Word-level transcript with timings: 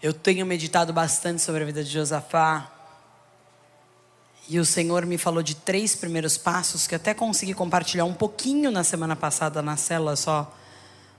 Eu 0.00 0.12
tenho 0.12 0.46
meditado 0.46 0.92
bastante 0.92 1.42
sobre 1.42 1.64
a 1.64 1.66
vida 1.66 1.82
de 1.82 1.90
Josafá. 1.90 2.70
E 4.48 4.60
o 4.60 4.64
Senhor 4.64 5.04
me 5.04 5.18
falou 5.18 5.42
de 5.42 5.56
três 5.56 5.96
primeiros 5.96 6.38
passos 6.38 6.86
que 6.86 6.94
até 6.94 7.12
consegui 7.12 7.52
compartilhar 7.52 8.04
um 8.04 8.14
pouquinho 8.14 8.70
na 8.70 8.84
semana 8.84 9.16
passada 9.16 9.60
na 9.60 9.76
célula, 9.76 10.14
só 10.14 10.56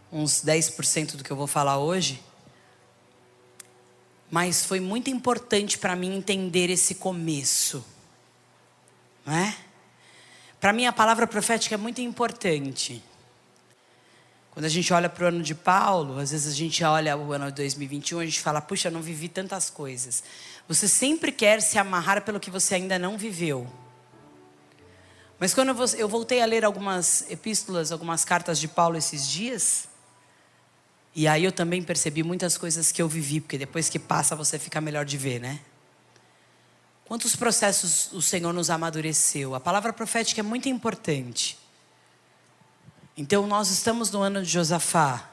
uns 0.10 0.42
10% 0.44 1.18
do 1.18 1.23
que 1.26 1.31
eu 1.31 1.36
vou 1.36 1.46
falar 1.46 1.78
hoje. 1.78 2.23
Mas 4.32 4.66
foi 4.66 4.80
muito 4.80 5.09
importante 5.09 5.77
para 5.77 5.93
mim 5.93 6.16
entender 6.16 6.70
esse 6.70 6.96
começo. 6.96 7.84
Não 9.25 9.36
é? 9.36 9.57
Para 10.57 10.71
mim 10.71 10.86
a 10.86 10.93
palavra 10.93 11.27
profética 11.27 11.75
é 11.75 11.77
muito 11.77 12.00
importante. 12.00 13.04
Quando 14.60 14.66
a 14.66 14.70
gente 14.70 14.91
olha 14.94 15.07
para 15.07 15.23
o 15.23 15.28
ano 15.30 15.41
de 15.41 15.55
Paulo, 15.55 16.20
às 16.20 16.32
vezes 16.32 16.52
a 16.52 16.54
gente 16.54 16.84
olha 16.84 17.16
o 17.16 17.32
ano 17.32 17.46
de 17.46 17.54
2021, 17.54 18.20
a 18.20 18.26
gente 18.26 18.41
fala, 18.41 18.59
puxa, 18.59 18.91
não 18.91 19.02
vivi 19.02 19.30
tantas 19.30 19.70
coisas. 19.70 20.22
Você 20.68 20.85
sempre 20.85 21.32
quer 21.32 21.62
se 21.62 21.77
amarrar 21.77 22.26
pelo 22.26 22.41
que 22.41 22.52
você 22.52 22.76
ainda 22.76 22.99
não 22.99 23.18
viveu. 23.18 23.66
Mas 25.40 25.54
quando 25.54 25.70
eu 25.98 26.09
voltei 26.09 26.41
a 26.41 26.45
ler 26.45 26.66
algumas 26.66 27.23
epístolas, 27.32 27.90
algumas 27.90 28.26
cartas 28.26 28.59
de 28.59 28.68
Paulo 28.68 28.98
esses 28.98 29.30
dias, 29.30 29.88
e 31.16 31.26
aí 31.26 31.46
eu 31.46 31.54
também 31.54 31.82
percebi 31.82 32.21
muitas 32.21 32.57
coisas 32.57 32.91
que 32.91 33.02
eu 33.02 33.07
vivi, 33.07 33.40
porque 33.40 33.57
depois 33.57 33.88
que 33.88 33.98
passa 33.98 34.35
você 34.35 34.60
fica 34.60 34.82
melhor 34.82 35.05
de 35.05 35.16
ver, 35.16 35.40
né? 35.40 35.62
Quantos 37.05 37.34
processos 37.34 38.12
o 38.12 38.21
Senhor 38.21 38.52
nos 38.52 38.70
amadureceu? 38.70 39.55
A 39.55 39.60
palavra 39.62 39.94
profética 39.94 40.41
é 40.41 40.44
muito 40.44 40.68
importante. 40.68 41.57
Então 43.20 43.46
nós 43.46 43.70
estamos 43.70 44.09
no 44.12 44.22
ano 44.22 44.41
de 44.41 44.50
Josafá, 44.50 45.30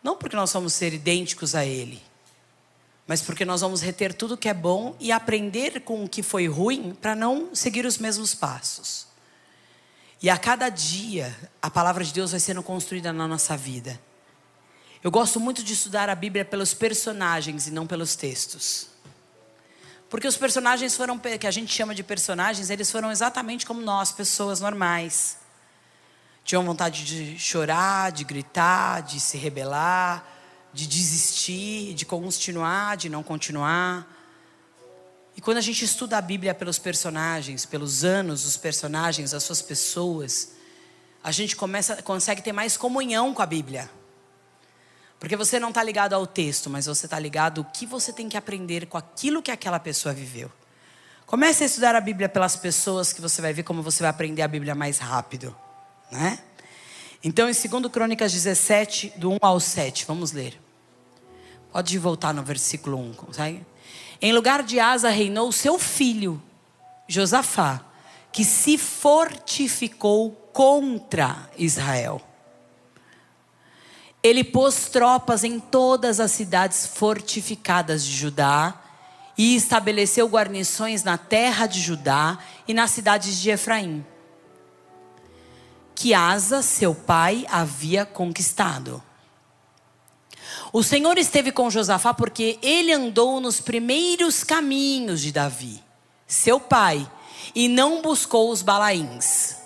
não 0.00 0.16
porque 0.16 0.36
nós 0.36 0.52
vamos 0.52 0.72
ser 0.74 0.94
idênticos 0.94 1.56
a 1.56 1.66
ele, 1.66 2.00
mas 3.04 3.20
porque 3.20 3.44
nós 3.44 3.62
vamos 3.62 3.80
reter 3.80 4.14
tudo 4.14 4.36
que 4.36 4.48
é 4.48 4.54
bom 4.54 4.94
e 5.00 5.10
aprender 5.10 5.80
com 5.80 6.04
o 6.04 6.08
que 6.08 6.22
foi 6.22 6.46
ruim 6.46 6.96
para 7.02 7.16
não 7.16 7.52
seguir 7.52 7.84
os 7.84 7.98
mesmos 7.98 8.32
passos. 8.32 9.08
E 10.22 10.30
a 10.30 10.38
cada 10.38 10.68
dia 10.68 11.36
a 11.60 11.68
palavra 11.68 12.04
de 12.04 12.12
Deus 12.12 12.30
vai 12.30 12.38
sendo 12.38 12.62
construída 12.62 13.12
na 13.12 13.26
nossa 13.26 13.56
vida. 13.56 14.00
Eu 15.02 15.10
gosto 15.10 15.40
muito 15.40 15.64
de 15.64 15.72
estudar 15.72 16.08
a 16.08 16.14
Bíblia 16.14 16.44
pelos 16.44 16.72
personagens 16.74 17.66
e 17.66 17.72
não 17.72 17.88
pelos 17.88 18.14
textos. 18.14 18.86
Porque 20.08 20.28
os 20.28 20.36
personagens 20.36 20.96
foram, 20.96 21.18
que 21.18 21.46
a 21.46 21.50
gente 21.50 21.74
chama 21.74 21.92
de 21.92 22.04
personagens, 22.04 22.70
eles 22.70 22.88
foram 22.88 23.10
exatamente 23.10 23.66
como 23.66 23.80
nós, 23.80 24.12
pessoas 24.12 24.60
normais 24.60 25.39
tinham 26.50 26.64
vontade 26.64 27.04
de 27.04 27.38
chorar, 27.38 28.10
de 28.10 28.24
gritar, 28.24 29.02
de 29.02 29.20
se 29.20 29.38
rebelar, 29.38 30.28
de 30.72 30.84
desistir, 30.84 31.94
de 31.94 32.04
continuar, 32.04 32.96
de 32.96 33.08
não 33.08 33.22
continuar. 33.22 34.04
E 35.36 35.40
quando 35.40 35.58
a 35.58 35.60
gente 35.60 35.84
estuda 35.84 36.18
a 36.18 36.20
Bíblia 36.20 36.52
pelos 36.52 36.76
personagens, 36.76 37.64
pelos 37.64 38.02
anos 38.02 38.42
dos 38.42 38.56
personagens, 38.56 39.32
as 39.32 39.44
suas 39.44 39.62
pessoas, 39.62 40.54
a 41.22 41.30
gente 41.30 41.54
começa, 41.54 42.02
consegue 42.02 42.42
ter 42.42 42.50
mais 42.50 42.76
comunhão 42.76 43.32
com 43.32 43.42
a 43.42 43.46
Bíblia. 43.46 43.88
Porque 45.20 45.36
você 45.36 45.60
não 45.60 45.68
está 45.68 45.84
ligado 45.84 46.14
ao 46.14 46.26
texto, 46.26 46.68
mas 46.68 46.86
você 46.86 47.06
está 47.06 47.20
ligado 47.20 47.60
ao 47.60 47.64
que 47.64 47.86
você 47.86 48.12
tem 48.12 48.28
que 48.28 48.36
aprender 48.36 48.86
com 48.86 48.98
aquilo 48.98 49.40
que 49.40 49.52
aquela 49.52 49.78
pessoa 49.78 50.12
viveu. 50.12 50.50
Comece 51.26 51.62
a 51.62 51.66
estudar 51.66 51.94
a 51.94 52.00
Bíblia 52.00 52.28
pelas 52.28 52.56
pessoas 52.56 53.12
que 53.12 53.20
você 53.20 53.40
vai 53.40 53.52
ver 53.52 53.62
como 53.62 53.84
você 53.84 54.02
vai 54.02 54.10
aprender 54.10 54.42
a 54.42 54.48
Bíblia 54.48 54.74
mais 54.74 54.98
rápido 54.98 55.56
né? 56.10 56.38
Então, 57.22 57.48
em 57.48 57.52
2 57.52 57.86
Crônicas 57.92 58.32
17, 58.32 59.12
do 59.16 59.32
1 59.32 59.38
ao 59.42 59.60
7, 59.60 60.06
vamos 60.06 60.32
ler. 60.32 60.58
Pode 61.70 61.96
voltar 61.98 62.32
no 62.32 62.42
versículo 62.42 62.98
1, 62.98 63.12
consegue? 63.12 63.64
Em 64.22 64.32
lugar 64.32 64.62
de 64.62 64.80
Asa 64.80 65.10
reinou 65.10 65.52
seu 65.52 65.78
filho, 65.78 66.42
Josafá, 67.06 67.84
que 68.32 68.44
se 68.44 68.78
fortificou 68.78 70.32
contra 70.52 71.50
Israel. 71.58 72.20
Ele 74.22 74.42
pôs 74.42 74.88
tropas 74.88 75.44
em 75.44 75.60
todas 75.60 76.20
as 76.20 76.30
cidades 76.30 76.86
fortificadas 76.86 78.04
de 78.04 78.12
Judá 78.12 78.80
e 79.36 79.56
estabeleceu 79.56 80.26
guarnições 80.26 81.02
na 81.02 81.16
terra 81.16 81.66
de 81.66 81.80
Judá 81.80 82.38
e 82.68 82.74
nas 82.74 82.90
cidades 82.90 83.38
de 83.40 83.50
Efraim 83.50 84.04
que 86.00 86.14
Asa, 86.14 86.62
seu 86.62 86.94
pai, 86.94 87.44
havia 87.50 88.06
conquistado. 88.06 89.02
O 90.72 90.82
Senhor 90.82 91.18
esteve 91.18 91.52
com 91.52 91.68
Josafá 91.68 92.14
porque 92.14 92.58
ele 92.62 92.90
andou 92.90 93.38
nos 93.38 93.60
primeiros 93.60 94.42
caminhos 94.42 95.20
de 95.20 95.30
Davi, 95.30 95.84
seu 96.26 96.58
pai, 96.58 97.06
e 97.54 97.68
não 97.68 98.00
buscou 98.00 98.50
os 98.50 98.62
balaíns. 98.62 99.56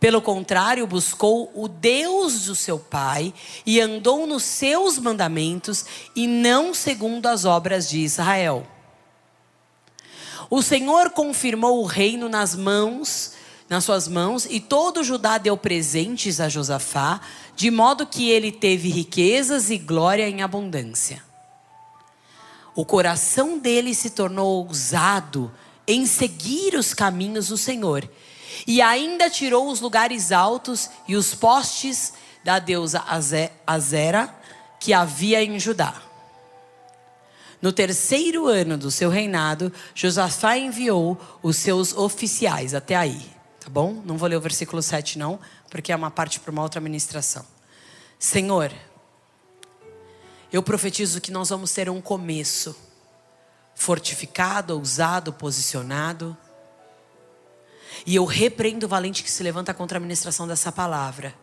Pelo 0.00 0.20
contrário, 0.20 0.84
buscou 0.84 1.48
o 1.54 1.68
Deus 1.68 2.46
do 2.46 2.56
seu 2.56 2.80
pai 2.80 3.32
e 3.64 3.80
andou 3.80 4.26
nos 4.26 4.42
seus 4.42 4.98
mandamentos 4.98 5.84
e 6.16 6.26
não 6.26 6.74
segundo 6.74 7.26
as 7.26 7.44
obras 7.44 7.88
de 7.88 8.00
Israel. 8.00 8.66
O 10.50 10.60
Senhor 10.60 11.10
confirmou 11.10 11.80
o 11.80 11.86
reino 11.86 12.28
nas 12.28 12.56
mãos 12.56 13.43
nas 13.68 13.84
suas 13.84 14.06
mãos, 14.06 14.46
e 14.48 14.60
todo 14.60 15.04
Judá 15.04 15.38
deu 15.38 15.56
presentes 15.56 16.40
a 16.40 16.48
Josafá, 16.48 17.20
de 17.56 17.70
modo 17.70 18.06
que 18.06 18.30
ele 18.30 18.52
teve 18.52 18.88
riquezas 18.88 19.70
e 19.70 19.78
glória 19.78 20.28
em 20.28 20.42
abundância. 20.42 21.22
O 22.74 22.84
coração 22.84 23.58
dele 23.58 23.94
se 23.94 24.10
tornou 24.10 24.66
ousado 24.66 25.52
em 25.86 26.06
seguir 26.06 26.74
os 26.74 26.92
caminhos 26.92 27.48
do 27.48 27.56
Senhor, 27.56 28.08
e 28.66 28.80
ainda 28.80 29.30
tirou 29.30 29.68
os 29.68 29.80
lugares 29.80 30.32
altos 30.32 30.90
e 31.08 31.16
os 31.16 31.34
postes 31.34 32.12
da 32.42 32.58
deusa 32.58 33.02
Azera 33.66 34.34
que 34.78 34.92
havia 34.92 35.42
em 35.42 35.58
Judá. 35.58 36.02
No 37.60 37.72
terceiro 37.72 38.46
ano 38.46 38.76
do 38.76 38.90
seu 38.90 39.08
reinado, 39.08 39.72
Josafá 39.94 40.58
enviou 40.58 41.18
os 41.42 41.56
seus 41.56 41.94
oficiais 41.94 42.74
até 42.74 42.94
aí. 42.94 43.33
Tá 43.64 43.70
bom? 43.70 44.02
Não 44.04 44.18
vou 44.18 44.28
ler 44.28 44.36
o 44.36 44.40
versículo 44.42 44.82
7 44.82 45.18
não, 45.18 45.40
porque 45.70 45.90
é 45.90 45.96
uma 45.96 46.10
parte 46.10 46.38
para 46.38 46.50
uma 46.50 46.60
outra 46.60 46.82
ministração. 46.82 47.46
Senhor, 48.18 48.70
eu 50.52 50.62
profetizo 50.62 51.18
que 51.18 51.30
nós 51.30 51.48
vamos 51.48 51.72
ter 51.72 51.88
um 51.88 51.98
começo 51.98 52.76
fortificado, 53.74 54.74
ousado, 54.76 55.32
posicionado. 55.32 56.36
E 58.04 58.14
eu 58.14 58.26
repreendo 58.26 58.84
o 58.84 58.88
valente 58.88 59.24
que 59.24 59.30
se 59.30 59.42
levanta 59.42 59.72
contra 59.72 59.96
a 59.96 60.00
ministração 60.00 60.46
dessa 60.46 60.70
palavra. 60.70 61.34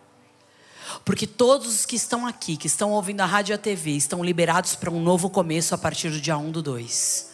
Porque 1.03 1.25
todos 1.25 1.73
os 1.73 1.85
que 1.87 1.95
estão 1.95 2.27
aqui, 2.27 2.55
que 2.55 2.67
estão 2.67 2.91
ouvindo 2.91 3.21
a 3.21 3.25
rádio 3.25 3.53
e 3.53 3.55
a 3.55 3.57
TV, 3.57 3.93
estão 3.93 4.23
liberados 4.23 4.75
para 4.75 4.91
um 4.91 5.01
novo 5.01 5.27
começo 5.27 5.73
a 5.73 5.77
partir 5.77 6.11
do 6.11 6.21
dia 6.21 6.37
1 6.37 6.51
do 6.51 6.61
2. 6.61 7.31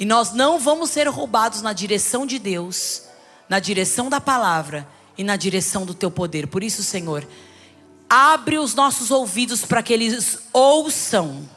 E 0.00 0.04
nós 0.04 0.32
não 0.32 0.58
vamos 0.58 0.90
ser 0.90 1.06
roubados 1.06 1.62
na 1.62 1.72
direção 1.72 2.26
de 2.26 2.40
Deus 2.40 3.06
na 3.48 3.58
direção 3.58 4.08
da 4.08 4.20
palavra 4.20 4.86
e 5.16 5.24
na 5.24 5.36
direção 5.36 5.86
do 5.86 5.94
teu 5.94 6.10
poder. 6.10 6.46
Por 6.46 6.62
isso, 6.62 6.82
Senhor, 6.82 7.26
abre 8.08 8.58
os 8.58 8.74
nossos 8.74 9.10
ouvidos 9.10 9.64
para 9.64 9.82
que 9.82 9.92
eles 9.92 10.38
ouçam 10.52 11.48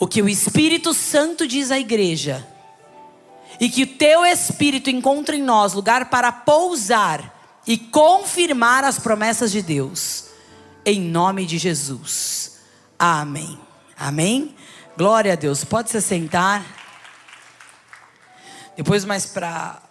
o 0.00 0.06
que 0.06 0.20
o 0.20 0.28
Espírito 0.28 0.92
Santo 0.92 1.46
diz 1.46 1.70
à 1.70 1.78
igreja. 1.78 2.46
E 3.60 3.68
que 3.68 3.84
o 3.84 3.86
teu 3.86 4.24
Espírito 4.24 4.90
encontre 4.90 5.36
em 5.36 5.42
nós 5.42 5.74
lugar 5.74 6.10
para 6.10 6.32
pousar 6.32 7.60
e 7.66 7.78
confirmar 7.78 8.82
as 8.82 8.98
promessas 8.98 9.52
de 9.52 9.62
Deus. 9.62 10.24
Em 10.84 11.00
nome 11.00 11.46
de 11.46 11.58
Jesus. 11.58 12.58
Amém. 12.98 13.58
Amém. 13.96 14.56
Glória 14.96 15.34
a 15.34 15.36
Deus. 15.36 15.64
Pode 15.64 15.90
se 15.90 16.00
sentar. 16.00 16.64
Depois 18.76 19.04
mais 19.04 19.26
para 19.26 19.81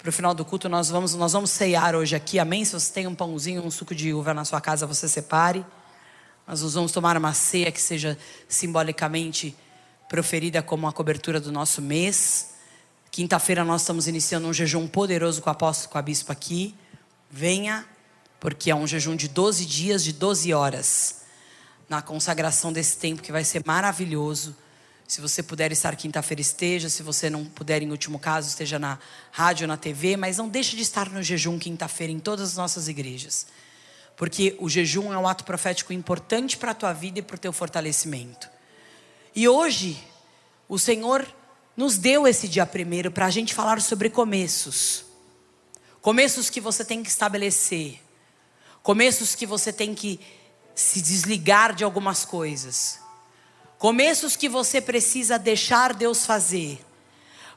para 0.00 0.08
o 0.08 0.12
final 0.12 0.32
do 0.32 0.46
culto, 0.46 0.66
nós 0.66 0.88
vamos, 0.88 1.14
nós 1.14 1.34
vamos 1.34 1.50
ceiar 1.50 1.94
hoje 1.94 2.16
aqui, 2.16 2.38
amém? 2.38 2.64
Se 2.64 2.72
você 2.72 2.90
tem 2.90 3.06
um 3.06 3.14
pãozinho, 3.14 3.62
um 3.62 3.70
suco 3.70 3.94
de 3.94 4.14
uva 4.14 4.32
na 4.32 4.46
sua 4.46 4.58
casa, 4.58 4.86
você 4.86 5.06
separe. 5.06 5.64
Nós 6.46 6.62
vamos 6.72 6.90
tomar 6.90 7.18
uma 7.18 7.34
ceia 7.34 7.70
que 7.70 7.80
seja 7.80 8.16
simbolicamente 8.48 9.54
proferida 10.08 10.62
como 10.62 10.88
a 10.88 10.92
cobertura 10.92 11.38
do 11.38 11.52
nosso 11.52 11.82
mês. 11.82 12.54
Quinta-feira 13.10 13.62
nós 13.62 13.82
estamos 13.82 14.08
iniciando 14.08 14.48
um 14.48 14.54
jejum 14.54 14.88
poderoso 14.88 15.42
com 15.42 15.50
o 15.50 15.52
apóstolo, 15.52 15.90
com 15.90 15.98
a 15.98 16.02
bispa 16.02 16.32
aqui. 16.32 16.74
Venha, 17.30 17.84
porque 18.40 18.70
é 18.70 18.74
um 18.74 18.86
jejum 18.86 19.14
de 19.14 19.28
12 19.28 19.66
dias, 19.66 20.02
de 20.02 20.14
12 20.14 20.54
horas. 20.54 21.24
Na 21.90 22.00
consagração 22.00 22.72
desse 22.72 22.96
tempo 22.96 23.20
que 23.20 23.30
vai 23.30 23.44
ser 23.44 23.62
maravilhoso 23.66 24.56
se 25.10 25.20
você 25.20 25.42
puder 25.42 25.72
estar 25.72 25.96
quinta-feira, 25.96 26.40
esteja. 26.40 26.88
Se 26.88 27.02
você 27.02 27.28
não 27.28 27.44
puder, 27.44 27.82
em 27.82 27.90
último 27.90 28.16
caso, 28.16 28.48
esteja 28.48 28.78
na 28.78 28.96
rádio 29.32 29.66
na 29.66 29.76
TV. 29.76 30.16
Mas 30.16 30.38
não 30.38 30.48
deixe 30.48 30.76
de 30.76 30.82
estar 30.82 31.10
no 31.10 31.20
jejum 31.20 31.58
quinta-feira 31.58 32.12
em 32.12 32.20
todas 32.20 32.50
as 32.50 32.56
nossas 32.56 32.86
igrejas. 32.86 33.48
Porque 34.16 34.54
o 34.60 34.68
jejum 34.68 35.12
é 35.12 35.18
um 35.18 35.26
ato 35.26 35.42
profético 35.42 35.92
importante 35.92 36.56
para 36.56 36.70
a 36.70 36.74
tua 36.74 36.92
vida 36.92 37.18
e 37.18 37.22
para 37.22 37.34
o 37.34 37.38
teu 37.40 37.52
fortalecimento. 37.52 38.48
E 39.34 39.48
hoje, 39.48 40.00
o 40.68 40.78
Senhor 40.78 41.26
nos 41.76 41.98
deu 41.98 42.24
esse 42.28 42.46
dia 42.46 42.64
primeiro 42.64 43.10
para 43.10 43.26
a 43.26 43.30
gente 43.30 43.52
falar 43.52 43.80
sobre 43.80 44.10
começos. 44.10 45.04
Começos 46.00 46.48
que 46.48 46.60
você 46.60 46.84
tem 46.84 47.02
que 47.02 47.08
estabelecer. 47.08 48.00
Começos 48.80 49.34
que 49.34 49.44
você 49.44 49.72
tem 49.72 49.92
que 49.92 50.20
se 50.72 51.02
desligar 51.02 51.74
de 51.74 51.82
algumas 51.82 52.24
coisas. 52.24 53.00
Começos 53.80 54.36
que 54.36 54.46
você 54.46 54.78
precisa 54.78 55.38
deixar 55.38 55.94
Deus 55.94 56.26
fazer. 56.26 56.84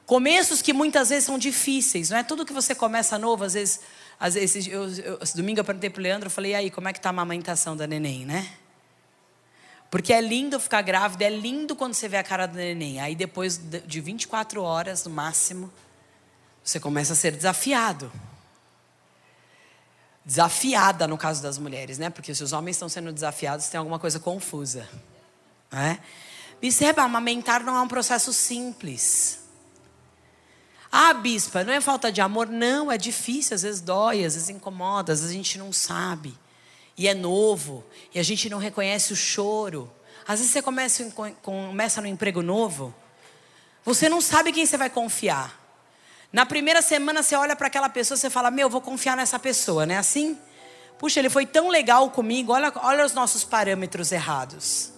Começos 0.05 0.61
que 0.61 0.71
muitas 0.71 1.09
vezes 1.09 1.25
são 1.25 1.37
difíceis, 1.37 2.11
não 2.11 2.17
é 2.17 2.23
tudo 2.23 2.45
que 2.45 2.53
você 2.53 2.73
começa 2.73 3.19
novo, 3.19 3.43
às 3.43 3.55
vezes, 3.55 3.81
às 4.17 4.33
vezes 4.35 4.65
eu, 4.67 4.89
eu, 4.89 5.19
esse 5.21 5.35
domingo 5.35 5.59
eu 5.59 5.65
perguntei 5.65 5.89
para 5.89 5.99
o 5.99 6.03
Leandro, 6.03 6.27
eu 6.27 6.31
falei, 6.31 6.51
e 6.51 6.55
aí, 6.55 6.71
como 6.71 6.87
é 6.87 6.93
que 6.93 6.99
está 6.99 7.09
a 7.09 7.11
amamentação 7.11 7.75
da 7.75 7.85
neném, 7.85 8.25
né? 8.25 8.53
Porque 9.91 10.13
é 10.13 10.21
lindo 10.21 10.61
ficar 10.61 10.81
grávida, 10.81 11.25
é 11.25 11.29
lindo 11.29 11.75
quando 11.75 11.93
você 11.93 12.07
vê 12.07 12.15
a 12.15 12.23
cara 12.23 12.45
do 12.45 12.55
neném. 12.55 13.01
Aí 13.01 13.15
depois 13.15 13.57
de 13.57 13.99
24 13.99 14.63
horas, 14.63 15.03
no 15.03 15.11
máximo, 15.11 15.69
você 16.63 16.79
começa 16.79 17.11
a 17.11 17.15
ser 17.17 17.35
desafiado. 17.35 18.09
Desafiada 20.23 21.05
no 21.05 21.17
caso 21.17 21.43
das 21.43 21.57
mulheres, 21.57 21.97
né? 21.97 22.09
Porque 22.09 22.33
se 22.33 22.41
os 22.41 22.53
homens 22.53 22.77
estão 22.77 22.87
sendo 22.87 23.11
desafiados, 23.11 23.67
tem 23.67 23.77
alguma 23.77 23.99
coisa 23.99 24.21
confusa. 24.21 24.87
Né? 25.73 25.99
Perceba, 26.61 27.01
amamentar 27.01 27.63
não 27.63 27.75
é 27.75 27.81
um 27.81 27.87
processo 27.87 28.31
simples. 28.31 29.39
Ah, 30.91 31.13
bispa, 31.13 31.63
não 31.63 31.73
é 31.73 31.81
falta 31.81 32.11
de 32.11 32.21
amor? 32.21 32.47
Não, 32.47 32.91
é 32.91 32.97
difícil, 32.97 33.55
às 33.55 33.63
vezes 33.63 33.81
dói, 33.81 34.23
às 34.23 34.35
vezes 34.35 34.49
incomoda, 34.49 35.11
às 35.11 35.21
vezes 35.21 35.33
a 35.33 35.37
gente 35.37 35.57
não 35.57 35.73
sabe. 35.73 36.37
E 36.95 37.07
é 37.07 37.15
novo, 37.15 37.83
e 38.13 38.19
a 38.19 38.23
gente 38.23 38.47
não 38.47 38.59
reconhece 38.59 39.11
o 39.11 39.15
choro. 39.15 39.91
Às 40.27 40.39
vezes 40.39 40.53
você 40.53 40.61
começa, 40.61 41.03
começa 41.41 41.99
no 41.99 42.07
emprego 42.07 42.43
novo, 42.43 42.93
você 43.83 44.07
não 44.07 44.21
sabe 44.21 44.53
quem 44.53 44.65
você 44.65 44.77
vai 44.77 44.89
confiar. 44.89 45.59
Na 46.31 46.45
primeira 46.45 46.81
semana 46.81 47.23
você 47.23 47.35
olha 47.35 47.55
para 47.55 47.67
aquela 47.67 47.89
pessoa, 47.89 48.15
você 48.15 48.29
fala: 48.29 48.51
Meu, 48.51 48.69
vou 48.69 48.79
confiar 48.79 49.17
nessa 49.17 49.39
pessoa, 49.39 49.87
não 49.87 49.95
é 49.95 49.97
assim? 49.97 50.37
Puxa, 50.99 51.19
ele 51.19 51.29
foi 51.29 51.45
tão 51.47 51.69
legal 51.69 52.11
comigo, 52.11 52.53
olha, 52.53 52.71
olha 52.75 53.03
os 53.03 53.13
nossos 53.13 53.43
parâmetros 53.43 54.11
errados. 54.11 54.92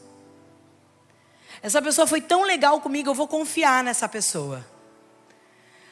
Essa 1.65 1.81
pessoa 1.81 2.05
foi 2.05 2.21
tão 2.21 2.43
legal 2.43 2.79
comigo, 2.79 3.09
eu 3.09 3.15
vou 3.15 3.27
confiar 3.27 3.83
nessa 3.83 4.07
pessoa. 4.07 4.63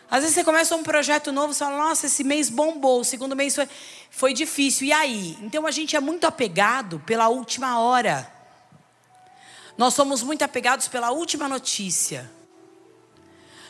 Às 0.07 0.21
vezes 0.21 0.35
você 0.35 0.43
começa 0.43 0.75
um 0.75 0.83
projeto 0.83 1.31
novo, 1.31 1.51
você 1.51 1.65
fala, 1.65 1.77
nossa, 1.79 2.05
esse 2.05 2.23
mês 2.23 2.47
bombou, 2.47 2.99
o 2.99 3.03
segundo 3.03 3.35
mês 3.35 3.55
foi, 3.55 3.67
foi 4.11 4.33
difícil. 4.35 4.85
E 4.85 4.93
aí? 4.93 5.35
Então 5.41 5.65
a 5.65 5.71
gente 5.71 5.95
é 5.95 5.99
muito 5.99 6.27
apegado 6.27 6.99
pela 6.99 7.27
última 7.27 7.79
hora. 7.79 8.31
Nós 9.75 9.95
somos 9.95 10.21
muito 10.21 10.43
apegados 10.43 10.87
pela 10.87 11.09
última 11.09 11.49
notícia. 11.49 12.29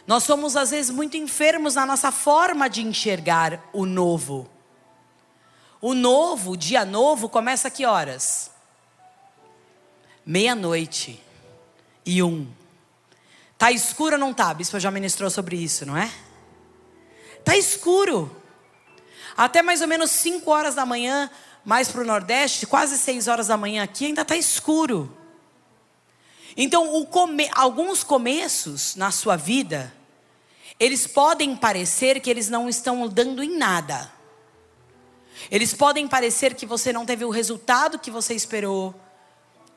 Nós 0.05 0.25
somos, 0.25 0.57
às 0.57 0.71
vezes, 0.71 0.91
muito 0.91 1.15
enfermos 1.15 1.75
na 1.75 1.85
nossa 1.85 2.11
forma 2.11 2.69
de 2.69 2.81
enxergar 2.81 3.63
o 3.71 3.85
novo. 3.85 4.49
O 5.79 5.93
novo, 5.93 6.51
o 6.51 6.57
dia 6.57 6.83
novo, 6.83 7.29
começa 7.29 7.69
a 7.69 7.71
que 7.71 7.85
horas? 7.85 8.51
Meia-noite 10.25 11.23
e 12.05 12.21
um. 12.21 12.47
Tá 13.57 13.71
escuro 13.71 14.15
ou 14.15 14.19
não 14.19 14.33
tá? 14.33 14.49
A 14.49 14.53
bispa 14.53 14.79
já 14.79 14.91
ministrou 14.91 15.29
sobre 15.29 15.55
isso, 15.55 15.85
não 15.85 15.95
é? 15.95 16.11
Tá 17.43 17.55
escuro. 17.55 18.35
Até 19.35 19.61
mais 19.61 19.81
ou 19.81 19.87
menos 19.87 20.11
5 20.11 20.49
horas 20.49 20.75
da 20.75 20.85
manhã, 20.85 21.29
mais 21.65 21.89
para 21.89 22.01
o 22.01 22.05
Nordeste, 22.05 22.65
quase 22.65 22.97
6 22.97 23.27
horas 23.27 23.47
da 23.47 23.57
manhã 23.57 23.83
aqui, 23.83 24.05
ainda 24.05 24.21
está 24.21 24.35
escuro. 24.35 25.17
Então, 26.55 27.05
come... 27.05 27.49
alguns 27.53 28.03
começos 28.03 28.95
na 28.95 29.11
sua 29.11 29.35
vida, 29.35 29.93
eles 30.79 31.07
podem 31.07 31.55
parecer 31.55 32.19
que 32.19 32.29
eles 32.29 32.49
não 32.49 32.69
estão 32.69 33.07
dando 33.07 33.41
em 33.43 33.57
nada. 33.57 34.11
Eles 35.49 35.73
podem 35.73 36.07
parecer 36.07 36.53
que 36.53 36.65
você 36.65 36.93
não 36.93 37.05
teve 37.05 37.25
o 37.25 37.29
resultado 37.29 37.99
que 37.99 38.11
você 38.11 38.33
esperou. 38.33 38.93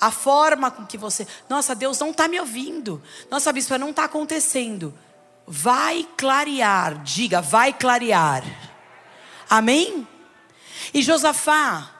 A 0.00 0.10
forma 0.10 0.70
com 0.70 0.84
que 0.84 0.98
você. 0.98 1.26
Nossa, 1.48 1.74
Deus 1.74 1.98
não 1.98 2.10
está 2.10 2.28
me 2.28 2.38
ouvindo. 2.38 3.02
Nossa, 3.30 3.52
bispa, 3.52 3.78
não 3.78 3.90
está 3.90 4.04
acontecendo. 4.04 4.96
Vai 5.46 6.06
clarear. 6.16 7.02
Diga, 7.02 7.40
vai 7.40 7.72
clarear. 7.72 8.44
Amém? 9.48 10.06
E 10.92 11.02
Josafá 11.02 11.90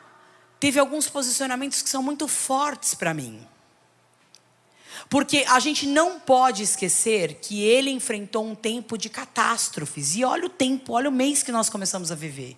teve 0.61 0.79
alguns 0.79 1.09
posicionamentos 1.09 1.81
que 1.83 1.89
são 1.89 2.03
muito 2.03 2.29
fortes 2.29 2.95
para 2.95 3.15
mim. 3.15 3.47
Porque 5.09 5.45
a 5.49 5.61
gente 5.61 5.87
não 5.87 6.19
pode 6.19 6.63
esquecer 6.63 7.35
que 7.35 7.63
ele 7.63 7.91
enfrentou 7.91 8.45
um 8.45 8.55
tempo 8.55 8.99
de 8.99 9.09
catástrofes. 9.09 10.17
E 10.17 10.25
olha 10.25 10.47
o 10.47 10.51
tempo, 10.51 10.95
olha 10.95 11.09
o 11.09 11.13
mês 11.13 11.43
que 11.43 11.53
nós 11.53 11.69
começamos 11.69 12.11
a 12.11 12.15
viver. 12.15 12.57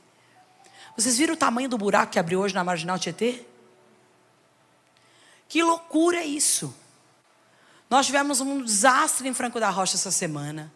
Vocês 0.96 1.18
viram 1.18 1.34
o 1.34 1.36
tamanho 1.36 1.68
do 1.68 1.78
buraco 1.78 2.12
que 2.12 2.18
abriu 2.18 2.40
hoje 2.40 2.54
na 2.54 2.64
Marginal 2.64 2.98
Tietê? 2.98 3.44
Que 5.48 5.62
loucura 5.62 6.18
é 6.18 6.26
isso? 6.26 6.74
Nós 7.88 8.06
tivemos 8.06 8.40
um 8.40 8.62
desastre 8.62 9.26
em 9.26 9.32
Franco 9.32 9.58
da 9.58 9.70
Rocha 9.70 9.96
essa 9.96 10.10
semana. 10.10 10.70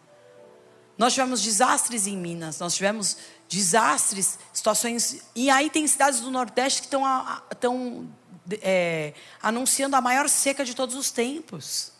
Nós 0.97 1.13
tivemos 1.13 1.41
desastres 1.41 2.07
em 2.07 2.17
Minas, 2.17 2.59
nós 2.59 2.75
tivemos 2.75 3.17
desastres, 3.47 4.37
situações. 4.51 5.21
E 5.35 5.49
aí 5.49 5.69
tem 5.69 5.85
cidades 5.87 6.21
do 6.21 6.31
Nordeste 6.31 6.81
que 6.81 6.87
estão, 6.87 8.09
é, 8.61 9.13
anunciando 9.41 9.95
a 9.95 10.01
maior 10.01 10.27
seca 10.27 10.65
de 10.65 10.75
todos 10.75 10.95
os 10.95 11.11
tempos. 11.11 11.91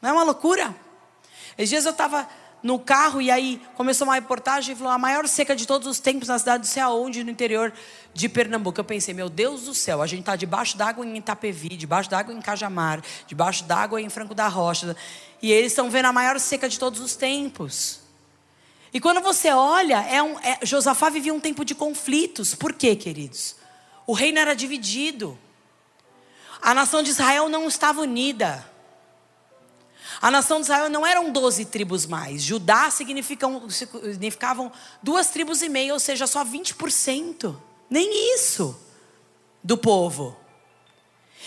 Não 0.00 0.10
é 0.10 0.12
uma 0.12 0.24
loucura? 0.24 0.74
Esses 1.56 1.70
dias 1.70 1.84
eu 1.84 1.92
estava 1.92 2.28
no 2.62 2.78
carro 2.78 3.20
e 3.20 3.30
aí 3.30 3.60
começou 3.74 4.06
uma 4.06 4.14
reportagem 4.14 4.74
e 4.74 4.76
falou 4.76 4.92
a 4.92 4.98
maior 4.98 5.26
seca 5.26 5.56
de 5.56 5.66
todos 5.66 5.88
os 5.88 5.98
tempos 5.98 6.28
na 6.28 6.38
cidade, 6.38 6.64
não 6.64 6.72
sei 6.72 6.82
aonde, 6.82 7.24
no 7.24 7.30
interior 7.30 7.72
de 8.14 8.28
Pernambuco. 8.28 8.78
Eu 8.78 8.84
pensei, 8.84 9.12
meu 9.12 9.28
Deus 9.28 9.62
do 9.62 9.74
céu, 9.74 10.00
a 10.00 10.06
gente 10.06 10.20
está 10.20 10.36
debaixo 10.36 10.76
d'água 10.76 11.04
em 11.04 11.16
Itapevi, 11.16 11.70
debaixo 11.70 12.08
d'água 12.08 12.32
em 12.32 12.40
Cajamar, 12.40 13.02
debaixo 13.26 13.64
d'água 13.64 14.00
em 14.00 14.08
Franco 14.08 14.34
da 14.34 14.46
Rocha. 14.46 14.96
E 15.40 15.50
eles 15.50 15.72
estão 15.72 15.90
vendo 15.90 16.06
a 16.06 16.12
maior 16.12 16.38
seca 16.38 16.68
de 16.68 16.78
todos 16.78 17.00
os 17.00 17.16
tempos. 17.16 18.00
E 18.94 19.00
quando 19.00 19.20
você 19.20 19.50
olha, 19.50 20.00
é 20.02 20.22
um, 20.22 20.38
é, 20.40 20.58
Josafá 20.62 21.08
vivia 21.08 21.32
um 21.32 21.40
tempo 21.40 21.64
de 21.64 21.74
conflitos. 21.74 22.54
Por 22.54 22.74
quê, 22.74 22.94
queridos? 22.94 23.56
O 24.06 24.12
reino 24.12 24.38
era 24.38 24.54
dividido. 24.54 25.38
A 26.60 26.74
nação 26.74 27.02
de 27.02 27.10
Israel 27.10 27.48
não 27.48 27.66
estava 27.66 28.02
unida. 28.02 28.71
A 30.22 30.30
nação 30.30 30.58
de 30.58 30.66
Israel 30.66 30.88
não 30.88 31.04
eram 31.04 31.32
12 31.32 31.64
tribos 31.64 32.06
mais. 32.06 32.44
Judá 32.44 32.88
significavam 32.92 34.70
duas 35.02 35.30
tribos 35.30 35.62
e 35.62 35.68
meia, 35.68 35.92
ou 35.92 35.98
seja, 35.98 36.28
só 36.28 36.44
20%. 36.44 37.56
Nem 37.90 38.32
isso 38.36 38.80
do 39.64 39.76
povo. 39.76 40.36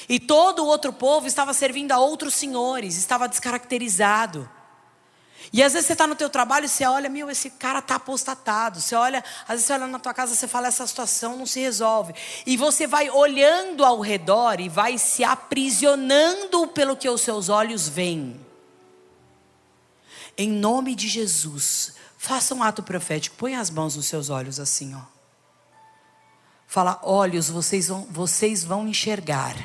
E 0.10 0.20
todo 0.20 0.60
o 0.60 0.68
outro 0.68 0.92
povo 0.92 1.26
estava 1.26 1.54
servindo 1.54 1.94
a 1.94 2.00
outros 2.00 2.34
senhores, 2.34 2.98
estava 2.98 3.30
descaracterizado. 3.30 4.50
E 5.54 5.64
às 5.64 5.72
vezes 5.72 5.88
você 5.88 5.94
está 5.94 6.06
no 6.06 6.16
teu 6.16 6.30
trabalho 6.30 6.66
e 6.66 6.70
você 6.70 6.86
olha, 6.86 7.10
meu, 7.10 7.30
esse 7.30 7.52
cara 7.52 7.80
está 7.80 7.96
apostatado. 7.96 8.82
Você 8.82 8.94
olha, 8.94 9.24
às 9.44 9.52
vezes 9.52 9.66
você 9.68 9.74
olha 9.74 9.88
na 9.88 10.00
tua 10.00 10.14
casa 10.14 10.36
você 10.36 10.50
fala, 10.50 10.68
essa 10.68 10.86
situação 10.86 11.38
não 11.38 11.46
se 11.46 11.62
resolve. 11.62 12.14
E 12.46 12.58
você 12.58 12.86
vai 12.86 13.10
olhando 13.10 13.86
ao 13.86 14.02
redor 14.02 14.60
e 14.60 14.68
vai 14.68 14.98
se 14.98 15.24
aprisionando 15.24 16.68
pelo 16.68 16.98
que 16.98 17.10
os 17.10 17.22
seus 17.22 17.48
olhos 17.48 17.88
veem. 17.88 18.45
Em 20.38 20.50
nome 20.50 20.96
de 20.96 21.08
Jesus, 21.08 21.96
faça 22.18 22.54
um 22.54 22.64
ato 22.64 22.84
profético. 22.84 23.36
Põe 23.38 23.56
as 23.56 23.70
mãos 23.70 23.96
nos 23.96 24.06
seus 24.06 24.30
olhos 24.30 24.60
assim, 24.60 24.94
ó. 24.96 25.02
Fala, 26.68 27.00
olhos, 27.04 27.50
vocês 27.50 27.88
vão, 27.88 28.08
vocês 28.10 28.64
vão 28.64 28.88
enxergar 28.88 29.56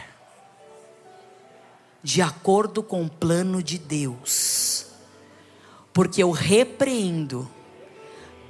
de 2.03 2.23
acordo 2.23 2.83
com 2.83 3.05
o 3.05 3.11
plano 3.11 3.63
de 3.63 3.79
Deus 3.79 4.91
porque 5.93 6.23
eu 6.23 6.31
repreendo 6.31 7.51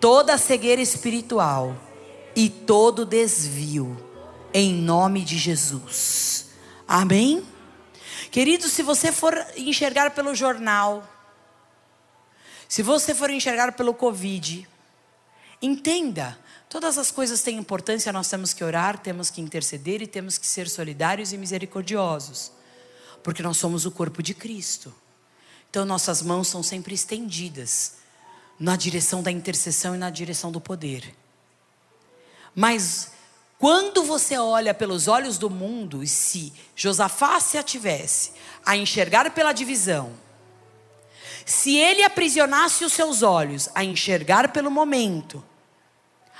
toda 0.00 0.38
cegueira 0.38 0.80
espiritual 0.80 1.76
e 2.34 2.48
todo 2.48 3.04
desvio, 3.04 3.96
em 4.52 4.72
nome 4.72 5.22
de 5.22 5.36
Jesus. 5.36 6.50
Amém? 6.86 7.44
Querido, 8.30 8.68
se 8.68 8.82
você 8.82 9.10
for 9.10 9.34
enxergar 9.56 10.12
pelo 10.12 10.34
jornal, 10.34 11.04
se 12.70 12.84
você 12.84 13.16
for 13.16 13.30
enxergar 13.30 13.72
pelo 13.72 13.92
Covid, 13.92 14.64
entenda, 15.60 16.38
todas 16.68 16.96
as 16.98 17.10
coisas 17.10 17.42
têm 17.42 17.58
importância, 17.58 18.12
nós 18.12 18.28
temos 18.28 18.54
que 18.54 18.62
orar, 18.62 18.96
temos 18.96 19.28
que 19.28 19.40
interceder 19.40 20.00
e 20.00 20.06
temos 20.06 20.38
que 20.38 20.46
ser 20.46 20.68
solidários 20.68 21.32
e 21.32 21.36
misericordiosos, 21.36 22.52
porque 23.24 23.42
nós 23.42 23.56
somos 23.56 23.86
o 23.86 23.90
corpo 23.90 24.22
de 24.22 24.34
Cristo. 24.34 24.94
Então 25.68 25.84
nossas 25.84 26.22
mãos 26.22 26.46
são 26.46 26.62
sempre 26.62 26.94
estendidas 26.94 27.94
na 28.56 28.76
direção 28.76 29.20
da 29.20 29.32
intercessão 29.32 29.96
e 29.96 29.98
na 29.98 30.08
direção 30.08 30.52
do 30.52 30.60
poder. 30.60 31.12
Mas 32.54 33.10
Quando 33.60 34.02
você 34.04 34.38
olha 34.38 34.72
pelos 34.72 35.06
olhos 35.06 35.36
do 35.36 35.50
mundo, 35.50 36.02
e 36.02 36.06
se 36.06 36.50
Josafá 36.74 37.38
se 37.40 37.58
ativesse 37.58 38.32
a 38.64 38.74
enxergar 38.74 39.30
pela 39.32 39.52
divisão, 39.52 40.14
se 41.50 41.76
ele 41.76 42.04
aprisionasse 42.04 42.85
os 42.85 42.92
seus 42.92 43.23
olhos 43.23 43.69
a 43.75 43.83
enxergar 43.83 44.52
pelo 44.52 44.71
momento, 44.71 45.45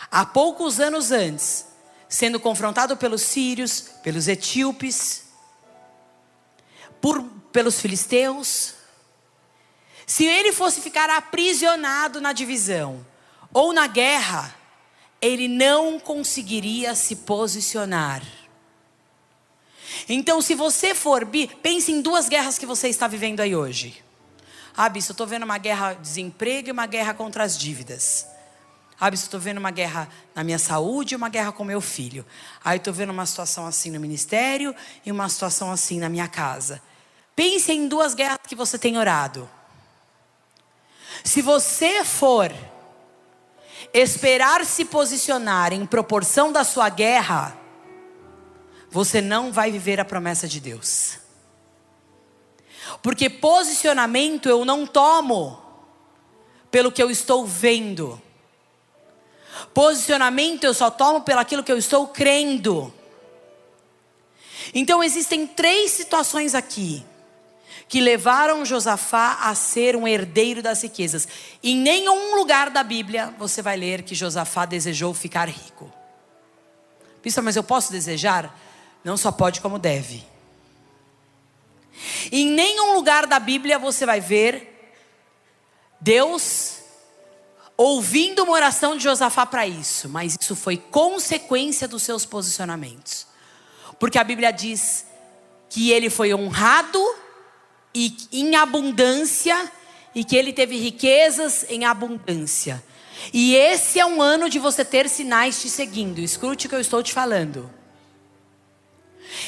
há 0.09 0.25
poucos 0.25 0.79
anos 0.79 1.11
antes, 1.11 1.67
sendo 2.09 2.38
confrontado 2.38 2.97
pelos 2.97 3.23
sírios, 3.23 3.81
pelos 4.05 4.29
etíopes, 4.29 5.25
por, 7.00 7.25
pelos 7.50 7.81
filisteus, 7.81 8.75
se 10.07 10.25
ele 10.25 10.52
fosse 10.52 10.81
ficar 10.81 11.11
aprisionado 11.11 12.21
na 12.21 12.33
divisão 12.33 13.05
ou 13.52 13.73
na 13.73 13.88
guerra, 13.88 14.55
ele 15.21 15.49
não 15.49 15.99
conseguiria 15.99 16.95
se 16.95 17.17
posicionar. 17.17 18.23
Então, 20.09 20.40
se 20.40 20.55
você 20.55 20.95
for, 20.95 21.29
pense 21.61 21.90
em 21.90 22.00
duas 22.00 22.29
guerras 22.29 22.59
que 22.59 22.64
você 22.64 22.88
está 22.88 23.09
vivendo 23.09 23.40
aí 23.40 23.57
hoje. 23.57 24.09
Ah, 24.82 24.88
eu 24.88 24.99
estou 24.99 25.26
vendo 25.26 25.42
uma 25.42 25.58
guerra 25.58 25.92
de 25.92 26.00
desemprego 26.00 26.68
e 26.68 26.72
uma 26.72 26.87
guerra 26.87 27.12
contra 27.12 27.44
as 27.44 27.58
dívidas. 27.58 28.26
Ah, 28.99 29.10
Bispo, 29.10 29.26
estou 29.26 29.38
vendo 29.38 29.58
uma 29.58 29.70
guerra 29.70 30.08
na 30.34 30.42
minha 30.42 30.58
saúde 30.58 31.12
e 31.12 31.16
uma 31.16 31.28
guerra 31.28 31.52
com 31.52 31.62
meu 31.64 31.82
filho. 31.82 32.25
Aí 32.64 32.72
ah, 32.72 32.76
estou 32.76 32.94
vendo 32.94 33.10
uma 33.10 33.26
situação 33.26 33.66
assim 33.66 33.90
no 33.90 34.00
ministério 34.00 34.75
e 35.04 35.12
uma 35.12 35.28
situação 35.28 35.70
assim 35.70 36.00
na 36.00 36.08
minha 36.08 36.26
casa. 36.26 36.80
Pense 37.37 37.70
em 37.70 37.88
duas 37.88 38.14
guerras 38.14 38.38
que 38.49 38.54
você 38.54 38.78
tem 38.78 38.96
orado. 38.96 39.46
Se 41.22 41.42
você 41.42 42.02
for 42.02 42.50
esperar 43.92 44.64
se 44.64 44.87
posicionar 44.87 45.75
em 45.75 45.84
proporção 45.84 46.50
da 46.50 46.64
sua 46.64 46.88
guerra, 46.88 47.54
você 48.90 49.20
não 49.20 49.52
vai 49.52 49.70
viver 49.70 50.00
a 50.00 50.06
promessa 50.06 50.49
de 50.49 50.58
Deus. 50.58 51.20
Porque 53.02 53.30
posicionamento 53.30 54.49
eu 54.49 54.64
não 54.64 54.87
tomo 54.87 55.61
pelo 56.70 56.92
que 56.92 57.02
eu 57.02 57.11
estou 57.11 57.47
vendo. 57.47 58.20
Posicionamento 59.75 60.64
eu 60.64 60.75
só 60.75 60.90
tomo 60.90 61.23
pelo 61.23 61.40
aquilo 61.40 61.62
que 61.62 61.73
eu 61.73 61.78
estou 61.78 62.09
crendo. 62.09 62.92
Então 64.75 65.02
existem 65.02 65.47
três 65.47 65.90
situações 65.90 66.54
aqui 66.54 67.04
que 67.88 68.00
levaram 68.00 68.64
Josafá 68.64 69.38
a 69.42 69.54
ser 69.54 69.97
um 69.97 70.06
herdeiro 70.06 70.62
das 70.62 70.82
riquezas. 70.82 71.26
Em 71.62 71.76
nenhum 71.76 72.37
lugar 72.37 72.70
da 72.70 72.85
Bíblia 72.85 73.35
você 73.37 73.61
vai 73.61 73.76
ler 73.76 74.02
que 74.02 74.14
Josafá 74.14 74.64
desejou 74.64 75.12
ficar 75.12 75.49
rico. 75.49 75.92
Pensa, 77.20 77.42
mas 77.42 77.56
eu 77.56 77.64
posso 77.64 77.90
desejar? 77.90 78.56
Não 79.02 79.16
só 79.16 79.32
pode, 79.32 79.61
como 79.61 79.78
deve. 79.78 80.25
Em 82.30 82.47
nenhum 82.47 82.95
lugar 82.95 83.26
da 83.26 83.38
Bíblia 83.38 83.78
você 83.78 84.07
vai 84.07 84.21
ver 84.21 84.92
Deus 86.00 86.78
ouvindo 87.76 88.42
uma 88.42 88.52
oração 88.52 88.97
de 88.97 89.04
Josafá 89.04 89.47
para 89.47 89.66
isso, 89.66 90.09
mas 90.09 90.37
isso 90.38 90.54
foi 90.54 90.76
consequência 90.76 91.88
dos 91.88 92.02
seus 92.02 92.26
posicionamentos. 92.26 93.26
Porque 93.99 94.19
a 94.19 94.25
Bíblia 94.25 94.50
diz 94.50 95.07
que 95.69 95.90
ele 95.90 96.11
foi 96.11 96.35
honrado 96.35 97.02
e 97.95 98.14
em 98.33 98.54
abundância 98.54 99.71
e 100.14 100.25
que 100.25 100.37
ele 100.37 100.52
teve 100.52 100.76
riquezas 100.76 101.64
em 101.69 101.85
abundância. 101.85 102.83
E 103.33 103.54
esse 103.54 103.99
é 104.00 104.07
um 104.07 104.21
ano 104.21 104.49
de 104.49 104.59
você 104.59 104.85
ter 104.85 105.09
sinais 105.09 105.61
te 105.61 105.69
seguindo. 105.69 106.19
Escute 106.19 106.66
o 106.66 106.69
que 106.69 106.75
eu 106.75 106.80
estou 106.80 107.02
te 107.02 107.12
falando. 107.12 107.71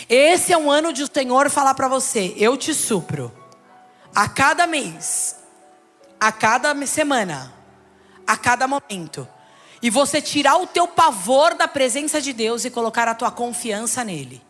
Esse 0.09 0.53
é 0.53 0.59
um 0.59 0.71
ano 0.71 0.93
de 0.93 1.03
o 1.03 1.11
Senhor 1.13 1.51
falar 1.51 1.75
para 1.75 1.89
você: 1.89 2.35
eu 2.37 2.57
te 2.57 2.75
supro. 2.75 3.33
A 4.15 4.29
cada 4.29 4.67
mês, 4.67 5.37
a 6.21 6.31
cada 6.31 6.75
semana, 6.87 7.53
a 8.27 8.37
cada 8.37 8.69
momento. 8.69 9.27
E 9.81 9.91
você 9.91 10.21
tirar 10.21 10.57
o 10.59 10.67
teu 10.67 10.87
pavor 10.87 11.55
da 11.55 11.67
presença 11.67 12.21
de 12.21 12.33
Deus 12.33 12.65
e 12.65 12.71
colocar 12.71 13.09
a 13.09 13.15
tua 13.15 13.31
confiança 13.31 14.05
nele. 14.05 14.43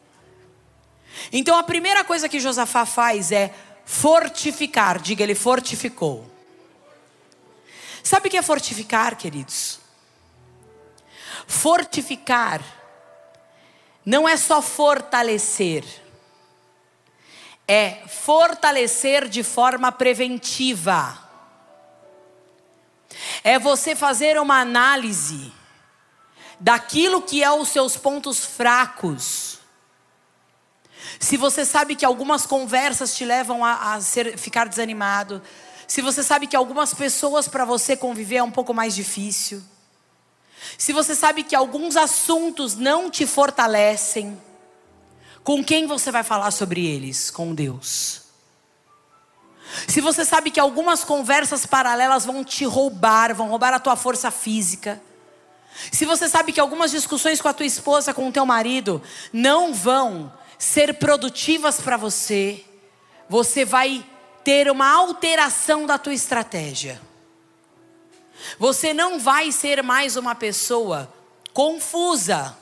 Então 1.32 1.56
a 1.56 1.62
primeira 1.62 2.04
coisa 2.04 2.28
que 2.28 2.40
Josafá 2.40 2.84
faz 2.84 3.30
é 3.32 3.54
fortificar. 3.84 5.00
Diga, 5.00 5.22
ele 5.22 5.34
fortificou. 5.34 6.30
Sabe 8.02 8.28
o 8.28 8.30
que 8.30 8.36
é 8.36 8.42
fortificar, 8.42 9.16
queridos? 9.16 9.78
Fortificar 11.46 12.62
não 14.04 14.28
é 14.28 14.36
só 14.36 14.60
fortalecer, 14.60 15.84
é 17.66 18.02
fortalecer 18.08 19.28
de 19.28 19.42
forma 19.42 19.92
preventiva. 19.92 21.18
É 23.44 23.58
você 23.58 23.94
fazer 23.94 24.38
uma 24.40 24.60
análise 24.60 25.52
daquilo 26.58 27.22
que 27.22 27.42
é 27.42 27.50
os 27.50 27.68
seus 27.68 27.96
pontos 27.96 28.44
fracos. 28.44 29.58
Se 31.18 31.36
você 31.36 31.64
sabe 31.64 31.94
que 31.94 32.04
algumas 32.04 32.46
conversas 32.46 33.14
te 33.14 33.24
levam 33.24 33.64
a, 33.64 33.94
a 33.94 34.00
ser, 34.00 34.36
ficar 34.38 34.68
desanimado, 34.68 35.42
se 35.86 36.00
você 36.00 36.22
sabe 36.22 36.46
que 36.46 36.56
algumas 36.56 36.94
pessoas 36.94 37.48
para 37.48 37.64
você 37.64 37.96
conviver 37.96 38.36
é 38.36 38.42
um 38.42 38.50
pouco 38.50 38.72
mais 38.72 38.94
difícil, 38.94 39.62
se 40.82 40.92
você 40.92 41.14
sabe 41.14 41.44
que 41.44 41.54
alguns 41.54 41.96
assuntos 41.96 42.74
não 42.74 43.08
te 43.08 43.24
fortalecem, 43.24 44.36
com 45.44 45.62
quem 45.62 45.86
você 45.86 46.10
vai 46.10 46.24
falar 46.24 46.50
sobre 46.50 46.84
eles? 46.84 47.30
Com 47.30 47.54
Deus. 47.54 48.22
Se 49.86 50.00
você 50.00 50.24
sabe 50.24 50.50
que 50.50 50.58
algumas 50.58 51.04
conversas 51.04 51.64
paralelas 51.64 52.24
vão 52.24 52.42
te 52.42 52.64
roubar, 52.64 53.32
vão 53.32 53.48
roubar 53.48 53.72
a 53.72 53.78
tua 53.78 53.94
força 53.94 54.28
física. 54.32 55.00
Se 55.92 56.04
você 56.04 56.28
sabe 56.28 56.50
que 56.50 56.58
algumas 56.58 56.90
discussões 56.90 57.40
com 57.40 57.46
a 57.46 57.54
tua 57.54 57.64
esposa, 57.64 58.12
com 58.12 58.26
o 58.26 58.32
teu 58.32 58.44
marido, 58.44 59.00
não 59.32 59.72
vão 59.72 60.32
ser 60.58 60.94
produtivas 60.94 61.80
para 61.80 61.96
você, 61.96 62.64
você 63.28 63.64
vai 63.64 64.04
ter 64.42 64.68
uma 64.68 64.90
alteração 64.92 65.86
da 65.86 65.96
tua 65.96 66.12
estratégia. 66.12 67.00
Você 68.58 68.92
não 68.92 69.18
vai 69.18 69.52
ser 69.52 69.82
mais 69.82 70.16
uma 70.16 70.34
pessoa 70.34 71.12
confusa. 71.52 72.56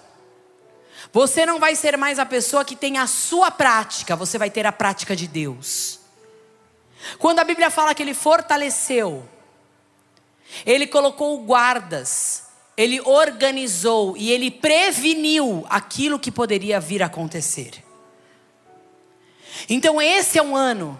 Você 1.12 1.46
não 1.46 1.58
vai 1.58 1.74
ser 1.74 1.96
mais 1.96 2.18
a 2.18 2.26
pessoa 2.26 2.64
que 2.64 2.76
tem 2.76 2.98
a 2.98 3.06
sua 3.06 3.50
prática, 3.50 4.14
você 4.14 4.38
vai 4.38 4.50
ter 4.50 4.66
a 4.66 4.72
prática 4.72 5.16
de 5.16 5.26
Deus. 5.26 5.98
Quando 7.18 7.38
a 7.38 7.44
Bíblia 7.44 7.70
fala 7.70 7.94
que 7.94 8.02
ele 8.02 8.14
fortaleceu, 8.14 9.28
ele 10.66 10.86
colocou 10.86 11.38
guardas, 11.42 12.48
ele 12.76 13.00
organizou 13.00 14.16
e 14.16 14.30
ele 14.30 14.50
preveniu 14.50 15.66
aquilo 15.68 16.18
que 16.18 16.30
poderia 16.30 16.78
vir 16.78 17.02
a 17.02 17.06
acontecer. 17.06 17.82
Então, 19.68 20.00
esse 20.00 20.38
é 20.38 20.42
um 20.42 20.56
ano 20.56 20.98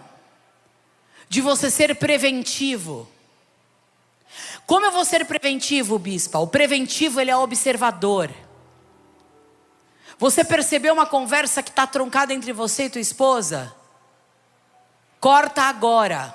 de 1.29 1.41
você 1.41 1.69
ser 1.69 1.95
preventivo 1.95 3.07
como 4.71 4.85
eu 4.85 4.91
vou 4.93 5.03
ser 5.03 5.25
preventivo, 5.25 5.99
bispa? 5.99 6.39
O 6.39 6.47
preventivo 6.47 7.19
ele 7.19 7.29
é 7.29 7.35
observador. 7.35 8.31
Você 10.17 10.45
percebeu 10.45 10.93
uma 10.93 11.05
conversa 11.05 11.61
que 11.61 11.69
está 11.69 11.85
truncada 11.85 12.33
entre 12.33 12.53
você 12.53 12.85
e 12.85 12.89
tua 12.89 13.01
esposa? 13.01 13.75
Corta 15.19 15.63
agora 15.63 16.33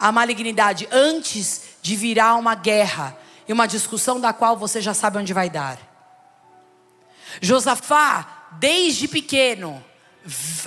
a 0.00 0.10
malignidade 0.10 0.88
antes 0.90 1.76
de 1.80 1.94
virar 1.94 2.34
uma 2.34 2.56
guerra 2.56 3.16
e 3.46 3.52
uma 3.52 3.68
discussão 3.68 4.20
da 4.20 4.32
qual 4.32 4.56
você 4.56 4.80
já 4.80 4.92
sabe 4.92 5.18
onde 5.18 5.32
vai 5.32 5.48
dar. 5.48 5.78
Josafá, 7.40 8.48
desde 8.58 9.06
pequeno, 9.06 9.80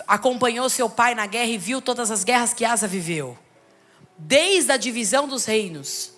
acompanhou 0.08 0.70
seu 0.70 0.90
pai 0.90 1.16
na 1.16 1.26
guerra 1.26 1.50
e 1.50 1.58
viu 1.58 1.82
todas 1.82 2.10
as 2.12 2.24
guerras 2.24 2.54
que 2.54 2.64
Asa 2.64 2.88
viveu. 2.88 3.38
Desde 4.18 4.72
a 4.72 4.78
divisão 4.78 5.28
dos 5.28 5.44
reinos 5.44 6.15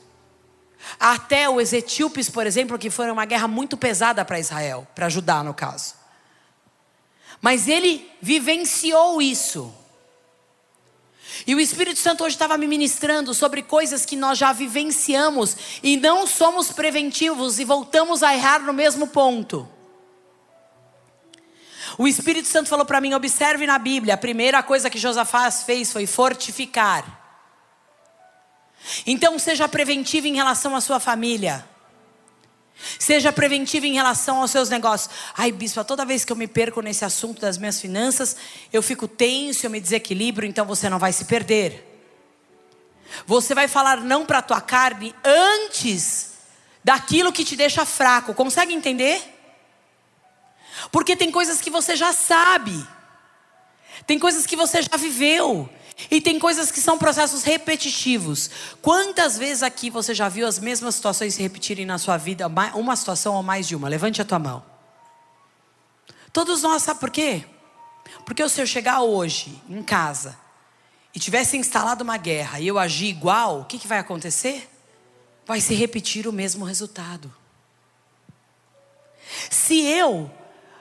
até 0.99 1.49
os 1.49 1.73
etíopes, 1.73 2.29
por 2.29 2.47
exemplo, 2.47 2.77
que 2.77 2.89
foi 2.89 3.09
uma 3.11 3.25
guerra 3.25 3.47
muito 3.47 3.77
pesada 3.77 4.23
para 4.23 4.39
Israel, 4.39 4.87
para 4.95 5.09
Judá 5.09 5.43
no 5.43 5.53
caso. 5.53 5.95
Mas 7.41 7.67
ele 7.67 8.09
vivenciou 8.21 9.21
isso. 9.21 9.73
E 11.45 11.53
o 11.53 11.59
Espírito 11.59 11.99
Santo 11.99 12.23
hoje 12.23 12.35
estava 12.35 12.57
me 12.57 12.65
ministrando 12.65 13.33
sobre 13.33 13.61
coisas 13.61 14.05
que 14.05 14.15
nós 14.15 14.37
já 14.37 14.51
vivenciamos 14.53 15.55
e 15.83 15.97
não 15.97 16.25
somos 16.25 16.71
preventivos 16.71 17.59
e 17.59 17.65
voltamos 17.65 18.23
a 18.23 18.33
errar 18.33 18.59
no 18.59 18.73
mesmo 18.73 19.07
ponto. 19.07 19.69
O 21.97 22.07
Espírito 22.07 22.47
Santo 22.47 22.69
falou 22.69 22.85
para 22.85 23.01
mim: 23.01 23.13
observe 23.13 23.65
na 23.67 23.77
Bíblia, 23.77 24.15
a 24.15 24.17
primeira 24.17 24.63
coisa 24.63 24.89
que 24.89 24.97
Josafás 24.97 25.63
fez 25.63 25.91
foi 25.91 26.07
fortificar. 26.07 27.26
Então 29.05 29.37
seja 29.37 29.67
preventivo 29.67 30.27
em 30.27 30.35
relação 30.35 30.75
à 30.75 30.81
sua 30.81 30.99
família. 30.99 31.65
Seja 32.99 33.33
preventivo 33.33 33.85
em 33.85 33.93
relação 33.93 34.41
aos 34.41 34.51
seus 34.51 34.69
negócios. 34.69 35.13
Ai, 35.35 35.51
bispo, 35.51 35.83
toda 35.83 36.05
vez 36.05 36.23
que 36.23 36.31
eu 36.31 36.35
me 36.35 36.47
perco 36.47 36.81
nesse 36.81 37.03
assunto 37.03 37.41
das 37.41 37.57
minhas 37.57 37.81
finanças, 37.81 38.35
eu 38.71 38.83
fico 38.83 39.07
tenso, 39.07 39.65
eu 39.65 39.69
me 39.69 39.79
desequilibro, 39.79 40.45
então 40.45 40.65
você 40.65 40.89
não 40.89 40.99
vai 40.99 41.11
se 41.11 41.25
perder. 41.25 41.83
Você 43.25 43.55
vai 43.55 43.67
falar 43.67 44.01
não 44.01 44.25
para 44.25 44.39
a 44.39 44.43
tua 44.43 44.61
carne 44.61 45.15
antes 45.23 46.33
daquilo 46.83 47.33
que 47.33 47.43
te 47.43 47.55
deixa 47.55 47.85
fraco. 47.85 48.33
Consegue 48.33 48.73
entender? 48.73 49.21
Porque 50.91 51.15
tem 51.15 51.31
coisas 51.31 51.59
que 51.59 51.69
você 51.69 51.95
já 51.95 52.13
sabe. 52.13 52.87
Tem 54.05 54.19
coisas 54.19 54.45
que 54.45 54.55
você 54.55 54.81
já 54.81 54.95
viveu. 54.97 55.69
E 56.11 56.21
tem 56.21 56.37
coisas 56.37 56.71
que 56.71 56.79
são 56.79 56.97
processos 56.97 57.43
repetitivos. 57.43 58.49
Quantas 58.81 59.37
vezes 59.37 59.63
aqui 59.63 59.89
você 59.89 60.13
já 60.13 60.29
viu 60.29 60.47
as 60.47 60.59
mesmas 60.59 60.95
situações 60.95 61.33
se 61.33 61.41
repetirem 61.41 61.85
na 61.85 61.97
sua 61.97 62.17
vida, 62.17 62.47
uma 62.75 62.95
situação 62.95 63.33
ou 63.33 63.41
mais 63.41 63.67
de 63.67 63.75
uma? 63.75 63.89
Levante 63.89 64.21
a 64.21 64.25
tua 64.25 64.37
mão. 64.37 64.63
Todos 66.31 66.61
nós, 66.61 66.83
sabe 66.83 66.99
por 66.99 67.09
quê? 67.09 67.43
Porque 68.25 68.47
se 68.47 68.61
eu 68.61 68.67
chegar 68.67 69.01
hoje 69.01 69.61
em 69.67 69.81
casa 69.81 70.37
e 71.15 71.19
tivesse 71.19 71.57
instalado 71.57 72.03
uma 72.03 72.17
guerra 72.17 72.59
e 72.59 72.67
eu 72.67 72.77
agir 72.77 73.07
igual, 73.07 73.61
o 73.61 73.65
que, 73.65 73.79
que 73.79 73.87
vai 73.87 73.97
acontecer? 73.97 74.69
Vai 75.47 75.59
se 75.59 75.73
repetir 75.73 76.27
o 76.27 76.31
mesmo 76.31 76.63
resultado. 76.63 77.33
Se 79.49 79.81
eu 79.81 80.31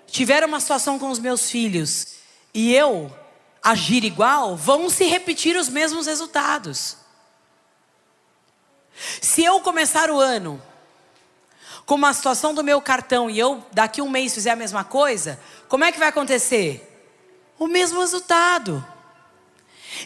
tiver 0.06 0.44
uma 0.44 0.60
situação 0.60 0.98
com 0.98 1.10
os 1.10 1.18
meus 1.18 1.50
filhos 1.50 2.16
e 2.52 2.74
eu 2.74 3.10
agir 3.66 4.04
igual, 4.04 4.54
vão 4.54 4.88
se 4.88 5.04
repetir 5.06 5.56
os 5.56 5.68
mesmos 5.68 6.06
resultados. 6.06 6.96
Se 9.20 9.42
eu 9.42 9.60
começar 9.60 10.08
o 10.08 10.20
ano 10.20 10.62
com 11.84 11.96
uma 11.96 12.14
situação 12.14 12.54
do 12.54 12.62
meu 12.62 12.80
cartão 12.80 13.28
e 13.28 13.36
eu 13.36 13.66
daqui 13.72 14.00
um 14.00 14.08
mês 14.08 14.32
fizer 14.32 14.52
a 14.52 14.56
mesma 14.56 14.84
coisa, 14.84 15.40
como 15.68 15.82
é 15.82 15.90
que 15.90 15.98
vai 15.98 16.08
acontecer? 16.08 17.10
O 17.58 17.66
mesmo 17.66 17.98
resultado. 17.98 18.86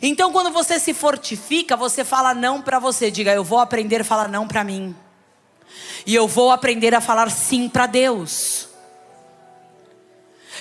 Então, 0.01 0.33
quando 0.33 0.51
você 0.51 0.81
se 0.81 0.95
fortifica, 0.95 1.77
você 1.77 2.03
fala 2.03 2.33
não 2.33 2.63
para 2.63 2.79
você. 2.79 3.11
Diga, 3.11 3.35
eu 3.35 3.45
vou 3.45 3.59
aprender 3.59 4.01
a 4.01 4.05
falar 4.05 4.29
não 4.29 4.49
para 4.49 4.65
mim. 4.65 4.97
E 6.07 6.15
eu 6.15 6.27
vou 6.27 6.51
aprender 6.51 6.95
a 6.95 7.01
falar 7.01 7.31
sim 7.31 7.69
para 7.69 7.87
Deus. 7.87 8.69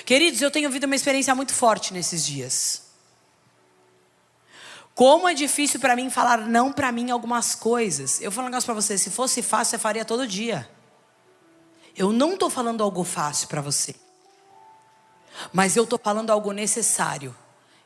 Queridos, 0.04 0.42
eu 0.42 0.50
tenho 0.50 0.68
vivido 0.68 0.84
uma 0.84 0.96
experiência 0.96 1.34
muito 1.34 1.54
forte 1.54 1.94
nesses 1.94 2.26
dias. 2.26 2.89
Como 5.00 5.26
é 5.26 5.32
difícil 5.32 5.80
para 5.80 5.96
mim 5.96 6.10
falar 6.10 6.46
não 6.46 6.70
para 6.70 6.92
mim 6.92 7.10
algumas 7.10 7.54
coisas. 7.54 8.20
Eu 8.20 8.30
falo 8.30 8.48
um 8.48 8.50
negócio 8.50 8.66
para 8.66 8.74
você, 8.74 8.98
se 8.98 9.08
fosse 9.08 9.40
fácil, 9.40 9.76
eu 9.76 9.80
faria 9.80 10.04
todo 10.04 10.26
dia. 10.26 10.68
Eu 11.96 12.12
não 12.12 12.34
estou 12.34 12.50
falando 12.50 12.82
algo 12.82 13.02
fácil 13.02 13.48
para 13.48 13.62
você. 13.62 13.94
Mas 15.54 15.74
eu 15.74 15.84
estou 15.84 15.98
falando 15.98 16.28
algo 16.28 16.52
necessário. 16.52 17.34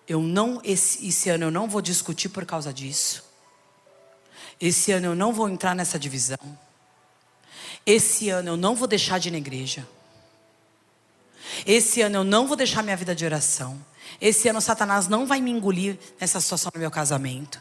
Eu 0.09 0.21
não 0.21 0.61
esse, 0.64 1.06
esse 1.06 1.30
ano 1.30 1.44
eu 1.44 1.50
não 1.52 1.68
vou 1.68 1.80
discutir 1.80 2.30
por 2.30 2.44
causa 2.44 2.73
disso. 2.73 3.25
Esse 4.61 4.90
ano 4.90 5.06
eu 5.06 5.14
não 5.14 5.33
vou 5.33 5.49
entrar 5.49 5.73
nessa 5.73 5.97
divisão. 5.97 6.59
Esse 7.87 8.28
ano 8.28 8.49
eu 8.49 8.56
não 8.56 8.75
vou 8.75 8.88
deixar 8.88 9.21
de 9.21 9.28
ir 9.28 9.30
na 9.30 9.38
igreja. 9.38 9.87
Esse 11.64 12.00
ano 12.00 12.16
eu 12.16 12.25
não 12.25 12.49
vou 12.49 12.56
deixar 12.56 12.83
minha 12.83 12.97
vida 12.97 13.14
de 13.14 13.25
oração. 13.25 13.80
Esse 14.21 14.49
ano 14.49 14.61
Satanás 14.61 15.09
não 15.09 15.26
vai 15.26 15.40
me 15.40 15.50
engolir 15.50 15.99
nessa 16.21 16.40
situação 16.40 16.71
no 16.75 16.80
meu 16.80 16.90
casamento. 16.90 17.61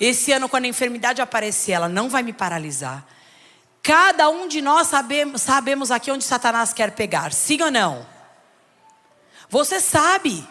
Esse 0.00 0.32
ano, 0.32 0.48
quando 0.48 0.64
a 0.64 0.68
enfermidade 0.68 1.22
aparecer, 1.22 1.72
ela 1.72 1.88
não 1.88 2.08
vai 2.08 2.22
me 2.22 2.32
paralisar. 2.32 3.06
Cada 3.82 4.28
um 4.28 4.48
de 4.48 4.60
nós 4.60 4.88
sabemos, 4.88 5.42
sabemos 5.42 5.90
aqui 5.90 6.10
onde 6.10 6.24
Satanás 6.24 6.72
quer 6.72 6.90
pegar, 6.90 7.32
sim 7.32 7.62
ou 7.62 7.70
não? 7.70 8.04
Você 9.48 9.80
sabe. 9.80 10.46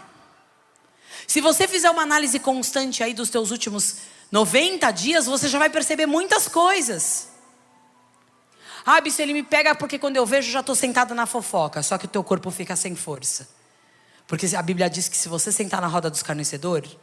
Se 1.27 1.41
você 1.41 1.67
fizer 1.67 1.89
uma 1.89 2.03
análise 2.03 2.39
constante 2.39 3.03
aí 3.03 3.13
dos 3.13 3.29
teus 3.29 3.51
últimos 3.51 3.97
90 4.31 4.89
dias, 4.91 5.25
você 5.25 5.47
já 5.47 5.59
vai 5.59 5.69
perceber 5.69 6.05
muitas 6.05 6.47
coisas. 6.47 7.29
Ah, 8.85 9.01
se 9.09 9.21
ele 9.21 9.33
me 9.33 9.43
pega 9.43 9.73
porque 9.73 9.97
quando 9.97 10.15
eu 10.15 10.25
vejo 10.25 10.51
já 10.51 10.59
estou 10.59 10.75
sentada 10.75 11.15
na 11.15 11.25
fofoca, 11.25 11.81
só 11.81 11.97
que 11.97 12.05
o 12.05 12.09
teu 12.09 12.23
corpo 12.23 12.51
fica 12.51 12.75
sem 12.75 12.95
força. 12.95 13.49
Porque 14.27 14.55
a 14.55 14.61
Bíblia 14.61 14.89
diz 14.89 15.07
que 15.07 15.17
se 15.17 15.29
você 15.29 15.51
sentar 15.51 15.81
na 15.81 15.87
roda 15.87 16.09
dos 16.09 16.23
carnecedores, 16.23 16.97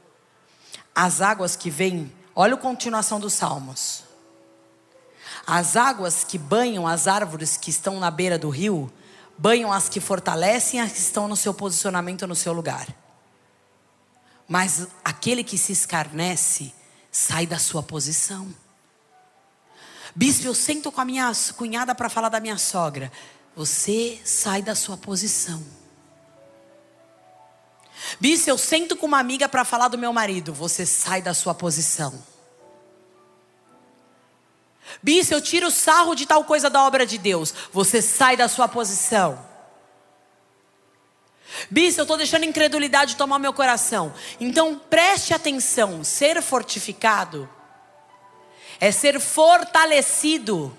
as 0.95 1.21
águas 1.21 1.57
que 1.57 1.71
vêm, 1.71 2.13
olha 2.35 2.55
a 2.55 2.59
continuação 2.59 3.21
dos 3.21 3.35
Salmos. 3.35 4.05
As 5.47 5.77
águas 5.77 6.25
que 6.25 6.39
banham 6.39 6.87
as 6.87 7.07
árvores 7.07 7.57
que 7.57 7.71
estão 7.71 7.99
na 7.99 8.11
beira 8.11 8.39
do 8.39 8.49
rio, 8.49 8.93
banham 9.39 9.73
as 9.73 9.89
que 9.89 10.01
fortalecem 10.01 10.81
as 10.81 10.93
que 10.93 10.99
estão 10.99 11.27
no 11.27 11.37
seu 11.37 11.55
posicionamento, 11.55 12.27
no 12.27 12.35
seu 12.35 12.53
lugar. 12.53 12.87
Mas 14.47 14.87
aquele 15.05 15.43
que 15.43 15.57
se 15.57 15.73
escarnece, 15.73 16.73
sai 17.11 17.47
da 17.47 17.59
sua 17.59 17.83
posição. 17.83 18.53
Bispo, 20.15 20.47
eu 20.47 20.55
sento 20.55 20.93
com 20.93 21.01
a 21.01 21.05
minha 21.05 21.33
cunhada 21.57 21.95
para 21.95 22.11
falar 22.11 22.29
da 22.29 22.41
minha 22.41 22.59
sogra. 22.59 23.11
Você 23.57 24.21
sai 24.25 24.61
da 24.61 24.75
sua 24.75 24.97
posição. 24.97 25.63
Bis, 28.23 28.47
eu 28.47 28.57
sento 28.57 28.95
com 28.95 29.07
uma 29.07 29.19
amiga 29.19 29.49
para 29.49 29.65
falar 29.65 29.89
do 29.89 29.99
meu 29.99 30.13
marido. 30.13 30.55
Você 30.55 30.87
sai 30.87 31.21
da 31.21 31.35
sua 31.35 31.53
posição. 31.53 32.23
Bis, 35.03 35.29
eu 35.29 35.43
tiro 35.43 35.73
sarro 35.73 36.15
de 36.15 36.25
tal 36.25 36.45
coisa 36.45 36.71
da 36.71 36.85
obra 36.85 37.05
de 37.05 37.19
Deus. 37.19 37.53
Você 37.73 38.01
sai 38.01 38.37
da 38.37 38.47
sua 38.47 38.69
posição. 38.69 39.45
Bis, 41.69 41.99
eu 41.99 42.03
estou 42.03 42.17
deixando 42.17 42.45
a 42.45 42.47
incredulidade 42.47 43.17
tomar 43.17 43.41
meu 43.41 43.53
coração. 43.53 44.15
Então 44.39 44.81
preste 44.89 45.35
atenção: 45.35 46.05
ser 46.05 46.41
fortificado 46.41 47.51
é 48.79 48.93
ser 48.93 49.19
fortalecido 49.19 50.73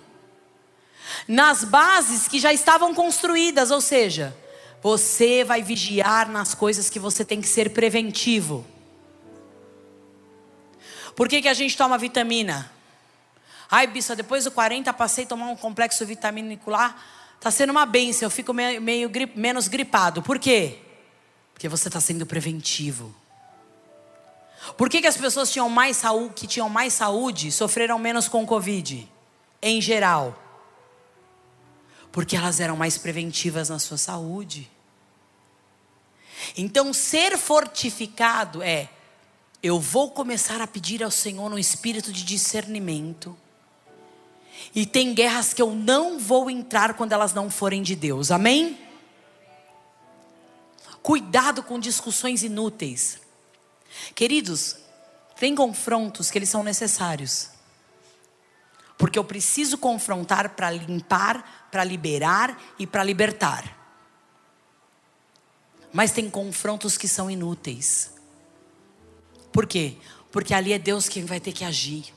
nas 1.28 1.66
bases 1.66 2.26
que 2.26 2.40
já 2.40 2.54
estavam 2.54 2.96
construídas, 2.96 3.70
ou 3.70 3.82
seja, 3.82 4.34
você 4.84 5.46
vai 5.46 5.64
vigiar 5.64 6.30
nas 6.30 6.54
coisas 6.54 6.90
que 6.90 7.00
você 7.00 7.24
tem 7.24 7.40
que 7.40 7.48
ser 7.48 7.70
preventivo. 7.70 8.66
Por 11.16 11.30
que, 11.30 11.42
que 11.42 11.48
a 11.48 11.54
gente 11.54 11.78
toma 11.78 11.98
vitamina? 11.98 12.70
Ai, 13.72 13.88
Bissa, 13.88 14.14
depois 14.14 14.44
do 14.44 14.52
40 14.52 14.92
passei 14.92 15.24
a 15.24 15.28
tomar 15.28 15.48
um 15.48 15.56
complexo 15.56 16.06
vitamínico 16.06 16.70
lá. 16.70 17.02
Está 17.38 17.50
sendo 17.50 17.70
uma 17.70 17.86
benção, 17.86 18.26
eu 18.26 18.30
fico 18.30 18.54
meio, 18.54 18.82
meio 18.82 19.08
grip, 19.08 19.40
menos 19.40 19.70
gripado. 19.70 20.22
Por 20.22 20.38
quê? 20.38 20.80
Porque 21.54 21.70
você 21.70 21.88
está 21.88 22.02
sendo 22.02 22.26
preventivo. 22.26 23.16
Por 24.76 24.90
que, 24.90 25.00
que 25.00 25.08
as 25.08 25.16
pessoas 25.16 25.50
tinham 25.50 25.70
mais 25.70 25.96
saúde, 25.96 26.34
que 26.36 26.48
tinham 26.48 26.68
mais 26.68 26.92
saúde 26.92 27.54
sofreram 27.54 27.98
menos 27.98 28.28
com 28.28 28.46
Covid? 28.46 29.10
Em 29.62 29.80
geral. 29.80 30.38
Porque 32.12 32.36
elas 32.36 32.60
eram 32.60 32.76
mais 32.76 32.98
preventivas 32.98 33.70
na 33.70 33.80
sua 33.80 33.98
saúde. 33.98 34.70
Então, 36.58 36.94
ser 36.94 37.38
fortificado 37.38 38.62
é: 38.62 38.90
eu 39.62 39.80
vou 39.80 40.12
começar 40.12 40.60
a 40.62 40.68
pedir 40.68 41.04
ao 41.04 41.12
Senhor 41.12 41.52
um 41.52 41.58
espírito 41.58 42.12
de 42.12 42.24
discernimento. 42.24 43.38
E 44.76 44.86
tem 44.86 45.14
guerras 45.14 45.54
que 45.54 45.62
eu 45.62 45.74
não 45.74 46.20
vou 46.20 46.50
entrar 46.50 46.94
quando 46.94 47.12
elas 47.12 47.34
não 47.34 47.50
forem 47.50 47.82
de 47.82 47.96
Deus, 47.96 48.32
amém? 48.32 48.78
Cuidado 51.02 51.64
com 51.64 51.80
discussões 51.80 52.44
inúteis. 52.44 53.20
Queridos, 54.16 54.78
tem 55.38 55.54
confrontos 55.54 56.32
que 56.32 56.38
eles 56.38 56.50
são 56.50 56.64
necessários. 56.64 57.50
Porque 58.98 59.20
eu 59.20 59.24
preciso 59.24 59.78
confrontar 59.78 60.50
para 60.52 60.72
limpar, 60.72 61.68
para 61.72 61.84
liberar 61.84 62.58
e 62.80 62.88
para 62.88 63.04
libertar. 63.04 63.83
Mas 65.94 66.12
tem 66.12 66.30
confrontos 66.30 66.98
que 66.98 67.08
são 67.08 67.30
inúteis. 67.30 68.12
Por 69.52 69.68
quê? 69.68 69.94
Porque 70.32 70.54
ali 70.54 70.74
é 70.74 70.80
Deus 70.80 71.08
quem 71.08 71.24
vai 71.24 71.40
ter 71.40 71.54
que 71.54 71.64
agir. 71.64 72.12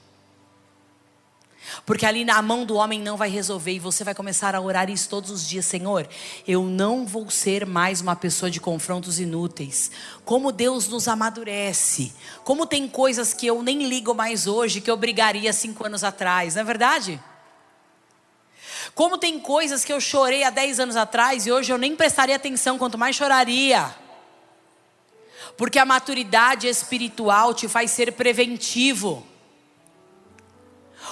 Porque 1.84 2.06
ali 2.06 2.24
na 2.24 2.40
mão 2.40 2.64
do 2.64 2.76
homem 2.76 3.00
não 3.00 3.16
vai 3.16 3.28
resolver 3.28 3.72
e 3.72 3.78
você 3.78 4.04
vai 4.04 4.14
começar 4.14 4.54
a 4.54 4.60
orar 4.60 4.88
isso 4.88 5.08
todos 5.08 5.30
os 5.30 5.46
dias, 5.46 5.66
Senhor. 5.66 6.08
Eu 6.46 6.62
não 6.64 7.04
vou 7.04 7.28
ser 7.30 7.66
mais 7.66 8.00
uma 8.00 8.16
pessoa 8.16 8.50
de 8.50 8.60
confrontos 8.60 9.18
inúteis. 9.18 9.90
Como 10.24 10.52
Deus 10.52 10.88
nos 10.88 11.08
amadurece. 11.08 12.12
Como 12.44 12.66
tem 12.66 12.88
coisas 12.88 13.34
que 13.34 13.46
eu 13.46 13.62
nem 13.62 13.86
ligo 13.88 14.14
mais 14.14 14.46
hoje 14.46 14.80
que 14.80 14.90
eu 14.90 14.96
brigaria 14.96 15.52
cinco 15.52 15.86
anos 15.86 16.04
atrás, 16.04 16.54
não 16.54 16.62
é 16.62 16.64
verdade? 16.64 17.20
Como 18.96 19.18
tem 19.18 19.38
coisas 19.38 19.84
que 19.84 19.92
eu 19.92 20.00
chorei 20.00 20.42
há 20.42 20.48
10 20.48 20.80
anos 20.80 20.96
atrás 20.96 21.46
e 21.46 21.52
hoje 21.52 21.70
eu 21.70 21.76
nem 21.76 21.94
prestaria 21.94 22.34
atenção, 22.34 22.78
quanto 22.78 22.96
mais 22.96 23.14
choraria. 23.14 23.94
Porque 25.54 25.78
a 25.78 25.84
maturidade 25.84 26.66
espiritual 26.66 27.52
te 27.52 27.68
faz 27.68 27.90
ser 27.90 28.14
preventivo. 28.14 29.24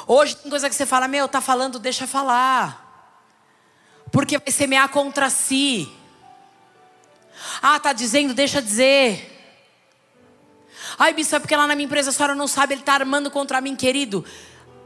Hoje 0.07 0.35
tem 0.35 0.51
coisa 0.51 0.71
que 0.71 0.75
você 0.75 0.87
fala, 0.87 1.07
meu, 1.07 1.29
tá 1.29 1.43
falando, 1.43 1.79
deixa 1.79 2.07
falar. 2.07 3.13
porque 4.11 4.39
vai 4.39 4.51
semear 4.51 4.89
contra 4.89 5.29
si. 5.29 5.87
Ah, 7.61 7.79
tá 7.79 7.93
dizendo, 7.93 8.33
deixa 8.33 8.63
dizer. 8.63 9.31
Ai, 10.99 11.13
bispo, 11.13 11.37
é 11.37 11.39
porque 11.39 11.55
lá 11.55 11.67
na 11.67 11.75
minha 11.75 11.85
empresa 11.85 12.09
a 12.09 12.13
senhora 12.15 12.35
não 12.35 12.49
sabe, 12.49 12.73
ele 12.73 12.81
está 12.81 12.95
armando 12.95 13.31
contra 13.31 13.61
mim, 13.61 13.77
querido. 13.77 14.25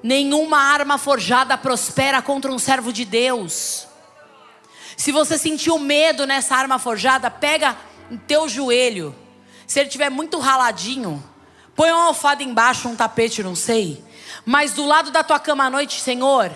Nenhuma 0.03 0.59
arma 0.59 0.97
forjada 0.97 1.59
prospera 1.59 2.23
contra 2.23 2.53
um 2.53 2.59
servo 2.59 2.93
de 2.93 3.05
Deus. 3.05 3.87
Se 4.97 5.13
você 5.13 5.39
sentiu 5.39 5.79
medo 5.79 6.27
nessa 6.27 6.57
arma 6.57 6.79
forjada, 6.79 7.31
pega 7.31 7.77
em 8.11 8.17
teu 8.17 8.49
joelho. 8.49 9.15
Se 9.67 9.81
ele 9.81 9.89
tiver 9.89 10.11
muito 10.11 10.39
raladinho, 10.39 11.23
põe 11.75 11.91
uma 11.93 12.07
alfada 12.07 12.43
embaixo, 12.43 12.89
um 12.89 12.97
tapete, 12.97 13.43
não 13.43 13.55
sei. 13.55 14.03
Mas 14.45 14.73
do 14.73 14.85
lado 14.85 15.11
da 15.11 15.23
tua 15.23 15.39
cama 15.39 15.65
à 15.67 15.71
noite, 15.71 16.01
Senhor, 16.01 16.51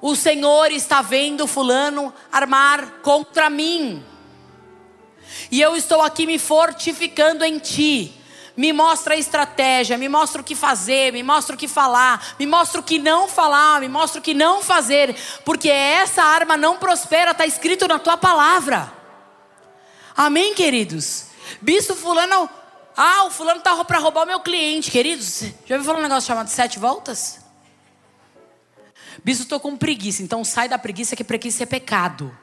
o 0.00 0.14
Senhor 0.14 0.70
está 0.70 1.02
vendo 1.02 1.46
fulano 1.46 2.14
armar 2.30 3.00
contra 3.02 3.50
mim. 3.50 4.04
E 5.50 5.60
eu 5.60 5.76
estou 5.76 6.00
aqui 6.02 6.26
me 6.26 6.38
fortificando 6.38 7.44
em 7.44 7.58
ti. 7.58 8.15
Me 8.56 8.72
mostra 8.72 9.14
a 9.14 9.18
estratégia, 9.18 9.98
me 9.98 10.08
mostra 10.08 10.40
o 10.40 10.44
que 10.44 10.54
fazer, 10.54 11.12
me 11.12 11.22
mostra 11.22 11.54
o 11.54 11.58
que 11.58 11.68
falar, 11.68 12.34
me 12.38 12.46
mostra 12.46 12.80
o 12.80 12.84
que 12.84 12.98
não 12.98 13.28
falar, 13.28 13.80
me 13.80 13.88
mostra 13.88 14.18
o 14.18 14.22
que 14.22 14.32
não 14.32 14.62
fazer, 14.62 15.14
porque 15.44 15.68
essa 15.68 16.22
arma 16.22 16.56
não 16.56 16.78
prospera, 16.78 17.32
está 17.32 17.44
escrito 17.44 17.86
na 17.86 17.98
tua 17.98 18.16
palavra. 18.16 18.90
Amém, 20.16 20.54
queridos? 20.54 21.26
Bispo 21.60 21.94
fulano, 21.94 22.48
ah, 22.96 23.24
o 23.24 23.30
fulano 23.30 23.58
está 23.58 23.84
para 23.84 23.98
roubar 23.98 24.24
o 24.24 24.26
meu 24.26 24.40
cliente, 24.40 24.90
queridos. 24.90 25.42
Já 25.66 25.74
ouviu 25.74 25.84
falar 25.84 25.98
um 25.98 26.02
negócio 26.02 26.26
chamado 26.26 26.48
sete 26.48 26.78
voltas? 26.78 27.40
Bispo, 29.22 29.42
estou 29.42 29.60
com 29.60 29.76
preguiça, 29.76 30.22
então 30.22 30.42
sai 30.42 30.66
da 30.66 30.78
preguiça, 30.78 31.14
que 31.14 31.24
preguiça 31.24 31.64
é 31.64 31.66
pecado. 31.66 32.34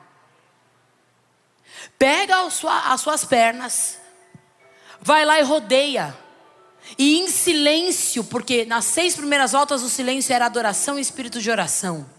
Pega 1.97 2.45
as 2.45 3.01
suas 3.01 3.25
pernas, 3.25 3.97
vai 5.03 5.25
lá 5.25 5.39
e 5.39 5.43
rodeia. 5.43 6.17
E 6.97 7.19
em 7.19 7.29
silêncio, 7.29 8.23
porque 8.23 8.65
nas 8.65 8.85
seis 8.85 9.15
primeiras 9.15 9.51
voltas 9.51 9.83
o 9.83 9.89
silêncio 9.89 10.33
era 10.33 10.45
adoração 10.45 10.97
e 10.97 11.01
espírito 11.01 11.41
de 11.41 11.51
oração. 11.51 12.09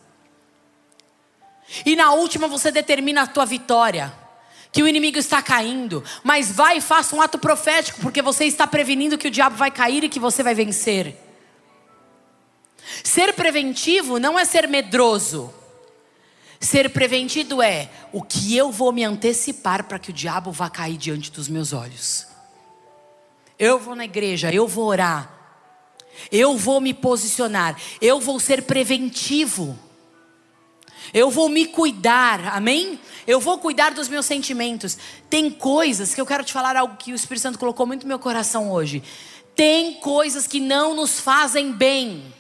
E 1.84 1.96
na 1.96 2.12
última 2.12 2.46
você 2.46 2.70
determina 2.70 3.22
a 3.22 3.26
tua 3.26 3.46
vitória. 3.46 4.12
Que 4.70 4.82
o 4.82 4.88
inimigo 4.88 5.18
está 5.18 5.40
caindo. 5.40 6.02
Mas 6.22 6.50
vai 6.50 6.78
e 6.78 6.80
faça 6.80 7.14
um 7.14 7.22
ato 7.22 7.38
profético, 7.38 8.00
porque 8.00 8.20
você 8.20 8.44
está 8.44 8.66
prevenindo 8.66 9.16
que 9.16 9.28
o 9.28 9.30
diabo 9.30 9.56
vai 9.56 9.70
cair 9.70 10.04
e 10.04 10.08
que 10.08 10.18
você 10.18 10.42
vai 10.42 10.54
vencer. 10.54 11.16
Ser 13.02 13.32
preventivo 13.34 14.18
não 14.18 14.38
é 14.38 14.44
ser 14.44 14.68
medroso. 14.68 15.52
Ser 16.58 16.90
preventivo 16.90 17.62
é 17.62 17.88
o 18.12 18.22
que 18.22 18.56
eu 18.56 18.72
vou 18.72 18.92
me 18.92 19.04
antecipar 19.04 19.84
para 19.84 19.98
que 19.98 20.10
o 20.10 20.12
diabo 20.12 20.50
vá 20.50 20.68
cair 20.68 20.96
diante 20.96 21.30
dos 21.30 21.48
meus 21.48 21.72
olhos. 21.72 22.33
Eu 23.58 23.78
vou 23.78 23.94
na 23.94 24.04
igreja, 24.04 24.52
eu 24.52 24.66
vou 24.66 24.86
orar, 24.86 25.30
eu 26.30 26.56
vou 26.56 26.80
me 26.80 26.92
posicionar, 26.92 27.76
eu 28.00 28.20
vou 28.20 28.40
ser 28.40 28.62
preventivo, 28.62 29.78
eu 31.12 31.30
vou 31.30 31.48
me 31.48 31.66
cuidar, 31.66 32.54
amém? 32.54 32.98
Eu 33.26 33.40
vou 33.40 33.58
cuidar 33.58 33.92
dos 33.92 34.08
meus 34.08 34.26
sentimentos. 34.26 34.98
Tem 35.30 35.50
coisas 35.50 36.14
que 36.14 36.20
eu 36.20 36.26
quero 36.26 36.44
te 36.44 36.52
falar 36.52 36.76
algo 36.76 36.96
que 36.96 37.12
o 37.12 37.14
Espírito 37.14 37.42
Santo 37.42 37.58
colocou 37.58 37.86
muito 37.86 38.02
no 38.02 38.08
meu 38.08 38.18
coração 38.18 38.72
hoje. 38.72 39.02
Tem 39.54 39.94
coisas 39.94 40.46
que 40.46 40.60
não 40.60 40.94
nos 40.94 41.20
fazem 41.20 41.72
bem. 41.72 42.34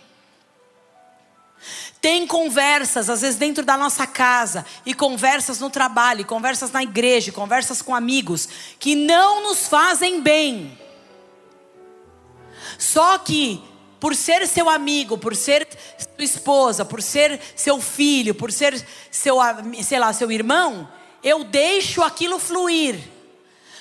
Tem 2.00 2.26
conversas, 2.26 3.08
às 3.08 3.22
vezes 3.22 3.38
dentro 3.38 3.64
da 3.64 3.78
nossa 3.78 4.06
casa, 4.06 4.66
e 4.84 4.92
conversas 4.92 5.58
no 5.60 5.70
trabalho, 5.70 6.20
e 6.20 6.24
conversas 6.24 6.70
na 6.70 6.82
igreja, 6.82 7.30
e 7.30 7.32
conversas 7.32 7.80
com 7.80 7.94
amigos, 7.94 8.46
que 8.78 8.94
não 8.94 9.42
nos 9.42 9.68
fazem 9.68 10.20
bem. 10.20 10.78
Só 12.78 13.18
que, 13.18 13.62
por 14.00 14.14
ser 14.14 14.46
seu 14.46 14.68
amigo, 14.68 15.16
por 15.18 15.34
ser 15.34 15.66
sua 15.98 16.24
esposa, 16.24 16.84
por 16.84 17.02
ser 17.02 17.40
seu 17.56 17.80
filho, 17.80 18.34
por 18.34 18.52
ser 18.52 18.84
seu, 19.10 19.38
sei 19.82 19.98
lá, 19.98 20.12
seu 20.12 20.30
irmão, 20.30 20.88
eu 21.22 21.44
deixo 21.44 22.02
aquilo 22.02 22.38
fluir. 22.38 22.98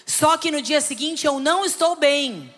Só 0.05 0.37
que 0.37 0.51
no 0.51 0.61
dia 0.61 0.81
seguinte 0.81 1.25
eu 1.25 1.39
não 1.39 1.65
estou 1.65 1.95
bem. 1.95 2.53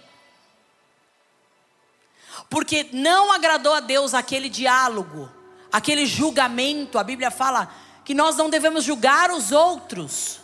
Porque 2.49 2.87
não 2.91 3.31
agradou 3.31 3.73
a 3.73 3.79
Deus 3.79 4.13
aquele 4.13 4.49
diálogo 4.49 5.29
aquele 5.75 6.05
julgamento. 6.05 6.97
A 6.97 7.03
Bíblia 7.03 7.29
fala 7.29 7.69
que 8.05 8.13
nós 8.13 8.37
não 8.37 8.49
devemos 8.49 8.85
julgar 8.85 9.29
os 9.31 9.51
outros. 9.51 10.39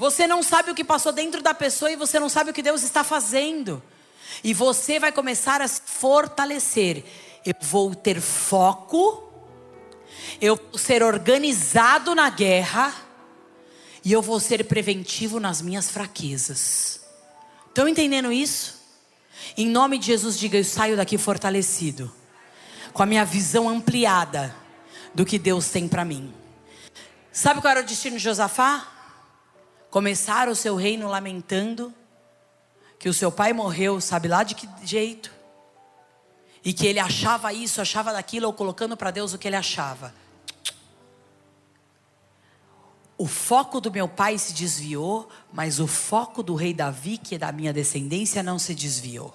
Você 0.00 0.26
não 0.26 0.42
sabe 0.42 0.70
o 0.70 0.74
que 0.74 0.82
passou 0.82 1.12
dentro 1.12 1.42
da 1.42 1.52
pessoa 1.52 1.92
e 1.92 1.94
você 1.94 2.18
não 2.18 2.30
sabe 2.30 2.50
o 2.50 2.54
que 2.54 2.62
Deus 2.62 2.82
está 2.82 3.04
fazendo. 3.04 3.82
E 4.42 4.54
você 4.54 4.98
vai 4.98 5.12
começar 5.12 5.60
a 5.60 5.68
se 5.68 5.82
fortalecer. 5.84 7.04
Eu 7.44 7.54
vou 7.60 7.94
ter 7.94 8.18
foco, 8.18 9.30
eu 10.40 10.56
vou 10.56 10.78
ser 10.78 11.02
organizado 11.02 12.14
na 12.14 12.30
guerra 12.30 12.94
e 14.02 14.10
eu 14.10 14.22
vou 14.22 14.40
ser 14.40 14.64
preventivo 14.64 15.38
nas 15.38 15.60
minhas 15.60 15.90
fraquezas. 15.90 17.02
Estão 17.68 17.86
entendendo 17.86 18.32
isso? 18.32 18.80
Em 19.54 19.66
nome 19.66 19.98
de 19.98 20.06
Jesus, 20.06 20.38
diga: 20.38 20.56
Eu 20.56 20.64
saio 20.64 20.96
daqui 20.96 21.18
fortalecido 21.18 22.10
com 22.94 23.02
a 23.02 23.06
minha 23.06 23.26
visão 23.26 23.68
ampliada 23.68 24.56
do 25.14 25.26
que 25.26 25.38
Deus 25.38 25.68
tem 25.68 25.86
para 25.86 26.06
mim. 26.06 26.32
Sabe 27.30 27.60
qual 27.60 27.72
era 27.72 27.80
o 27.80 27.84
destino 27.84 28.16
de 28.16 28.22
Josafá? 28.22 28.96
Começar 29.90 30.48
o 30.48 30.54
seu 30.54 30.76
reino 30.76 31.08
lamentando 31.08 31.92
que 32.98 33.08
o 33.08 33.14
seu 33.14 33.32
pai 33.32 33.52
morreu, 33.52 34.00
sabe 34.00 34.28
lá 34.28 34.44
de 34.44 34.54
que 34.54 34.68
jeito? 34.84 35.32
E 36.62 36.72
que 36.72 36.86
ele 36.86 37.00
achava 37.00 37.52
isso, 37.52 37.80
achava 37.80 38.12
daquilo, 38.12 38.46
ou 38.46 38.52
colocando 38.52 38.96
para 38.96 39.10
Deus 39.10 39.32
o 39.32 39.38
que 39.38 39.48
ele 39.48 39.56
achava. 39.56 40.14
O 43.16 43.26
foco 43.26 43.80
do 43.80 43.90
meu 43.90 44.06
pai 44.06 44.38
se 44.38 44.52
desviou, 44.52 45.28
mas 45.52 45.80
o 45.80 45.86
foco 45.86 46.42
do 46.42 46.54
rei 46.54 46.72
Davi, 46.72 47.18
que 47.18 47.34
é 47.34 47.38
da 47.38 47.50
minha 47.50 47.72
descendência, 47.72 48.42
não 48.42 48.58
se 48.58 48.74
desviou. 48.74 49.34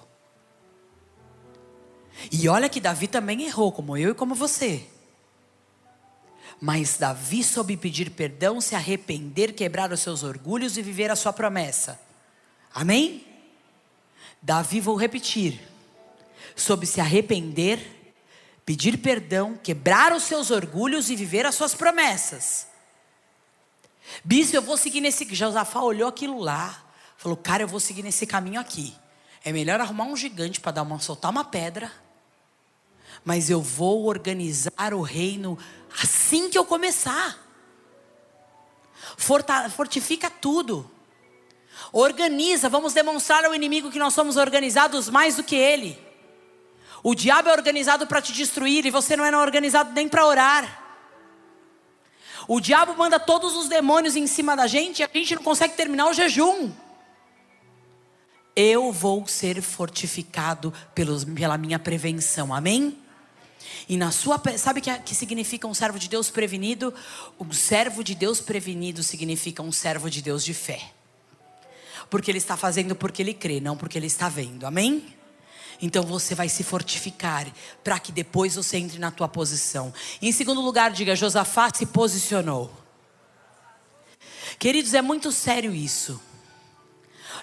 E 2.32 2.48
olha 2.48 2.68
que 2.68 2.80
Davi 2.80 3.06
também 3.06 3.42
errou, 3.42 3.70
como 3.70 3.96
eu 3.96 4.10
e 4.10 4.14
como 4.14 4.34
você. 4.34 4.88
Mas 6.60 6.96
Davi 6.96 7.44
soube 7.44 7.76
pedir 7.76 8.10
perdão, 8.10 8.60
se 8.60 8.74
arrepender, 8.74 9.52
quebrar 9.52 9.92
os 9.92 10.00
seus 10.00 10.22
orgulhos 10.22 10.76
e 10.76 10.82
viver 10.82 11.10
a 11.10 11.16
sua 11.16 11.32
promessa. 11.32 12.00
Amém? 12.74 13.26
Davi, 14.40 14.80
vou 14.80 14.96
repetir, 14.96 15.60
soube 16.54 16.86
se 16.86 17.00
arrepender, 17.00 18.14
pedir 18.64 18.98
perdão, 18.98 19.56
quebrar 19.56 20.12
os 20.12 20.22
seus 20.22 20.50
orgulhos 20.50 21.10
e 21.10 21.16
viver 21.16 21.44
as 21.44 21.54
suas 21.54 21.74
promessas. 21.74 22.66
Bispo, 24.24 24.56
eu 24.56 24.62
vou 24.62 24.76
seguir 24.76 25.00
nesse. 25.00 25.26
Josafá 25.34 25.80
olhou 25.80 26.08
aquilo 26.08 26.38
lá, 26.38 26.84
falou: 27.16 27.36
Cara, 27.36 27.64
eu 27.64 27.68
vou 27.68 27.80
seguir 27.80 28.02
nesse 28.02 28.26
caminho 28.26 28.60
aqui. 28.60 28.94
É 29.44 29.52
melhor 29.52 29.80
arrumar 29.80 30.04
um 30.04 30.16
gigante 30.16 30.60
para 30.60 30.72
dar 30.72 30.82
uma 30.82 30.98
soltar 31.00 31.30
uma 31.30 31.44
pedra 31.44 31.90
mas 33.26 33.50
eu 33.50 33.60
vou 33.60 34.06
organizar 34.06 34.94
o 34.94 35.02
reino 35.02 35.58
assim 36.00 36.48
que 36.48 36.56
eu 36.56 36.64
começar. 36.64 37.36
fortifica 39.74 40.30
tudo. 40.30 40.88
Organiza, 41.92 42.68
vamos 42.68 42.94
demonstrar 42.94 43.44
ao 43.44 43.52
inimigo 43.52 43.90
que 43.90 43.98
nós 43.98 44.14
somos 44.14 44.36
organizados 44.36 45.10
mais 45.10 45.34
do 45.34 45.42
que 45.42 45.56
ele. 45.56 45.98
O 47.02 47.16
diabo 47.16 47.48
é 47.48 47.52
organizado 47.52 48.06
para 48.06 48.22
te 48.22 48.32
destruir 48.32 48.86
e 48.86 48.92
você 48.92 49.16
não 49.16 49.24
é 49.24 49.36
organizado 49.36 49.92
nem 49.92 50.08
para 50.08 50.24
orar. 50.24 50.84
O 52.46 52.60
diabo 52.60 52.96
manda 52.96 53.18
todos 53.18 53.56
os 53.56 53.68
demônios 53.68 54.14
em 54.14 54.28
cima 54.28 54.56
da 54.56 54.68
gente 54.68 55.00
e 55.00 55.02
a 55.02 55.10
gente 55.12 55.34
não 55.34 55.42
consegue 55.42 55.74
terminar 55.74 56.06
o 56.06 56.14
jejum. 56.14 56.70
Eu 58.54 58.92
vou 58.92 59.26
ser 59.26 59.60
fortificado 59.60 60.72
pelos, 60.94 61.24
pela 61.24 61.58
minha 61.58 61.78
prevenção, 61.80 62.54
amém? 62.54 63.02
E 63.88 63.96
na 63.96 64.10
sua. 64.10 64.40
Sabe 64.58 64.80
o 64.80 64.82
que, 64.82 64.98
que 65.00 65.14
significa 65.14 65.66
um 65.66 65.74
servo 65.74 65.98
de 65.98 66.08
Deus 66.08 66.30
prevenido? 66.30 66.92
Um 67.38 67.52
servo 67.52 68.02
de 68.02 68.14
Deus 68.14 68.40
prevenido 68.40 69.02
significa 69.02 69.62
um 69.62 69.72
servo 69.72 70.10
de 70.10 70.22
Deus 70.22 70.44
de 70.44 70.54
fé. 70.54 70.90
Porque 72.08 72.30
ele 72.30 72.38
está 72.38 72.56
fazendo 72.56 72.94
porque 72.94 73.22
ele 73.22 73.34
crê, 73.34 73.60
não 73.60 73.76
porque 73.76 73.98
ele 73.98 74.06
está 74.06 74.28
vendo. 74.28 74.66
Amém? 74.66 75.14
Então 75.80 76.02
você 76.04 76.34
vai 76.34 76.48
se 76.48 76.62
fortificar 76.62 77.46
para 77.84 77.98
que 77.98 78.10
depois 78.10 78.54
você 78.54 78.78
entre 78.78 78.98
na 78.98 79.10
tua 79.10 79.28
posição. 79.28 79.92
Em 80.22 80.32
segundo 80.32 80.60
lugar, 80.60 80.90
diga: 80.90 81.14
Josafá 81.14 81.70
se 81.74 81.86
posicionou. 81.86 82.72
Queridos, 84.58 84.94
é 84.94 85.02
muito 85.02 85.30
sério 85.32 85.74
isso. 85.74 86.20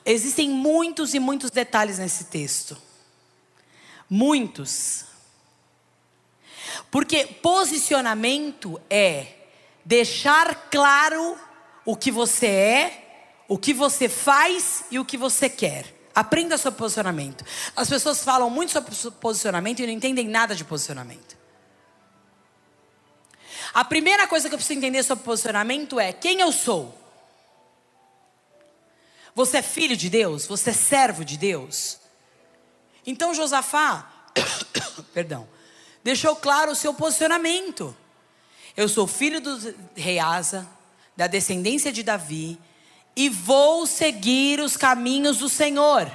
Existem 0.06 0.50
muitos 0.50 1.14
e 1.14 1.20
muitos 1.20 1.52
detalhes 1.52 2.00
nesse 2.00 2.26
texto. 2.26 2.78
Muitos. 4.10 5.06
Porque 6.94 7.26
posicionamento 7.26 8.80
é 8.88 9.26
deixar 9.84 10.70
claro 10.70 11.36
o 11.84 11.98
que 11.98 12.12
você 12.12 12.46
é, 12.46 13.44
o 13.48 13.58
que 13.58 13.74
você 13.74 14.08
faz 14.08 14.84
e 14.92 15.00
o 15.00 15.04
que 15.04 15.18
você 15.18 15.50
quer. 15.50 15.92
Aprenda 16.14 16.56
sobre 16.56 16.78
posicionamento. 16.78 17.44
As 17.76 17.90
pessoas 17.90 18.24
falam 18.24 18.48
muito 18.48 18.74
sobre 18.74 18.94
posicionamento 19.20 19.80
e 19.80 19.88
não 19.88 19.94
entendem 19.94 20.28
nada 20.28 20.56
de 20.56 20.64
posicionamento. 20.64 21.36
A 23.74 23.84
primeira 23.84 24.28
coisa 24.28 24.48
que 24.48 24.54
eu 24.54 24.60
preciso 24.60 24.78
entender 24.78 25.02
sobre 25.02 25.24
posicionamento 25.24 26.00
é 26.00 26.14
quem 26.14 26.42
eu 26.42 26.52
sou. 26.52 26.96
Você 29.34 29.58
é 29.58 29.62
filho 29.64 29.98
de 29.98 30.12
Deus? 30.12 30.46
Você 30.46 30.70
é 30.70 30.74
servo 30.74 31.26
de 31.26 31.38
Deus? 31.38 31.98
Então 33.04 33.34
Josafá, 33.34 34.28
perdão, 35.12 35.50
deixou 36.04 36.36
claro 36.36 36.72
o 36.72 36.76
seu 36.76 36.94
posicionamento. 36.94 37.96
Eu 38.76 38.90
sou 38.90 39.08
filho 39.08 39.40
do 39.40 39.76
rei 39.96 40.20
Asa, 40.20 40.68
da 41.16 41.28
descendência 41.28 41.92
de 41.92 42.04
Davi, 42.04 42.60
e 43.16 43.30
vou 43.30 43.86
seguir 43.86 44.60
os 44.60 44.76
caminhos 44.76 45.38
do 45.38 45.48
Senhor. 45.48 46.12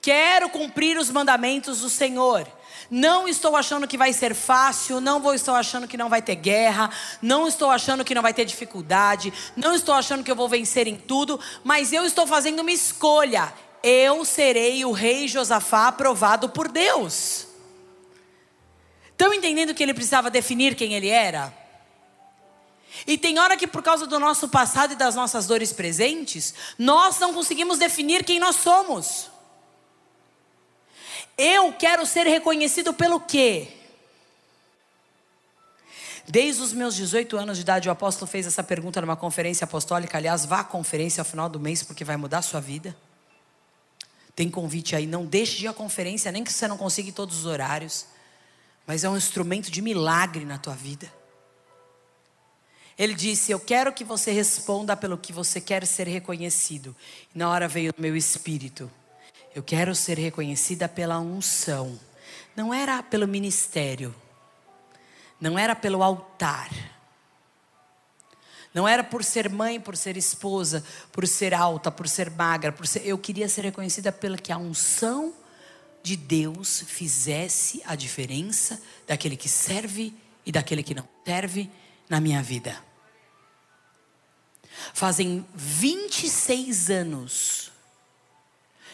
Quero 0.00 0.48
cumprir 0.48 0.96
os 0.96 1.10
mandamentos 1.10 1.80
do 1.80 1.90
Senhor. 1.90 2.46
Não 2.90 3.28
estou 3.28 3.54
achando 3.54 3.86
que 3.86 3.98
vai 3.98 4.14
ser 4.14 4.34
fácil, 4.34 5.00
não 5.00 5.20
vou 5.20 5.34
estou 5.34 5.54
achando 5.54 5.86
que 5.86 5.96
não 5.96 6.08
vai 6.08 6.22
ter 6.22 6.36
guerra, 6.36 6.90
não 7.20 7.46
estou 7.46 7.70
achando 7.70 8.04
que 8.04 8.14
não 8.14 8.22
vai 8.22 8.32
ter 8.32 8.46
dificuldade, 8.46 9.32
não 9.54 9.74
estou 9.74 9.94
achando 9.94 10.24
que 10.24 10.30
eu 10.30 10.36
vou 10.36 10.48
vencer 10.48 10.86
em 10.86 10.96
tudo, 10.96 11.38
mas 11.62 11.92
eu 11.92 12.06
estou 12.06 12.26
fazendo 12.26 12.60
uma 12.60 12.72
escolha. 12.72 13.52
Eu 13.82 14.24
serei 14.24 14.84
o 14.84 14.92
rei 14.92 15.28
Josafá 15.28 15.88
aprovado 15.88 16.48
por 16.48 16.68
Deus. 16.68 17.47
Estão 19.18 19.34
entendendo 19.34 19.74
que 19.74 19.82
ele 19.82 19.92
precisava 19.92 20.30
definir 20.30 20.76
quem 20.76 20.94
ele 20.94 21.08
era? 21.08 21.52
E 23.04 23.18
tem 23.18 23.36
hora 23.40 23.56
que, 23.56 23.66
por 23.66 23.82
causa 23.82 24.06
do 24.06 24.20
nosso 24.20 24.48
passado 24.48 24.92
e 24.92 24.96
das 24.96 25.16
nossas 25.16 25.44
dores 25.44 25.72
presentes, 25.72 26.54
nós 26.78 27.18
não 27.18 27.34
conseguimos 27.34 27.78
definir 27.78 28.22
quem 28.22 28.38
nós 28.38 28.54
somos. 28.54 29.28
Eu 31.36 31.72
quero 31.72 32.06
ser 32.06 32.28
reconhecido 32.28 32.94
pelo 32.94 33.18
quê? 33.18 33.66
Desde 36.28 36.62
os 36.62 36.72
meus 36.72 36.94
18 36.94 37.36
anos 37.36 37.56
de 37.56 37.62
idade, 37.62 37.88
o 37.88 37.92
apóstolo 37.92 38.30
fez 38.30 38.46
essa 38.46 38.62
pergunta 38.62 39.00
numa 39.00 39.16
conferência 39.16 39.64
apostólica. 39.64 40.16
Aliás, 40.16 40.44
vá 40.44 40.60
à 40.60 40.64
conferência 40.64 41.22
ao 41.22 41.24
final 41.24 41.48
do 41.48 41.58
mês, 41.58 41.82
porque 41.82 42.04
vai 42.04 42.16
mudar 42.16 42.38
a 42.38 42.42
sua 42.42 42.60
vida. 42.60 42.96
Tem 44.36 44.48
convite 44.48 44.94
aí, 44.94 45.08
não 45.08 45.26
deixe 45.26 45.56
de 45.56 45.64
ir 45.64 45.68
à 45.68 45.72
conferência, 45.72 46.30
nem 46.30 46.44
que 46.44 46.52
você 46.52 46.68
não 46.68 46.78
consiga 46.78 47.10
todos 47.10 47.38
os 47.38 47.46
horários. 47.46 48.06
Mas 48.88 49.04
é 49.04 49.10
um 49.10 49.18
instrumento 49.18 49.70
de 49.70 49.82
milagre 49.82 50.46
na 50.46 50.56
tua 50.56 50.74
vida. 50.74 51.12
Ele 52.98 53.12
disse: 53.12 53.52
Eu 53.52 53.60
quero 53.60 53.92
que 53.92 54.02
você 54.02 54.32
responda 54.32 54.96
pelo 54.96 55.18
que 55.18 55.30
você 55.30 55.60
quer 55.60 55.86
ser 55.86 56.08
reconhecido. 56.08 56.96
E 57.34 57.38
na 57.38 57.50
hora 57.50 57.68
veio 57.68 57.92
o 57.96 58.00
meu 58.00 58.16
espírito. 58.16 58.90
Eu 59.54 59.62
quero 59.62 59.94
ser 59.94 60.16
reconhecida 60.16 60.88
pela 60.88 61.18
unção. 61.20 62.00
Não 62.56 62.72
era 62.72 63.02
pelo 63.02 63.28
ministério. 63.28 64.14
Não 65.38 65.58
era 65.58 65.76
pelo 65.76 66.02
altar. 66.02 66.70
Não 68.72 68.88
era 68.88 69.04
por 69.04 69.22
ser 69.22 69.50
mãe, 69.50 69.78
por 69.78 69.98
ser 69.98 70.16
esposa, 70.16 70.82
por 71.12 71.28
ser 71.28 71.52
alta, 71.52 71.90
por 71.90 72.08
ser 72.08 72.30
magra, 72.30 72.72
por 72.72 72.86
ser... 72.86 73.06
eu 73.06 73.18
queria 73.18 73.50
ser 73.50 73.64
reconhecida 73.64 74.10
pela 74.10 74.38
que 74.38 74.50
a 74.50 74.56
unção 74.56 75.34
de 76.02 76.16
Deus 76.16 76.82
fizesse 76.86 77.82
a 77.84 77.94
diferença 77.94 78.80
daquele 79.06 79.36
que 79.36 79.48
serve 79.48 80.14
e 80.44 80.52
daquele 80.52 80.82
que 80.82 80.94
não 80.94 81.08
serve 81.24 81.70
na 82.08 82.20
minha 82.20 82.42
vida. 82.42 82.82
Fazem 84.94 85.46
26 85.54 86.90
anos 86.90 87.72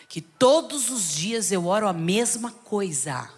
que 0.09 0.21
todos 0.21 0.91
os 0.91 1.13
dias 1.13 1.51
eu 1.51 1.67
oro 1.67 1.89
a 1.89 1.93
mesma 1.93 2.51
coisa. 2.51 3.31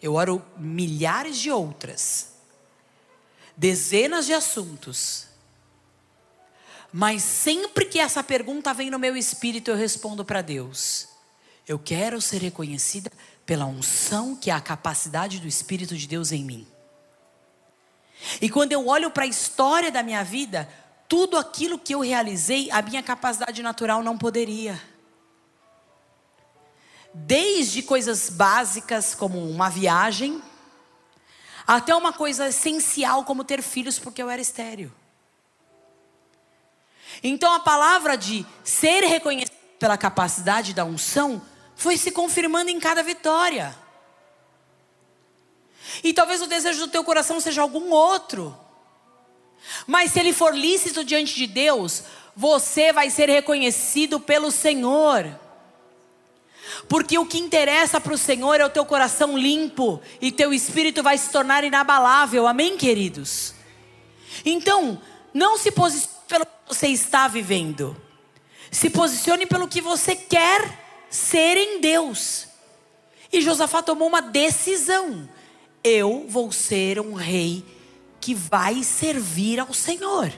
Eu 0.00 0.14
oro 0.14 0.42
milhares 0.56 1.36
de 1.38 1.50
outras, 1.50 2.28
dezenas 3.56 4.24
de 4.24 4.32
assuntos. 4.32 5.26
Mas 6.92 7.22
sempre 7.22 7.84
que 7.84 7.98
essa 7.98 8.22
pergunta 8.22 8.72
vem 8.72 8.90
no 8.90 8.98
meu 8.98 9.16
espírito, 9.16 9.70
eu 9.70 9.76
respondo 9.76 10.24
para 10.24 10.40
Deus: 10.40 11.08
Eu 11.70 11.78
quero 11.78 12.20
ser 12.20 12.42
reconhecida 12.42 13.12
pela 13.46 13.64
unção 13.64 14.34
que 14.34 14.50
é 14.50 14.52
a 14.52 14.60
capacidade 14.60 15.38
do 15.38 15.46
Espírito 15.46 15.96
de 15.96 16.04
Deus 16.08 16.32
em 16.32 16.44
mim. 16.44 16.66
E 18.40 18.50
quando 18.50 18.72
eu 18.72 18.88
olho 18.88 19.08
para 19.08 19.22
a 19.22 19.28
história 19.28 19.88
da 19.88 20.02
minha 20.02 20.24
vida, 20.24 20.68
tudo 21.08 21.38
aquilo 21.38 21.78
que 21.78 21.94
eu 21.94 22.00
realizei, 22.00 22.68
a 22.72 22.82
minha 22.82 23.04
capacidade 23.04 23.62
natural 23.62 24.02
não 24.02 24.18
poderia 24.18 24.82
desde 27.14 27.84
coisas 27.84 28.28
básicas 28.28 29.14
como 29.14 29.38
uma 29.38 29.70
viagem, 29.70 30.42
até 31.64 31.94
uma 31.94 32.12
coisa 32.12 32.48
essencial 32.48 33.22
como 33.22 33.44
ter 33.44 33.62
filhos 33.62 33.96
porque 33.96 34.20
eu 34.20 34.28
era 34.28 34.42
estéreo. 34.42 34.92
Então 37.22 37.54
a 37.54 37.60
palavra 37.60 38.16
de 38.16 38.44
ser 38.64 39.04
reconhecido 39.04 39.54
pela 39.78 39.96
capacidade 39.96 40.74
da 40.74 40.84
unção 40.84 41.40
foi 41.80 41.96
se 41.96 42.10
confirmando 42.10 42.70
em 42.70 42.78
cada 42.78 43.02
vitória. 43.02 43.74
E 46.04 46.12
talvez 46.12 46.42
o 46.42 46.46
desejo 46.46 46.80
do 46.80 46.88
teu 46.88 47.02
coração 47.02 47.40
seja 47.40 47.62
algum 47.62 47.90
outro. 47.90 48.54
Mas 49.86 50.12
se 50.12 50.20
ele 50.20 50.34
for 50.34 50.54
lícito 50.54 51.02
diante 51.02 51.34
de 51.34 51.46
Deus, 51.46 52.04
você 52.36 52.92
vai 52.92 53.08
ser 53.08 53.30
reconhecido 53.30 54.20
pelo 54.20 54.50
Senhor. 54.50 55.26
Porque 56.86 57.18
o 57.18 57.24
que 57.24 57.38
interessa 57.38 57.98
para 57.98 58.12
o 58.12 58.18
Senhor 58.18 58.60
é 58.60 58.66
o 58.66 58.70
teu 58.70 58.84
coração 58.84 59.36
limpo 59.36 60.02
e 60.20 60.30
teu 60.30 60.52
espírito 60.52 61.02
vai 61.02 61.16
se 61.16 61.30
tornar 61.30 61.64
inabalável. 61.64 62.46
Amém, 62.46 62.76
queridos? 62.76 63.54
Então, 64.44 65.00
não 65.32 65.56
se 65.56 65.72
posicione 65.72 66.18
pelo 66.28 66.44
que 66.44 66.52
você 66.68 66.88
está 66.88 67.26
vivendo. 67.26 67.96
Se 68.70 68.90
posicione 68.90 69.46
pelo 69.46 69.66
que 69.66 69.80
você 69.80 70.14
quer 70.14 70.89
ser 71.10 71.56
em 71.56 71.80
Deus. 71.80 72.46
E 73.32 73.40
Josafá 73.42 73.82
tomou 73.82 74.08
uma 74.08 74.22
decisão. 74.22 75.28
Eu 75.82 76.26
vou 76.28 76.52
ser 76.52 77.00
um 77.00 77.14
rei 77.14 77.64
que 78.20 78.34
vai 78.34 78.82
servir 78.82 79.58
ao 79.58 79.74
Senhor. 79.74 80.32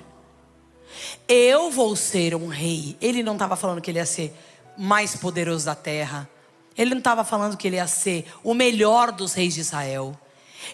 Eu 1.28 1.70
vou 1.70 1.94
ser 1.96 2.34
um 2.34 2.48
rei. 2.48 2.96
Ele 3.00 3.22
não 3.22 3.34
estava 3.34 3.56
falando 3.56 3.80
que 3.80 3.90
ele 3.90 3.98
ia 3.98 4.06
ser 4.06 4.34
mais 4.76 5.16
poderoso 5.16 5.66
da 5.66 5.74
terra. 5.74 6.28
Ele 6.76 6.90
não 6.90 6.98
estava 6.98 7.24
falando 7.24 7.56
que 7.56 7.66
ele 7.66 7.76
ia 7.76 7.86
ser 7.86 8.26
o 8.42 8.54
melhor 8.54 9.12
dos 9.12 9.34
reis 9.34 9.54
de 9.54 9.60
Israel. 9.60 10.18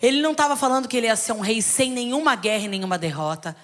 Ele 0.03 0.21
não 0.21 0.33
estava 0.33 0.55
falando 0.55 0.87
que 0.87 0.97
ele 0.97 1.07
ia 1.07 1.17
ser 1.17 1.33
um 1.33 1.41
rei 1.41 1.63
sem 1.63 1.91
nenhuma 1.91 2.37
guerra 2.37 2.65
e 2.65 2.69
nenhuma 2.69 2.99
derrota. 2.99 3.57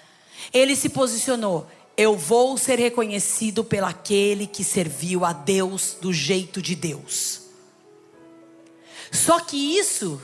Ele 0.51 0.75
se 0.75 0.89
posicionou: 0.89 1.67
eu 1.97 2.17
vou 2.17 2.57
ser 2.57 2.77
reconhecido 2.79 3.63
pelaquele 3.63 4.47
que 4.47 4.63
serviu 4.63 5.23
a 5.23 5.31
Deus 5.31 5.95
do 6.01 6.11
jeito 6.11 6.61
de 6.61 6.75
Deus. 6.75 7.41
Só 9.11 9.39
que 9.39 9.77
isso 9.77 10.21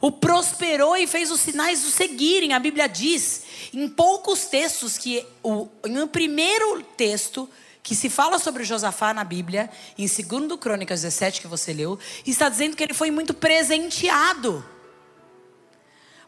o 0.00 0.12
prosperou 0.12 0.96
e 0.96 1.06
fez 1.06 1.30
os 1.30 1.40
sinais 1.40 1.84
o 1.84 1.90
seguirem. 1.90 2.52
A 2.52 2.58
Bíblia 2.58 2.88
diz 2.88 3.42
em 3.74 3.88
poucos 3.88 4.46
textos 4.46 4.96
que 4.96 5.26
o, 5.42 5.68
em 5.84 5.98
um 5.98 6.06
primeiro 6.06 6.82
texto 6.96 7.48
que 7.82 7.94
se 7.94 8.08
fala 8.08 8.38
sobre 8.38 8.62
Josafá 8.62 9.12
na 9.12 9.24
Bíblia, 9.24 9.68
em 9.98 10.06
2 10.06 10.58
Crônicas 10.60 11.02
17 11.02 11.40
que 11.40 11.46
você 11.46 11.72
leu, 11.72 11.98
está 12.26 12.48
dizendo 12.48 12.76
que 12.76 12.84
ele 12.84 12.94
foi 12.94 13.10
muito 13.10 13.34
presenteado. 13.34 14.64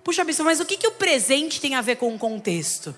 Puxa, 0.03 0.25
bispo, 0.25 0.43
mas 0.43 0.59
o 0.59 0.65
que, 0.65 0.77
que 0.77 0.87
o 0.87 0.93
presente 0.93 1.61
tem 1.61 1.75
a 1.75 1.81
ver 1.81 1.97
com 1.97 2.13
o 2.13 2.19
contexto? 2.19 2.95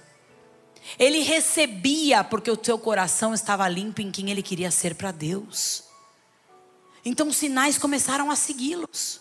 Ele 0.99 1.21
recebia 1.21 2.23
porque 2.23 2.51
o 2.51 2.57
teu 2.57 2.79
coração 2.79 3.35
estava 3.35 3.69
limpo 3.69 4.01
em 4.01 4.11
quem 4.11 4.31
ele 4.31 4.43
queria 4.43 4.71
ser 4.71 4.95
para 4.95 5.11
Deus. 5.11 5.85
Então 7.05 7.29
os 7.29 7.37
sinais 7.37 7.79
começaram 7.79 8.31
a 8.31 8.37
segui-los. 8.37 9.21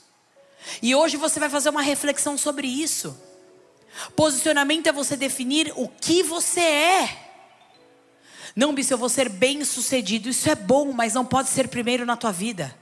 E 0.82 0.96
hoje 0.96 1.18
você 1.18 1.40
vai 1.40 1.50
fazer 1.50 1.70
uma 1.70 1.82
reflexão 1.82 2.38
sobre 2.38 2.68
isso. 2.68 3.18
Posicionamento 4.16 4.88
é 4.88 4.92
você 4.92 5.16
definir 5.16 5.72
o 5.76 5.88
que 5.88 6.24
você 6.24 6.62
é. 6.62 7.20
Não, 8.56 8.74
Bispo, 8.74 8.94
eu 8.94 8.98
vou 8.98 9.10
ser 9.10 9.30
bem 9.30 9.64
sucedido. 9.66 10.30
Isso 10.30 10.50
é 10.50 10.56
bom, 10.56 10.92
mas 10.92 11.14
não 11.14 11.26
pode 11.26 11.50
ser 11.50 11.68
primeiro 11.68 12.06
na 12.06 12.16
tua 12.16 12.32
vida. 12.32 12.76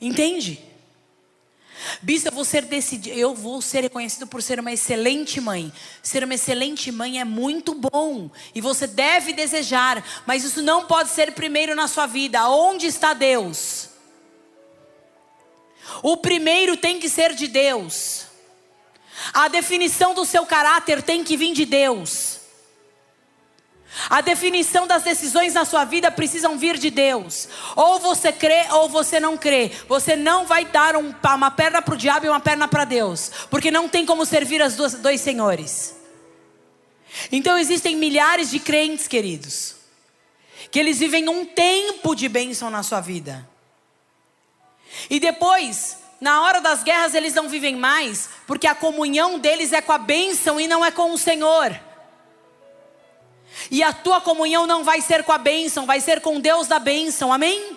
Entende? 0.00 0.71
Bispo, 2.00 2.28
eu 2.28 2.32
vou 2.32 2.44
ser 2.44 2.64
decidido, 2.64 3.16
eu 3.16 3.34
vou 3.34 3.60
ser 3.62 3.82
reconhecido 3.82 4.26
por 4.26 4.42
ser 4.42 4.60
uma 4.60 4.72
excelente 4.72 5.40
mãe. 5.40 5.72
Ser 6.02 6.24
uma 6.24 6.34
excelente 6.34 6.90
mãe 6.90 7.20
é 7.20 7.24
muito 7.24 7.74
bom 7.74 8.30
e 8.54 8.60
você 8.60 8.86
deve 8.86 9.32
desejar, 9.32 10.04
mas 10.26 10.44
isso 10.44 10.62
não 10.62 10.86
pode 10.86 11.10
ser 11.10 11.32
primeiro 11.32 11.74
na 11.74 11.88
sua 11.88 12.06
vida. 12.06 12.48
Onde 12.48 12.86
está 12.86 13.14
Deus? 13.14 13.88
O 16.02 16.16
primeiro 16.16 16.76
tem 16.76 16.98
que 16.98 17.08
ser 17.08 17.34
de 17.34 17.46
Deus. 17.46 18.26
A 19.32 19.48
definição 19.48 20.14
do 20.14 20.24
seu 20.24 20.46
caráter 20.46 21.02
tem 21.02 21.22
que 21.22 21.36
vir 21.36 21.52
de 21.52 21.64
Deus. 21.64 22.31
A 24.08 24.20
definição 24.20 24.86
das 24.86 25.02
decisões 25.02 25.54
na 25.54 25.64
sua 25.64 25.84
vida 25.84 26.10
precisam 26.10 26.56
vir 26.56 26.78
de 26.78 26.90
Deus. 26.90 27.48
Ou 27.76 27.98
você 28.00 28.32
crê 28.32 28.66
ou 28.70 28.88
você 28.88 29.20
não 29.20 29.36
crê. 29.36 29.70
Você 29.86 30.16
não 30.16 30.46
vai 30.46 30.64
dar 30.64 30.96
um, 30.96 31.14
uma 31.34 31.50
perna 31.50 31.82
para 31.82 31.94
o 31.94 31.96
diabo 31.96 32.26
e 32.26 32.28
uma 32.28 32.40
perna 32.40 32.66
para 32.66 32.84
Deus. 32.84 33.30
Porque 33.50 33.70
não 33.70 33.88
tem 33.88 34.06
como 34.06 34.24
servir 34.24 34.62
as 34.62 34.76
duas, 34.76 34.94
dois 34.94 35.20
senhores. 35.20 35.94
Então 37.30 37.58
existem 37.58 37.96
milhares 37.96 38.50
de 38.50 38.58
crentes, 38.58 39.06
queridos, 39.06 39.76
que 40.70 40.78
eles 40.78 40.98
vivem 40.98 41.28
um 41.28 41.44
tempo 41.44 42.14
de 42.14 42.28
bênção 42.28 42.70
na 42.70 42.82
sua 42.82 43.00
vida. 43.00 43.46
E 45.10 45.20
depois, 45.20 45.98
na 46.20 46.42
hora 46.42 46.60
das 46.60 46.82
guerras, 46.82 47.14
eles 47.14 47.34
não 47.34 47.48
vivem 47.48 47.76
mais, 47.76 48.30
porque 48.46 48.66
a 48.66 48.74
comunhão 48.74 49.38
deles 49.38 49.72
é 49.72 49.82
com 49.82 49.92
a 49.92 49.98
bênção 49.98 50.58
e 50.58 50.66
não 50.66 50.82
é 50.82 50.90
com 50.90 51.12
o 51.12 51.18
Senhor. 51.18 51.78
E 53.70 53.82
a 53.82 53.92
tua 53.92 54.20
comunhão 54.20 54.66
não 54.66 54.84
vai 54.84 55.00
ser 55.00 55.24
com 55.24 55.32
a 55.32 55.38
bênção, 55.38 55.86
vai 55.86 56.00
ser 56.00 56.20
com 56.20 56.40
Deus 56.40 56.66
da 56.66 56.78
bênção, 56.78 57.32
amém? 57.32 57.76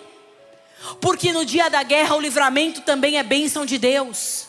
Porque 1.00 1.32
no 1.32 1.44
dia 1.44 1.68
da 1.68 1.82
guerra 1.82 2.16
o 2.16 2.20
livramento 2.20 2.80
também 2.82 3.18
é 3.18 3.22
bênção 3.22 3.64
de 3.66 3.78
Deus. 3.78 4.46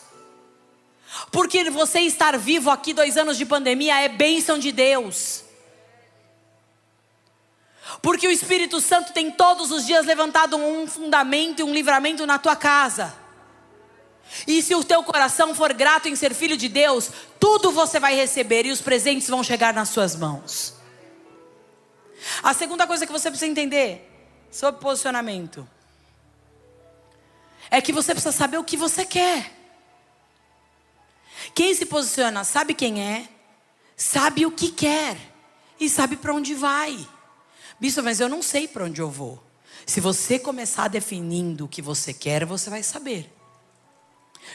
Porque 1.30 1.68
você 1.70 2.00
estar 2.00 2.36
vivo 2.38 2.70
aqui 2.70 2.92
dois 2.92 3.16
anos 3.16 3.36
de 3.36 3.44
pandemia 3.44 4.00
é 4.00 4.08
bênção 4.08 4.58
de 4.58 4.72
Deus. 4.72 5.44
Porque 8.02 8.26
o 8.28 8.30
Espírito 8.30 8.80
Santo 8.80 9.12
tem 9.12 9.30
todos 9.30 9.70
os 9.70 9.86
dias 9.86 10.06
levantado 10.06 10.56
um 10.56 10.86
fundamento 10.86 11.60
e 11.60 11.62
um 11.62 11.72
livramento 11.72 12.26
na 12.26 12.38
tua 12.38 12.54
casa. 12.54 13.14
E 14.46 14.62
se 14.62 14.74
o 14.74 14.84
teu 14.84 15.02
coração 15.02 15.54
for 15.54 15.72
grato 15.72 16.08
em 16.08 16.14
ser 16.14 16.34
filho 16.34 16.56
de 16.56 16.68
Deus, 16.68 17.10
tudo 17.40 17.72
você 17.72 17.98
vai 17.98 18.14
receber 18.14 18.66
e 18.66 18.70
os 18.70 18.80
presentes 18.80 19.28
vão 19.28 19.42
chegar 19.42 19.72
nas 19.72 19.88
suas 19.88 20.14
mãos. 20.14 20.77
A 22.42 22.52
segunda 22.54 22.86
coisa 22.86 23.06
que 23.06 23.12
você 23.12 23.30
precisa 23.30 23.50
entender 23.50 24.04
sobre 24.50 24.80
posicionamento 24.80 25.68
é 27.70 27.80
que 27.80 27.92
você 27.92 28.12
precisa 28.12 28.32
saber 28.32 28.58
o 28.58 28.64
que 28.64 28.76
você 28.76 29.04
quer. 29.04 29.52
Quem 31.54 31.74
se 31.74 31.86
posiciona 31.86 32.44
sabe 32.44 32.74
quem 32.74 33.02
é, 33.02 33.28
sabe 33.96 34.46
o 34.46 34.50
que 34.50 34.70
quer 34.70 35.16
e 35.78 35.88
sabe 35.88 36.16
para 36.16 36.34
onde 36.34 36.54
vai. 36.54 37.06
Bispo, 37.78 38.02
mas 38.02 38.20
eu 38.20 38.28
não 38.28 38.42
sei 38.42 38.66
para 38.66 38.84
onde 38.84 39.00
eu 39.00 39.10
vou. 39.10 39.42
Se 39.86 40.00
você 40.00 40.38
começar 40.38 40.88
definindo 40.88 41.64
o 41.64 41.68
que 41.68 41.80
você 41.80 42.12
quer, 42.12 42.44
você 42.44 42.68
vai 42.68 42.82
saber. 42.82 43.32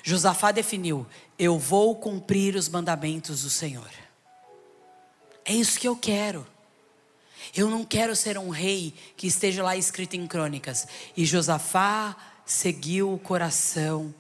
Josafá 0.04 0.52
definiu: 0.52 1.08
Eu 1.38 1.58
vou 1.58 1.96
cumprir 1.96 2.56
os 2.56 2.68
mandamentos 2.68 3.44
do 3.44 3.50
Senhor. 3.50 3.90
É 5.46 5.54
isso 5.54 5.80
que 5.80 5.88
eu 5.88 5.96
quero. 5.96 6.46
Eu 7.56 7.70
não 7.70 7.84
quero 7.84 8.16
ser 8.16 8.38
um 8.38 8.50
rei 8.50 8.94
que 9.18 9.28
esteja 9.28 9.64
lá 9.64 9.76
escrito 9.76 10.16
em 10.16 10.28
crônicas. 10.28 10.88
E 11.16 11.26
Josafá 11.26 12.16
seguiu 12.46 13.14
o 13.14 13.20
coração 13.20 14.14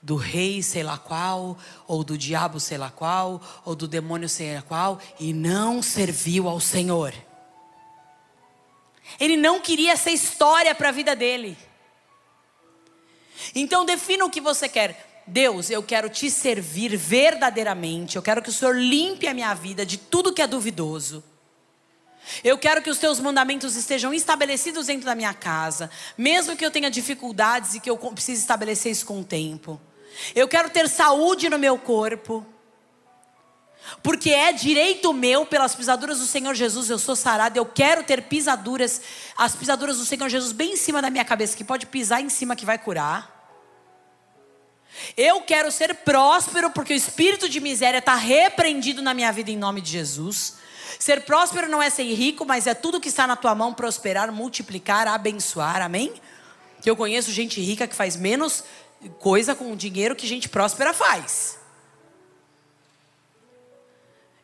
do 0.00 0.16
rei 0.16 0.62
sei 0.62 0.82
lá 0.82 0.96
qual, 0.96 1.58
ou 1.86 2.04
do 2.04 2.16
diabo 2.16 2.60
sei 2.60 2.78
lá 2.78 2.90
qual, 2.90 3.42
ou 3.64 3.74
do 3.74 3.88
demônio 3.88 4.28
sei 4.28 4.54
lá 4.54 4.62
qual, 4.62 5.00
e 5.18 5.32
não 5.32 5.82
serviu 5.82 6.48
ao 6.48 6.60
Senhor. 6.60 7.12
Ele 9.18 9.36
não 9.36 9.60
queria 9.60 9.92
essa 9.92 10.10
história 10.10 10.74
para 10.74 10.90
a 10.90 10.92
vida 10.92 11.16
dele. 11.16 11.56
Então 13.54 13.84
defina 13.84 14.24
o 14.24 14.30
que 14.30 14.40
você 14.40 14.68
quer. 14.68 15.24
Deus, 15.26 15.70
eu 15.70 15.82
quero 15.82 16.08
te 16.08 16.30
servir 16.30 16.96
verdadeiramente. 16.96 18.16
Eu 18.16 18.22
quero 18.22 18.42
que 18.42 18.50
o 18.50 18.52
Senhor 18.52 18.74
limpe 18.74 19.26
a 19.26 19.34
minha 19.34 19.52
vida 19.54 19.84
de 19.84 19.96
tudo 19.98 20.32
que 20.32 20.42
é 20.42 20.46
duvidoso. 20.46 21.22
Eu 22.42 22.58
quero 22.58 22.82
que 22.82 22.90
os 22.90 22.98
teus 22.98 23.20
mandamentos 23.20 23.76
estejam 23.76 24.12
estabelecidos 24.12 24.86
dentro 24.86 25.06
da 25.06 25.14
minha 25.14 25.34
casa, 25.34 25.90
mesmo 26.16 26.56
que 26.56 26.64
eu 26.64 26.70
tenha 26.70 26.90
dificuldades 26.90 27.74
e 27.74 27.80
que 27.80 27.90
eu 27.90 27.96
precise 27.96 28.40
estabelecer 28.40 28.92
isso 28.92 29.06
com 29.06 29.20
o 29.20 29.24
tempo. 29.24 29.80
Eu 30.34 30.48
quero 30.48 30.70
ter 30.70 30.88
saúde 30.88 31.48
no 31.48 31.58
meu 31.58 31.78
corpo. 31.78 32.46
Porque 34.02 34.30
é 34.30 34.52
direito 34.52 35.12
meu, 35.14 35.46
pelas 35.46 35.74
pisaduras 35.74 36.18
do 36.18 36.26
Senhor 36.26 36.54
Jesus, 36.54 36.90
eu 36.90 36.98
sou 36.98 37.16
sarada. 37.16 37.58
Eu 37.58 37.64
quero 37.64 38.02
ter 38.02 38.22
pisaduras, 38.22 39.00
as 39.36 39.56
pisaduras 39.56 39.96
do 39.96 40.04
Senhor 40.04 40.28
Jesus 40.28 40.52
bem 40.52 40.72
em 40.72 40.76
cima 40.76 41.00
da 41.00 41.08
minha 41.08 41.24
cabeça, 41.24 41.56
que 41.56 41.64
pode 41.64 41.86
pisar 41.86 42.20
em 42.20 42.28
cima 42.28 42.54
que 42.54 42.66
vai 42.66 42.78
curar. 42.78 43.38
Eu 45.16 45.40
quero 45.40 45.70
ser 45.70 45.94
próspero, 45.94 46.70
porque 46.70 46.92
o 46.92 46.96
espírito 46.96 47.48
de 47.48 47.60
miséria 47.60 47.98
está 47.98 48.14
repreendido 48.14 49.00
na 49.00 49.14
minha 49.14 49.32
vida 49.32 49.50
em 49.50 49.56
nome 49.56 49.80
de 49.80 49.90
Jesus. 49.90 50.57
Ser 50.98 51.22
próspero 51.22 51.68
não 51.68 51.82
é 51.82 51.90
ser 51.90 52.04
rico, 52.14 52.44
mas 52.44 52.66
é 52.66 52.74
tudo 52.74 53.00
que 53.00 53.08
está 53.08 53.26
na 53.26 53.36
tua 53.36 53.54
mão 53.54 53.74
prosperar, 53.74 54.30
multiplicar, 54.32 55.08
abençoar. 55.08 55.82
Amém? 55.82 56.12
Que 56.82 56.88
eu 56.88 56.96
conheço 56.96 57.32
gente 57.32 57.60
rica 57.60 57.86
que 57.86 57.94
faz 57.94 58.16
menos 58.16 58.64
coisa 59.18 59.54
com 59.54 59.72
o 59.72 59.76
dinheiro 59.76 60.16
que 60.16 60.26
gente 60.26 60.48
próspera 60.48 60.92
faz. 60.92 61.58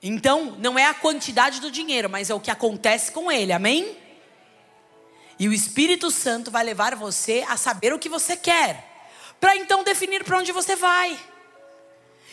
Então, 0.03 0.57
não 0.59 0.79
é 0.79 0.85
a 0.85 0.93
quantidade 0.93 1.61
do 1.61 1.71
dinheiro, 1.71 2.11
mas 2.11 2.29
é 2.29 2.35
o 2.35 2.41
que 2.41 2.51
acontece 2.51 3.11
com 3.11 3.33
ele. 3.33 3.53
Amém? 3.53 3.97
E 5.39 5.49
o 5.49 5.53
Espírito 5.53 6.11
Santo 6.11 6.51
vai 6.51 6.63
levar 6.63 6.95
você 6.95 7.45
a 7.49 7.57
saber 7.57 7.93
o 7.93 7.99
que 7.99 8.09
você 8.09 8.37
quer, 8.37 9.09
para 9.41 9.57
então 9.57 9.83
definir 9.83 10.23
para 10.23 10.39
onde 10.39 10.53
você 10.53 10.77
vai. 10.77 11.19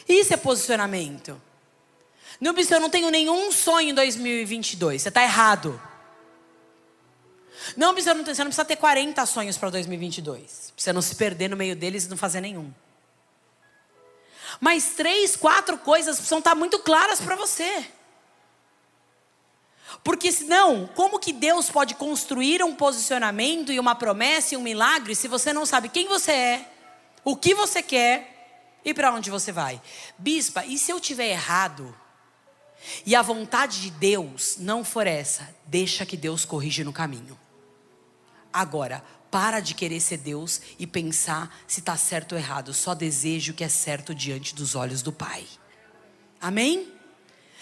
Isso 0.07 0.33
é 0.33 0.37
posicionamento. 0.37 1.41
Não, 2.41 2.55
eu 2.57 2.79
não 2.79 2.89
tenho 2.89 3.11
nenhum 3.11 3.51
sonho 3.51 3.91
em 3.91 3.93
2022. 3.93 5.03
Você 5.03 5.09
está 5.09 5.21
errado. 5.21 5.79
Não, 7.77 7.93
você 7.93 8.11
não, 8.15 8.23
precisa 8.23 8.65
ter 8.65 8.77
40 8.77 9.23
sonhos 9.27 9.59
para 9.59 9.69
2022. 9.69 10.73
Pra 10.75 10.83
você 10.83 10.91
não 10.91 11.03
se 11.03 11.13
perder 11.13 11.49
no 11.51 11.55
meio 11.55 11.75
deles 11.75 12.05
e 12.05 12.09
não 12.09 12.17
fazer 12.17 12.41
nenhum. 12.41 12.73
Mas 14.59 14.95
três, 14.95 15.35
quatro 15.35 15.77
coisas 15.77 16.15
precisam 16.15 16.39
estar 16.39 16.55
muito 16.55 16.79
claras 16.79 17.21
para 17.21 17.35
você. 17.35 17.85
Porque 20.03 20.31
senão, 20.31 20.89
como 20.95 21.19
que 21.19 21.31
Deus 21.31 21.69
pode 21.69 21.93
construir 21.93 22.63
um 22.63 22.73
posicionamento 22.73 23.71
e 23.71 23.79
uma 23.79 23.93
promessa 23.93 24.55
e 24.55 24.57
um 24.57 24.63
milagre 24.63 25.13
se 25.13 25.27
você 25.27 25.53
não 25.53 25.63
sabe 25.63 25.89
quem 25.89 26.07
você 26.07 26.31
é, 26.31 26.71
o 27.23 27.35
que 27.35 27.53
você 27.53 27.83
quer 27.83 28.79
e 28.83 28.95
para 28.95 29.13
onde 29.13 29.29
você 29.29 29.51
vai? 29.51 29.79
Bispa, 30.17 30.65
e 30.65 30.79
se 30.79 30.91
eu 30.91 30.99
tiver 30.99 31.27
errado? 31.27 31.95
E 33.05 33.15
a 33.15 33.21
vontade 33.21 33.81
de 33.81 33.91
Deus 33.91 34.55
não 34.57 34.83
for 34.83 35.07
essa, 35.07 35.53
deixa 35.65 36.05
que 36.05 36.17
Deus 36.17 36.45
corrija 36.45 36.83
no 36.83 36.93
caminho. 36.93 37.37
Agora, 38.51 39.03
para 39.31 39.61
de 39.61 39.73
querer 39.73 40.01
ser 40.01 40.17
Deus 40.17 40.61
e 40.77 40.85
pensar 40.85 41.55
se 41.65 41.79
está 41.79 41.95
certo 41.95 42.33
ou 42.33 42.37
errado. 42.37 42.73
Só 42.73 42.93
desejo 42.93 43.53
o 43.53 43.55
que 43.55 43.63
é 43.63 43.69
certo 43.69 44.13
diante 44.13 44.53
dos 44.53 44.75
olhos 44.75 45.01
do 45.01 45.13
Pai. 45.13 45.47
Amém? 46.39 46.91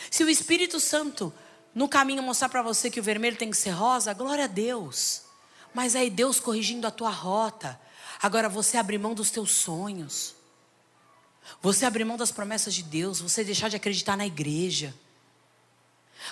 Se 0.10 0.24
o 0.24 0.30
Espírito 0.30 0.80
Santo 0.80 1.32
no 1.76 1.88
caminho 1.88 2.24
mostrar 2.24 2.50
para 2.50 2.64
você 2.64 2.90
que 2.90 3.00
o 3.00 3.04
vermelho 3.04 3.38
tem 3.38 3.52
que 3.52 3.58
ser 3.58 3.70
rosa, 3.70 4.14
glória 4.14 4.46
a 4.46 4.48
Deus. 4.48 5.22
Mas 5.74 5.96
aí 5.96 6.10
Deus 6.10 6.40
corrigindo 6.40 6.88
a 6.88 6.92
tua 6.92 7.12
rota. 7.12 7.80
Agora 8.20 8.50
você 8.50 8.78
abrir 8.78 8.98
mão 8.98 9.14
dos 9.14 9.30
teus 9.30 9.52
sonhos. 9.52 10.36
Você 11.62 11.86
abrir 11.86 12.04
mão 12.04 12.18
das 12.18 12.32
promessas 12.32 12.74
de 12.74 12.84
Deus, 12.84 13.20
você 13.20 13.44
deixar 13.44 13.70
de 13.70 13.76
acreditar 13.76 14.18
na 14.18 14.26
igreja. 14.26 14.94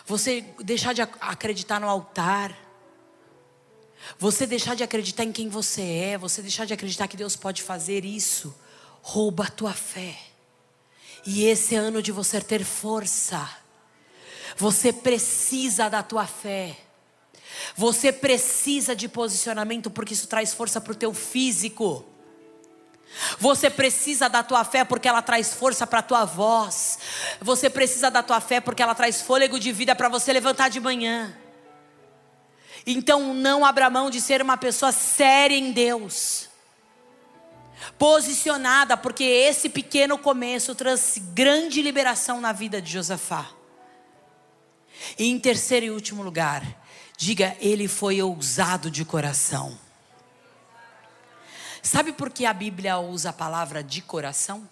Você 0.05 0.41
deixar 0.59 0.93
de 0.93 1.01
acreditar 1.01 1.79
no 1.79 1.89
altar. 1.89 2.55
Você 4.19 4.45
deixar 4.45 4.75
de 4.75 4.83
acreditar 4.83 5.23
em 5.23 5.31
quem 5.31 5.49
você 5.49 5.81
é. 5.81 6.17
Você 6.17 6.41
deixar 6.41 6.65
de 6.65 6.73
acreditar 6.73 7.07
que 7.07 7.17
Deus 7.17 7.35
pode 7.35 7.61
fazer 7.63 8.05
isso. 8.05 8.55
Rouba 9.01 9.45
a 9.45 9.49
tua 9.49 9.73
fé. 9.73 10.17
E 11.25 11.43
esse 11.45 11.75
é 11.75 11.77
ano 11.77 12.01
de 12.01 12.11
você 12.11 12.39
ter 12.39 12.63
força. 12.63 13.49
Você 14.55 14.93
precisa 14.93 15.89
da 15.89 16.01
tua 16.01 16.25
fé. 16.25 16.77
Você 17.75 18.11
precisa 18.11 18.95
de 18.95 19.07
posicionamento 19.07 19.89
porque 19.89 20.13
isso 20.13 20.27
traz 20.27 20.53
força 20.53 20.79
para 20.79 20.93
o 20.93 20.95
teu 20.95 21.13
físico. 21.13 22.05
Você 23.39 23.69
precisa 23.69 24.29
da 24.29 24.43
tua 24.43 24.63
fé 24.63 24.83
porque 24.83 25.07
ela 25.07 25.21
traz 25.21 25.53
força 25.53 25.85
para 25.87 25.99
a 25.99 26.03
tua 26.03 26.25
voz. 26.25 26.99
Você 27.41 27.69
precisa 27.69 28.09
da 28.09 28.21
tua 28.21 28.39
fé 28.39 28.59
porque 28.59 28.81
ela 28.81 28.95
traz 28.95 29.21
fôlego 29.21 29.59
de 29.59 29.71
vida 29.71 29.95
para 29.95 30.09
você 30.09 30.31
levantar 30.33 30.69
de 30.69 30.79
manhã. 30.79 31.35
Então 32.85 33.33
não 33.33 33.65
abra 33.65 33.89
mão 33.89 34.09
de 34.09 34.21
ser 34.21 34.41
uma 34.41 34.57
pessoa 34.57 34.91
séria 34.91 35.55
em 35.55 35.71
Deus. 35.71 36.47
Posicionada, 37.97 38.95
porque 38.97 39.23
esse 39.23 39.69
pequeno 39.69 40.17
começo 40.17 40.73
trouxe 40.73 41.19
grande 41.19 41.81
liberação 41.81 42.39
na 42.39 42.51
vida 42.51 42.81
de 42.81 42.91
Josafá. 42.91 43.49
E 45.17 45.27
em 45.29 45.39
terceiro 45.39 45.85
e 45.85 45.91
último 45.91 46.23
lugar, 46.23 46.63
diga: 47.17 47.55
ele 47.59 47.87
foi 47.87 48.21
ousado 48.21 48.89
de 48.89 49.03
coração. 49.05 49.77
Sabe 51.87 52.11
por 52.11 52.29
que 52.29 52.45
a 52.45 52.51
Bíblia 52.51 52.99
usa 52.99 53.29
a 53.29 53.33
palavra 53.33 53.81
de 53.81 54.01
coração? 54.01 54.69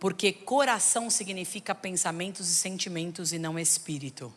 Porque 0.00 0.32
coração 0.32 1.08
significa 1.08 1.72
pensamentos 1.72 2.50
e 2.50 2.54
sentimentos 2.56 3.32
e 3.32 3.38
não 3.38 3.56
espírito. 3.56 4.34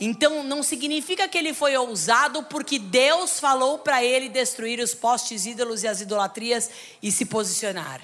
Então 0.00 0.42
não 0.42 0.64
significa 0.64 1.28
que 1.28 1.38
ele 1.38 1.54
foi 1.54 1.76
ousado 1.76 2.42
porque 2.42 2.76
Deus 2.76 3.38
falou 3.38 3.78
para 3.78 4.02
ele 4.02 4.28
destruir 4.28 4.80
os 4.80 4.92
postes 4.92 5.46
ídolos 5.46 5.84
e 5.84 5.86
as 5.86 6.00
idolatrias 6.00 6.68
e 7.00 7.12
se 7.12 7.24
posicionar. 7.24 8.02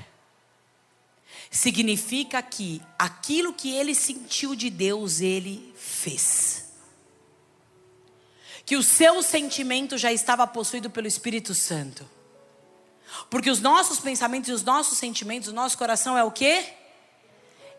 Significa 1.50 2.40
que 2.40 2.80
aquilo 2.96 3.52
que 3.52 3.74
ele 3.74 3.96
sentiu 3.96 4.54
de 4.54 4.70
Deus, 4.70 5.20
ele 5.20 5.74
fez. 5.76 6.61
Que 8.64 8.76
o 8.76 8.82
seu 8.82 9.22
sentimento 9.22 9.98
já 9.98 10.12
estava 10.12 10.46
possuído 10.46 10.88
pelo 10.88 11.06
Espírito 11.06 11.54
Santo. 11.54 12.08
Porque 13.28 13.50
os 13.50 13.60
nossos 13.60 13.98
pensamentos 13.98 14.48
e 14.48 14.52
os 14.52 14.62
nossos 14.62 14.98
sentimentos, 14.98 15.48
o 15.48 15.52
nosso 15.52 15.76
coração 15.76 16.16
é 16.16 16.24
o 16.24 16.30
que? 16.30 16.64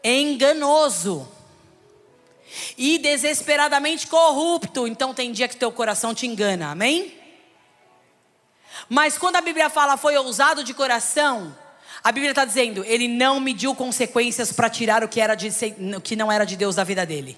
É 0.04 0.20
enganoso. 0.20 1.28
E 2.78 2.98
desesperadamente 3.00 4.08
corrupto. 4.08 4.88
Então 4.88 5.14
tem 5.14 5.32
dia 5.32 5.48
que 5.48 5.56
teu 5.56 5.72
coração 5.72 6.14
te 6.14 6.28
engana, 6.28 6.72
amém? 6.72 7.20
Mas 8.90 9.18
quando 9.18 9.38
a 9.38 9.42
Bíblia 9.42 9.70
fala 9.70 9.98
foi 9.98 10.18
ousado 10.18 10.64
de 10.64 10.74
coração, 10.74 11.56
a 12.04 12.12
Bíblia 12.12 12.32
está 12.32 12.44
dizendo, 12.44 12.84
ele 12.84 13.08
não 13.08 13.40
mediu 13.40 13.74
consequências 13.74 14.52
para 14.52 14.70
tirar 14.70 15.04
o 15.04 15.08
que, 15.08 15.22
era 15.22 15.36
de, 15.36 15.50
o 15.96 16.02
que 16.02 16.16
não 16.16 16.32
era 16.32 16.46
de 16.46 16.56
Deus 16.56 16.76
da 16.76 16.84
vida 16.84 17.06
dele. 17.06 17.38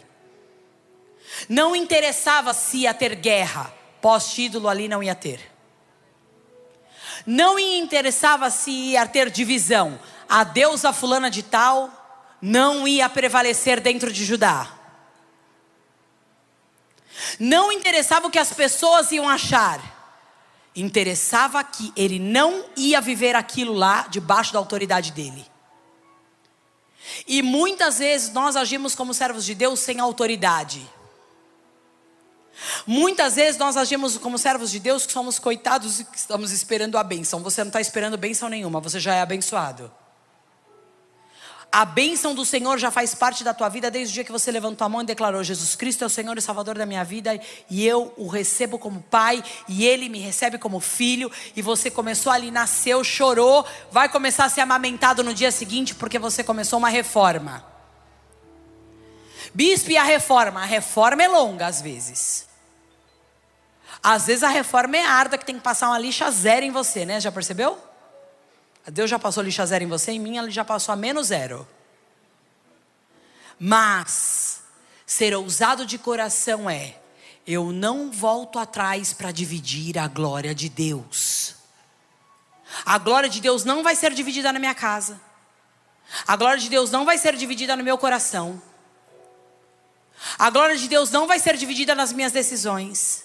Não 1.49 1.75
interessava 1.75 2.53
se 2.53 2.79
ia 2.79 2.93
ter 2.93 3.15
guerra, 3.15 3.73
pós-título 4.01 4.67
ali 4.67 4.87
não 4.87 5.01
ia 5.01 5.15
ter. 5.15 5.51
Não 7.25 7.57
interessava 7.57 8.49
se 8.49 8.71
ia 8.71 9.05
ter 9.07 9.29
divisão. 9.29 9.99
A 10.27 10.43
deusa 10.43 10.91
fulana 10.91 11.29
de 11.29 11.43
tal 11.43 11.89
não 12.41 12.87
ia 12.87 13.09
prevalecer 13.09 13.79
dentro 13.79 14.11
de 14.11 14.25
Judá. 14.25 14.71
Não 17.39 17.71
interessava 17.71 18.27
o 18.27 18.31
que 18.31 18.39
as 18.39 18.51
pessoas 18.51 19.11
iam 19.11 19.27
achar. 19.27 19.93
Interessava 20.75 21.63
que 21.63 21.93
ele 21.95 22.19
não 22.19 22.65
ia 22.75 22.99
viver 22.99 23.35
aquilo 23.35 23.73
lá 23.73 24.07
debaixo 24.09 24.51
da 24.51 24.59
autoridade 24.59 25.11
dele. 25.11 25.45
E 27.27 27.41
muitas 27.41 27.99
vezes 27.99 28.33
nós 28.33 28.55
agimos 28.55 28.93
como 28.93 29.13
servos 29.13 29.45
de 29.45 29.55
Deus 29.55 29.79
sem 29.79 29.99
autoridade. 29.99 30.85
Muitas 32.85 33.35
vezes 33.35 33.57
nós 33.57 33.77
agimos 33.77 34.17
como 34.17 34.37
servos 34.37 34.71
de 34.71 34.79
Deus 34.79 35.05
que 35.05 35.11
somos 35.11 35.39
coitados 35.39 35.99
e 35.99 36.05
que 36.05 36.17
estamos 36.17 36.51
esperando 36.51 36.97
a 36.97 37.03
bênção. 37.03 37.41
Você 37.41 37.61
não 37.61 37.69
está 37.69 37.81
esperando 37.81 38.17
bênção 38.17 38.49
nenhuma, 38.49 38.79
você 38.79 38.99
já 38.99 39.13
é 39.13 39.21
abençoado. 39.21 39.91
A 41.71 41.83
bênção 41.83 42.33
do 42.33 42.45
Senhor 42.45 42.77
já 42.77 42.89
faz 42.89 43.13
parte 43.13 43.43
da 43.43 43.53
tua 43.53 43.67
vida 43.67 43.91
desde 43.91 44.13
o 44.13 44.15
dia 44.15 44.23
que 44.23 44.31
você 44.31 44.49
levantou 44.49 44.85
a 44.85 44.89
mão 44.89 45.01
e 45.01 45.05
declarou: 45.05 45.43
Jesus 45.43 45.75
Cristo 45.75 46.05
é 46.05 46.07
o 46.07 46.09
Senhor 46.09 46.37
e 46.37 46.41
Salvador 46.41 46.77
da 46.77 46.85
minha 46.85 47.03
vida, 47.03 47.37
e 47.69 47.85
eu 47.85 48.13
o 48.15 48.27
recebo 48.27 48.79
como 48.79 49.01
pai, 49.01 49.43
e 49.67 49.85
ele 49.85 50.07
me 50.07 50.19
recebe 50.19 50.57
como 50.57 50.79
filho. 50.79 51.29
E 51.53 51.61
você 51.61 51.91
começou 51.91 52.31
ali, 52.31 52.49
nasceu, 52.49 53.03
chorou, 53.03 53.65
vai 53.91 54.07
começar 54.07 54.45
a 54.45 54.49
ser 54.49 54.61
amamentado 54.61 55.21
no 55.21 55.33
dia 55.33 55.51
seguinte, 55.51 55.93
porque 55.93 56.17
você 56.17 56.45
começou 56.45 56.79
uma 56.79 56.87
reforma. 56.87 57.65
Bispo 59.53 59.91
e 59.91 59.97
a 59.97 60.03
reforma. 60.03 60.61
A 60.61 60.65
reforma 60.65 61.23
é 61.23 61.27
longa 61.27 61.67
às 61.67 61.81
vezes. 61.81 62.44
Às 64.07 64.27
vezes 64.27 64.43
a 64.43 64.49
reforma 64.49 64.97
é 64.97 65.03
árdua 65.03 65.35
que 65.35 65.43
tem 65.43 65.55
que 65.55 65.63
passar 65.63 65.87
uma 65.87 65.97
lixa 65.97 66.29
zero 66.29 66.63
em 66.63 66.69
você, 66.69 67.07
né? 67.07 67.19
Já 67.19 67.31
percebeu? 67.31 67.75
Deus 68.85 69.09
já 69.09 69.17
passou 69.17 69.41
lixa 69.41 69.65
zero 69.65 69.83
em 69.83 69.87
você, 69.87 70.11
em 70.11 70.19
mim 70.19 70.37
ele 70.37 70.51
já 70.51 70.63
passou 70.63 70.93
a 70.93 70.95
menos 70.95 71.29
zero. 71.29 71.67
Mas 73.59 74.61
ser 75.07 75.33
ousado 75.33 75.87
de 75.87 75.97
coração 75.97 76.69
é: 76.69 76.99
eu 77.47 77.71
não 77.71 78.11
volto 78.11 78.59
atrás 78.59 79.11
para 79.11 79.31
dividir 79.31 79.97
a 79.97 80.07
glória 80.07 80.53
de 80.53 80.69
Deus. 80.69 81.55
A 82.85 82.99
glória 82.99 83.27
de 83.27 83.41
Deus 83.41 83.65
não 83.65 83.81
vai 83.81 83.95
ser 83.95 84.13
dividida 84.13 84.53
na 84.53 84.59
minha 84.59 84.75
casa. 84.75 85.19
A 86.27 86.35
glória 86.35 86.59
de 86.59 86.69
Deus 86.69 86.91
não 86.91 87.05
vai 87.05 87.17
ser 87.17 87.35
dividida 87.35 87.75
no 87.75 87.83
meu 87.83 87.97
coração. 87.97 88.61
A 90.37 90.51
glória 90.51 90.77
de 90.77 90.87
Deus 90.87 91.09
não 91.09 91.25
vai 91.25 91.39
ser 91.39 91.57
dividida 91.57 91.95
nas 91.95 92.13
minhas 92.13 92.31
decisões. 92.31 93.24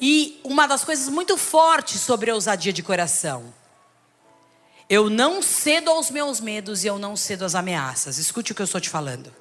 E 0.00 0.40
uma 0.42 0.66
das 0.66 0.84
coisas 0.84 1.08
muito 1.08 1.36
fortes 1.36 2.00
sobre 2.00 2.30
a 2.30 2.34
ousadia 2.34 2.72
de 2.72 2.82
coração. 2.82 3.52
Eu 4.88 5.10
não 5.10 5.42
cedo 5.42 5.90
aos 5.90 6.10
meus 6.10 6.40
medos 6.40 6.82
e 6.82 6.86
eu 6.86 6.98
não 6.98 7.16
cedo 7.16 7.44
às 7.44 7.54
ameaças. 7.54 8.18
Escute 8.18 8.52
o 8.52 8.54
que 8.54 8.62
eu 8.62 8.64
estou 8.64 8.80
te 8.80 8.88
falando. 8.88 9.32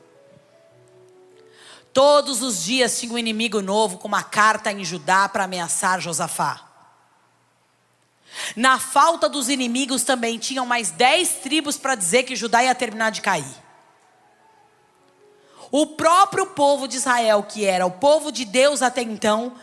Todos 1.93 2.41
os 2.41 2.63
dias 2.63 2.99
tinha 2.99 3.11
um 3.11 3.17
inimigo 3.17 3.61
novo 3.61 3.97
com 3.97 4.07
uma 4.07 4.21
carta 4.21 4.71
em 4.71 4.83
Judá 4.83 5.27
para 5.27 5.45
ameaçar 5.45 5.99
Josafá. 5.99 6.65
Na 8.55 8.77
falta 8.77 9.27
dos 9.27 9.49
inimigos 9.49 10.03
também 10.03 10.37
tinham 10.37 10.65
mais 10.65 10.91
dez 10.91 11.35
tribos 11.41 11.77
para 11.77 11.95
dizer 11.95 12.23
que 12.23 12.35
Judá 12.35 12.63
ia 12.63 12.75
terminar 12.75 13.09
de 13.09 13.21
cair. 13.21 13.55
O 15.71 15.87
próprio 15.87 16.47
povo 16.47 16.87
de 16.87 16.97
Israel, 16.97 17.43
que 17.43 17.65
era 17.65 17.85
o 17.85 17.91
povo 17.91 18.31
de 18.31 18.45
Deus 18.45 18.81
até 18.81 19.01
então, 19.01 19.53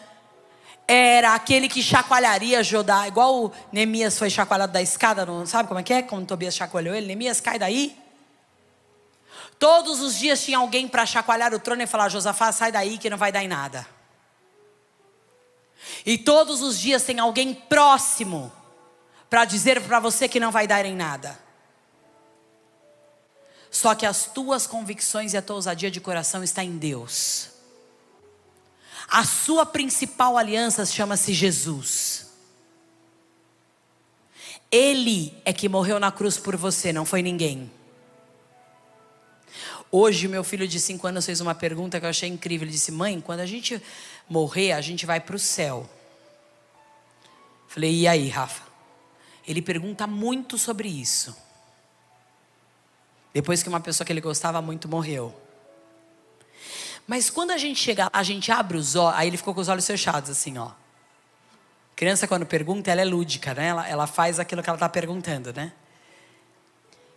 era 0.89 1.35
aquele 1.35 1.69
que 1.69 1.83
chacoalharia 1.83 2.63
Judá, 2.63 3.09
igual 3.09 3.53
Neemias 3.73 4.17
foi 4.19 4.31
chacoalhado 4.31 4.73
da 4.73 4.81
escada, 4.81 5.27
não 5.27 5.45
sabe 5.45 5.69
como 5.69 5.81
é 5.81 5.83
que 5.83 5.93
é? 5.93 6.03
Quando 6.03 6.27
Tobias 6.27 6.55
chacoalhou 6.55 6.95
ele, 6.95 7.07
Neemias 7.07 7.41
cai 7.41 7.59
daí. 7.59 7.97
Todos 9.59 10.01
os 10.01 10.17
dias 10.17 10.45
tinha 10.45 10.59
alguém 10.59 10.87
para 10.87 11.05
chacoalhar 11.07 11.53
o 11.55 11.59
trono 11.59 11.83
e 11.83 11.87
falar: 11.87 12.09
Josafá, 12.09 12.53
sai 12.53 12.71
daí 12.71 12.99
que 12.99 13.11
não 13.11 13.17
vai 13.17 13.33
dar 13.33 13.43
em 13.43 13.49
nada. 13.49 13.87
E 16.05 16.19
todos 16.19 16.63
os 16.63 16.79
dias 16.79 17.03
tem 17.03 17.19
alguém 17.19 17.55
próximo 17.55 18.53
para 19.29 19.45
dizer 19.45 19.81
para 19.83 19.99
você 19.99 20.29
que 20.29 20.39
não 20.39 20.53
vai 20.53 20.67
dar 20.67 20.85
em 20.85 20.95
nada. 20.95 21.39
Só 23.71 23.95
que 23.95 24.07
as 24.07 24.27
tuas 24.27 24.67
convicções 24.67 25.33
e 25.33 25.37
a 25.37 25.43
tua 25.43 25.57
ousadia 25.57 25.91
de 25.91 26.01
coração 26.01 26.45
está 26.45 26.63
em 26.63 26.77
Deus. 26.77 27.56
A 29.09 29.25
sua 29.25 29.65
principal 29.65 30.37
aliança 30.37 30.85
chama-se 30.85 31.33
Jesus. 31.33 32.27
Ele 34.71 35.33
é 35.45 35.53
que 35.53 35.69
morreu 35.69 36.01
na 36.01 36.11
cruz 36.11 36.37
por 36.37 36.57
você, 36.57 36.93
não 36.93 37.05
foi 37.05 37.23
ninguém. 37.23 37.71
Hoje, 39.91 40.27
meu 40.27 40.43
filho 40.43 40.67
de 40.67 40.81
5 40.81 41.07
anos 41.07 41.25
fez 41.25 41.41
uma 41.41 41.55
pergunta 41.55 42.01
que 42.01 42.05
eu 42.07 42.11
achei 42.11 42.29
incrível. 42.29 42.67
Ele 42.67 42.73
disse: 42.73 42.91
Mãe, 42.91 43.21
quando 43.21 43.41
a 43.41 43.47
gente 43.47 43.81
morrer, 44.29 44.73
a 44.73 44.81
gente 44.81 45.07
vai 45.07 45.21
para 45.21 45.37
o 45.37 45.39
céu. 45.39 45.89
Falei: 47.69 48.01
E 48.01 48.09
aí, 48.09 48.29
Rafa? 48.29 48.65
Ele 49.47 49.63
pergunta 49.63 50.07
muito 50.07 50.59
sobre 50.59 50.89
isso. 50.89 51.37
Depois 53.33 53.63
que 53.63 53.69
uma 53.69 53.81
pessoa 53.81 54.05
que 54.05 54.13
ele 54.13 54.21
gostava 54.21 54.61
muito 54.61 54.89
morreu. 54.89 55.46
Mas 57.07 57.31
quando 57.31 57.53
a 57.53 57.59
gente 57.59 57.79
chega, 57.79 58.11
a 58.13 58.23
gente 58.23 58.51
abre 58.51 58.77
os 58.77 58.97
olhos, 58.97 59.19
aí 59.19 59.29
ele 59.29 59.37
ficou 59.37 59.55
com 59.55 59.61
os 59.61 59.69
olhos 59.69 59.87
fechados, 59.87 60.29
assim, 60.29 60.59
ó. 60.59 60.71
Criança, 61.95 62.27
quando 62.27 62.45
pergunta, 62.45 62.91
ela 62.91 63.01
é 63.01 63.05
lúdica, 63.05 63.55
né? 63.55 63.69
Ela, 63.69 63.89
ela 63.89 64.07
faz 64.07 64.39
aquilo 64.39 64.63
que 64.63 64.69
ela 64.69 64.77
está 64.77 64.89
perguntando, 64.89 65.53
né? 65.53 65.73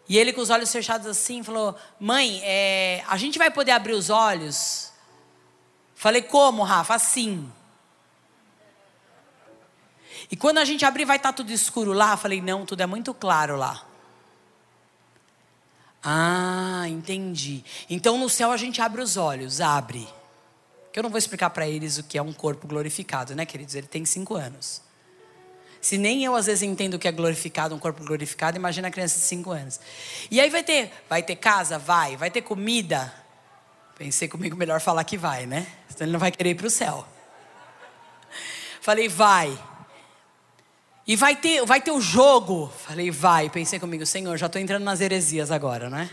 E 0.08 0.18
ele 0.18 0.32
com 0.32 0.42
os 0.42 0.50
olhos 0.50 0.72
fechados 0.72 1.06
assim, 1.06 1.44
falou: 1.44 1.76
Mãe, 2.00 2.40
é, 2.44 3.04
a 3.08 3.18
gente 3.18 3.38
vai 3.38 3.52
poder 3.52 3.72
abrir 3.72 3.94
os 3.94 4.10
olhos? 4.10 4.92
Falei: 5.96 6.22
Como, 6.22 6.64
Rafa? 6.64 6.96
Assim. 6.96 7.52
E 10.32 10.36
quando 10.36 10.60
a 10.60 10.66
gente 10.66 10.86
abrir, 10.86 11.06
vai 11.06 11.18
estar 11.18 11.30
tá 11.30 11.34
tudo 11.34 11.52
escuro 11.52 11.92
lá? 11.92 12.16
Falei: 12.16 12.42
Não, 12.42 12.66
tudo 12.66 12.82
é 12.82 12.86
muito 12.86 13.14
claro 13.14 13.58
lá. 13.58 13.84
Ah, 16.04 16.86
entendi. 16.88 17.64
Então 17.90 18.18
no 18.18 18.30
céu 18.30 18.52
a 18.52 18.58
gente 18.58 18.82
abre 18.82 19.02
os 19.02 19.18
olhos, 19.18 19.60
abre. 19.60 20.08
Que 20.92 21.00
eu 21.00 21.04
não 21.04 21.10
vou 21.10 21.20
explicar 21.20 21.50
para 21.50 21.68
eles 21.68 21.98
o 21.98 22.04
que 22.04 22.18
é 22.18 22.22
um 22.22 22.34
corpo 22.34 22.68
glorificado, 22.68 23.36
né, 23.36 23.46
queridos? 23.46 23.76
Ele 23.76 23.88
tem 23.88 24.06
cinco 24.06 24.36
anos. 24.36 24.82
Se 25.82 25.98
nem 25.98 26.26
eu 26.26 26.36
às 26.36 26.46
vezes 26.46 26.62
entendo 26.62 26.96
o 26.96 27.00
que 27.00 27.08
é 27.08 27.12
glorificado, 27.12 27.74
um 27.74 27.80
corpo 27.80 28.04
glorificado, 28.04 28.58
imagina 28.58 28.88
a 28.88 28.92
criança 28.92 29.18
de 29.20 29.26
cinco 29.26 29.52
anos. 29.52 29.80
E 30.30 30.42
aí 30.42 30.50
vai 30.50 30.64
ter, 30.64 30.92
vai 31.08 31.24
ter 31.24 31.36
casa, 31.36 31.78
vai, 31.78 32.18
vai 32.18 32.30
ter 32.30 32.42
comida. 32.42 33.14
Pensei 33.98 34.28
comigo 34.28 34.56
melhor 34.56 34.82
falar 34.82 35.04
que 35.04 35.18
vai, 35.18 35.46
né? 35.46 35.68
Senão 35.90 36.06
ele 36.06 36.12
não 36.12 36.20
vai 36.20 36.32
querer 36.32 36.52
ir 36.52 36.56
para 36.56 36.68
o 36.68 36.70
céu. 36.70 37.06
Falei, 38.82 39.08
vai. 39.08 39.58
E 41.10 41.16
vai 41.16 41.36
ter, 41.36 41.66
vai 41.66 41.82
ter 41.82 41.90
o 41.90 42.00
jogo. 42.00 42.72
Falei, 42.86 43.10
vai. 43.10 43.50
Pensei 43.50 43.80
comigo, 43.80 44.06
Senhor, 44.06 44.38
já 44.38 44.46
estou 44.46 44.62
entrando 44.62 44.84
nas 44.84 45.02
heresias 45.02 45.50
agora, 45.50 45.90
né? 45.90 46.08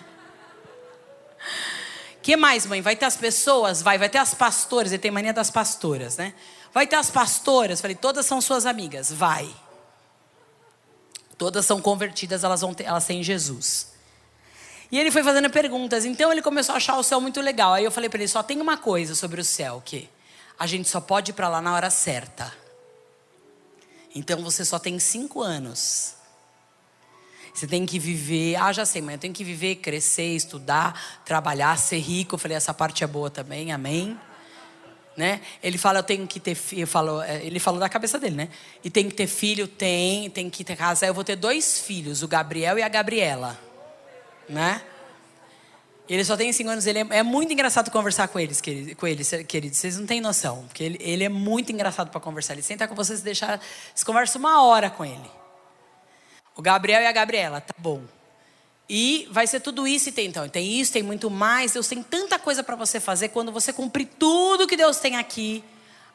que 2.22 2.34
mais, 2.34 2.64
mãe? 2.64 2.80
Vai 2.80 2.96
ter 2.96 3.04
as 3.04 3.14
pessoas? 3.14 3.82
Vai, 3.82 3.98
vai 3.98 4.08
ter 4.08 4.16
as 4.16 4.32
pastoras. 4.32 4.90
Ele 4.90 4.98
tem 4.98 5.10
mania 5.10 5.34
das 5.34 5.50
pastoras, 5.50 6.16
né? 6.16 6.32
Vai 6.72 6.86
ter 6.86 6.96
as 6.96 7.10
pastoras. 7.10 7.78
Falei, 7.78 7.94
todas 7.94 8.24
são 8.24 8.40
suas 8.40 8.64
amigas. 8.64 9.12
Vai. 9.12 9.54
Todas 11.36 11.66
são 11.66 11.78
convertidas, 11.78 12.42
elas, 12.42 12.62
vão 12.62 12.72
ter, 12.72 12.84
elas 12.84 13.04
têm 13.04 13.22
Jesus. 13.22 13.92
E 14.90 14.98
ele 14.98 15.10
foi 15.10 15.22
fazendo 15.22 15.50
perguntas. 15.50 16.06
Então 16.06 16.32
ele 16.32 16.40
começou 16.40 16.72
a 16.72 16.76
achar 16.78 16.96
o 16.96 17.02
céu 17.02 17.20
muito 17.20 17.42
legal. 17.42 17.74
Aí 17.74 17.84
eu 17.84 17.90
falei 17.90 18.08
para 18.08 18.20
ele: 18.20 18.28
só 18.28 18.42
tem 18.42 18.62
uma 18.62 18.78
coisa 18.78 19.14
sobre 19.14 19.42
o 19.42 19.44
céu, 19.44 19.82
que 19.84 20.08
a 20.58 20.66
gente 20.66 20.88
só 20.88 21.02
pode 21.02 21.32
ir 21.32 21.34
para 21.34 21.50
lá 21.50 21.60
na 21.60 21.74
hora 21.74 21.90
certa. 21.90 22.50
Então 24.16 24.42
você 24.42 24.64
só 24.64 24.78
tem 24.78 24.98
cinco 24.98 25.42
anos. 25.42 26.14
Você 27.54 27.66
tem 27.66 27.86
que 27.86 27.98
viver. 27.98 28.56
Ah, 28.56 28.72
já 28.72 28.84
sei, 28.84 29.00
mãe, 29.00 29.14
eu 29.14 29.18
tenho 29.18 29.32
que 29.32 29.44
viver, 29.44 29.76
crescer, 29.76 30.34
estudar, 30.34 31.20
trabalhar, 31.24 31.78
ser 31.78 31.98
rico. 31.98 32.34
Eu 32.34 32.38
falei: 32.38 32.56
essa 32.56 32.74
parte 32.74 33.04
é 33.04 33.06
boa 33.06 33.30
também, 33.30 33.70
amém. 33.70 34.18
Né? 35.16 35.40
Ele 35.62 35.78
fala, 35.78 36.00
eu 36.00 36.02
tenho 36.02 36.26
que 36.26 36.38
ter 36.38 36.54
filho. 36.54 36.86
É, 37.22 37.44
ele 37.44 37.58
falou 37.58 37.80
da 37.80 37.88
cabeça 37.88 38.18
dele, 38.18 38.36
né? 38.36 38.48
E 38.84 38.90
tem 38.90 39.08
que 39.08 39.14
ter 39.14 39.26
filho, 39.26 39.66
tem, 39.66 40.28
tem 40.28 40.50
que 40.50 40.62
ter 40.62 40.76
casa. 40.76 41.06
Eu 41.06 41.14
vou 41.14 41.24
ter 41.24 41.36
dois 41.36 41.78
filhos, 41.78 42.22
o 42.22 42.28
Gabriel 42.28 42.78
e 42.78 42.82
a 42.82 42.88
Gabriela 42.88 43.58
né? 44.48 44.82
Ele 46.08 46.24
só 46.24 46.36
tem 46.36 46.52
cinco 46.52 46.70
anos, 46.70 46.86
ele 46.86 47.00
é, 47.00 47.06
é 47.10 47.22
muito 47.22 47.52
engraçado 47.52 47.90
conversar 47.90 48.28
com 48.28 48.38
eles, 48.38 48.60
querido, 48.60 48.94
com 48.94 49.06
eles, 49.06 49.30
queridos. 49.48 49.78
Vocês 49.78 49.98
não 49.98 50.06
têm 50.06 50.20
noção, 50.20 50.64
porque 50.66 50.84
ele, 50.84 50.98
ele 51.00 51.24
é 51.24 51.28
muito 51.28 51.72
engraçado 51.72 52.10
para 52.10 52.20
conversar. 52.20 52.52
Ele 52.52 52.62
senta 52.62 52.86
com 52.86 52.94
vocês 52.94 53.20
e 53.20 53.24
deixa, 53.24 53.58
vocês 53.92 54.04
conversam 54.04 54.38
uma 54.38 54.62
hora 54.62 54.88
com 54.88 55.04
ele. 55.04 55.30
O 56.54 56.62
Gabriel 56.62 57.02
e 57.02 57.06
a 57.06 57.12
Gabriela, 57.12 57.60
tá 57.60 57.74
bom. 57.76 58.02
E 58.88 59.26
vai 59.32 59.48
ser 59.48 59.60
tudo 59.60 59.86
isso 59.86 60.08
e 60.08 60.12
tem 60.12 60.28
então, 60.28 60.48
tem 60.48 60.80
isso, 60.80 60.92
tem 60.92 61.02
muito 61.02 61.28
mais. 61.28 61.72
Deus 61.72 61.88
tem 61.88 62.02
tanta 62.02 62.38
coisa 62.38 62.62
para 62.62 62.76
você 62.76 63.00
fazer 63.00 63.30
quando 63.30 63.50
você 63.50 63.72
cumprir 63.72 64.06
tudo 64.18 64.66
que 64.66 64.76
Deus 64.76 64.98
tem 64.98 65.16
aqui, 65.16 65.64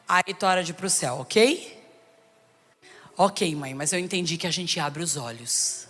aí 0.08 0.32
tu 0.32 0.46
hora 0.46 0.64
de 0.64 0.70
ir 0.70 0.74
pro 0.74 0.88
céu, 0.88 1.18
ok? 1.18 1.80
Ok, 3.16 3.54
mãe, 3.54 3.74
mas 3.74 3.92
eu 3.92 3.98
entendi 3.98 4.38
que 4.38 4.46
a 4.46 4.50
gente 4.50 4.80
abre 4.80 5.02
os 5.02 5.18
olhos. 5.18 5.86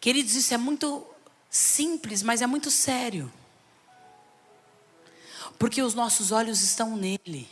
Queridos, 0.00 0.36
isso 0.36 0.54
é 0.54 0.56
muito 0.56 1.04
simples, 1.50 2.22
mas 2.22 2.42
é 2.42 2.46
muito 2.46 2.70
sério. 2.70 3.32
Porque 5.58 5.82
os 5.82 5.94
nossos 5.94 6.30
olhos 6.30 6.62
estão 6.62 6.96
nele. 6.96 7.48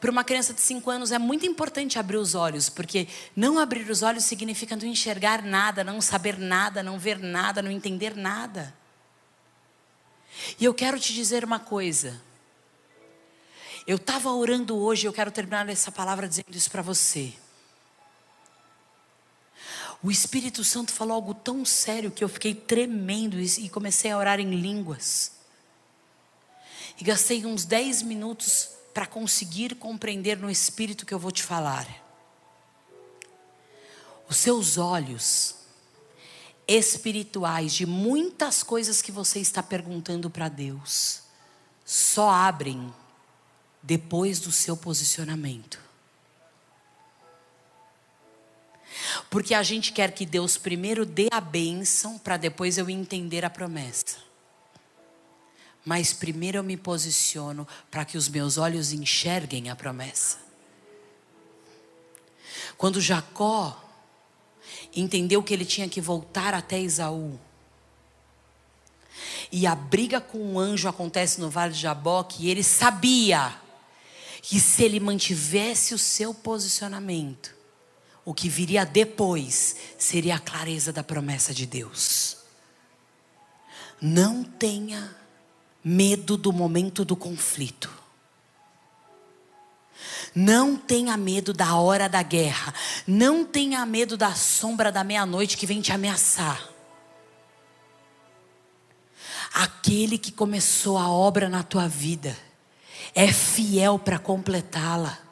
Para 0.00 0.10
uma 0.10 0.24
criança 0.24 0.52
de 0.52 0.60
5 0.60 0.90
anos 0.90 1.12
é 1.12 1.18
muito 1.18 1.46
importante 1.46 1.98
abrir 1.98 2.16
os 2.16 2.34
olhos, 2.34 2.68
porque 2.68 3.08
não 3.34 3.58
abrir 3.58 3.88
os 3.90 4.02
olhos 4.02 4.24
significa 4.24 4.76
não 4.76 4.84
enxergar 4.84 5.42
nada, 5.42 5.82
não 5.84 6.00
saber 6.00 6.38
nada, 6.38 6.82
não 6.82 6.98
ver 6.98 7.18
nada, 7.18 7.62
não 7.62 7.70
entender 7.70 8.14
nada. 8.14 8.74
E 10.58 10.64
eu 10.64 10.74
quero 10.74 10.98
te 10.98 11.12
dizer 11.12 11.44
uma 11.44 11.58
coisa. 11.58 12.20
Eu 13.86 13.96
estava 13.96 14.30
orando 14.30 14.76
hoje, 14.76 15.06
eu 15.06 15.12
quero 15.12 15.30
terminar 15.30 15.68
essa 15.68 15.90
palavra 15.90 16.28
dizendo 16.28 16.54
isso 16.54 16.70
para 16.70 16.82
você. 16.82 17.32
O 20.02 20.10
Espírito 20.10 20.64
Santo 20.64 20.92
falou 20.92 21.14
algo 21.14 21.34
tão 21.34 21.64
sério 21.64 22.10
que 22.10 22.24
eu 22.24 22.28
fiquei 22.28 22.54
tremendo 22.54 23.38
e 23.38 23.68
comecei 23.68 24.10
a 24.10 24.16
orar 24.16 24.40
em 24.40 24.50
línguas. 24.50 25.32
E 26.98 27.04
gastei 27.04 27.44
uns 27.44 27.64
10 27.64 28.02
minutos 28.02 28.70
para 28.94 29.06
conseguir 29.06 29.74
compreender 29.76 30.38
no 30.38 30.50
Espírito 30.50 31.04
que 31.04 31.12
eu 31.12 31.18
vou 31.18 31.30
te 31.30 31.42
falar. 31.42 31.86
Os 34.28 34.36
seus 34.36 34.78
olhos 34.78 35.56
espirituais 36.66 37.72
de 37.72 37.84
muitas 37.84 38.62
coisas 38.62 39.02
que 39.02 39.10
você 39.12 39.38
está 39.38 39.62
perguntando 39.62 40.30
para 40.30 40.48
Deus 40.48 41.22
só 41.84 42.30
abrem 42.30 42.94
depois 43.82 44.38
do 44.38 44.52
seu 44.52 44.76
posicionamento. 44.76 45.89
Porque 49.28 49.54
a 49.54 49.62
gente 49.62 49.92
quer 49.92 50.12
que 50.12 50.26
Deus 50.26 50.56
primeiro 50.56 51.06
dê 51.06 51.28
a 51.30 51.40
bênção 51.40 52.18
para 52.18 52.36
depois 52.36 52.78
eu 52.78 52.88
entender 52.90 53.44
a 53.44 53.50
promessa. 53.50 54.18
Mas 55.84 56.12
primeiro 56.12 56.58
eu 56.58 56.62
me 56.62 56.76
posiciono 56.76 57.66
para 57.90 58.04
que 58.04 58.18
os 58.18 58.28
meus 58.28 58.58
olhos 58.58 58.92
enxerguem 58.92 59.70
a 59.70 59.76
promessa. 59.76 60.38
Quando 62.76 63.00
Jacó 63.00 63.82
entendeu 64.94 65.42
que 65.42 65.52
ele 65.52 65.64
tinha 65.64 65.88
que 65.88 66.00
voltar 66.00 66.54
até 66.54 66.78
Esaú, 66.80 67.38
e 69.52 69.66
a 69.66 69.74
briga 69.74 70.20
com 70.20 70.54
o 70.54 70.58
anjo 70.58 70.88
acontece 70.88 71.40
no 71.40 71.50
vale 71.50 71.72
de 71.72 71.80
Jaboque, 71.80 72.44
e 72.44 72.50
ele 72.50 72.62
sabia 72.62 73.54
que 74.42 74.60
se 74.60 74.82
ele 74.82 75.00
mantivesse 75.00 75.92
o 75.92 75.98
seu 75.98 76.32
posicionamento, 76.32 77.54
o 78.30 78.32
que 78.32 78.48
viria 78.48 78.86
depois 78.86 79.74
seria 79.98 80.36
a 80.36 80.38
clareza 80.38 80.92
da 80.92 81.02
promessa 81.02 81.52
de 81.52 81.66
Deus. 81.66 82.36
Não 84.00 84.44
tenha 84.44 85.16
medo 85.82 86.36
do 86.36 86.52
momento 86.52 87.04
do 87.04 87.16
conflito. 87.16 87.90
Não 90.32 90.76
tenha 90.76 91.16
medo 91.16 91.52
da 91.52 91.74
hora 91.74 92.08
da 92.08 92.22
guerra. 92.22 92.72
Não 93.04 93.44
tenha 93.44 93.84
medo 93.84 94.16
da 94.16 94.32
sombra 94.32 94.92
da 94.92 95.02
meia-noite 95.02 95.56
que 95.56 95.66
vem 95.66 95.80
te 95.80 95.90
ameaçar. 95.90 96.68
Aquele 99.52 100.16
que 100.16 100.30
começou 100.30 100.96
a 100.96 101.10
obra 101.10 101.48
na 101.48 101.64
tua 101.64 101.88
vida 101.88 102.38
é 103.12 103.32
fiel 103.32 103.98
para 103.98 104.20
completá-la. 104.20 105.29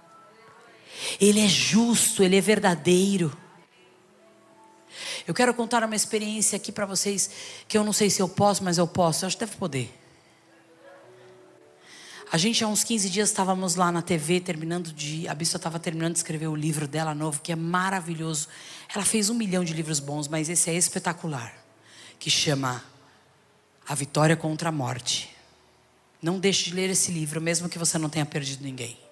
Ele 1.20 1.40
é 1.40 1.49
justo, 1.49 2.22
ele 2.22 2.36
é 2.36 2.40
verdadeiro. 2.40 3.36
Eu 5.26 5.34
quero 5.34 5.53
contar 5.55 5.84
uma 5.84 5.94
experiência 5.94 6.57
aqui 6.57 6.72
para 6.72 6.86
vocês 6.86 7.30
que 7.68 7.76
eu 7.76 7.84
não 7.84 7.92
sei 7.92 8.11
se 8.11 8.20
eu 8.20 8.28
posso, 8.28 8.64
mas 8.64 8.78
eu 8.78 8.86
posso. 8.86 9.24
Eu 9.24 9.26
acho 9.26 9.36
que 9.36 9.44
deve 9.44 9.57
poder. 9.57 9.94
A 12.30 12.36
gente, 12.36 12.62
há 12.62 12.68
uns 12.68 12.84
15 12.84 13.09
dias, 13.09 13.30
estávamos 13.30 13.74
lá 13.74 13.90
na 13.90 14.03
TV, 14.03 14.38
terminando 14.40 14.92
de. 14.92 15.26
A 15.28 15.34
Bispa 15.34 15.57
estava 15.57 15.78
terminando 15.78 16.12
de 16.12 16.18
escrever 16.18 16.46
o 16.46 16.55
livro 16.55 16.86
dela 16.86 17.14
novo, 17.14 17.40
que 17.40 17.53
é 17.53 17.57
maravilhoso. 17.57 18.49
Ela 18.94 19.05
fez 19.05 19.30
um 19.30 19.34
milhão 19.34 19.64
de 19.64 19.72
livros 19.72 19.99
bons, 19.99 20.28
mas 20.28 20.49
esse 20.51 20.68
é 20.68 20.74
espetacular. 20.74 21.55
Que 22.18 22.30
chama 22.30 22.84
A 23.86 23.94
Vitória 23.94 24.36
contra 24.36 24.68
a 24.68 24.72
Morte. 24.72 25.34
Não 26.20 26.38
deixe 26.38 26.64
de 26.64 26.74
ler 26.74 26.90
esse 26.90 27.11
livro, 27.11 27.40
mesmo 27.40 27.68
que 27.68 27.78
você 27.78 27.96
não 27.96 28.11
tenha 28.11 28.26
perdido 28.26 28.62
ninguém. 28.62 29.07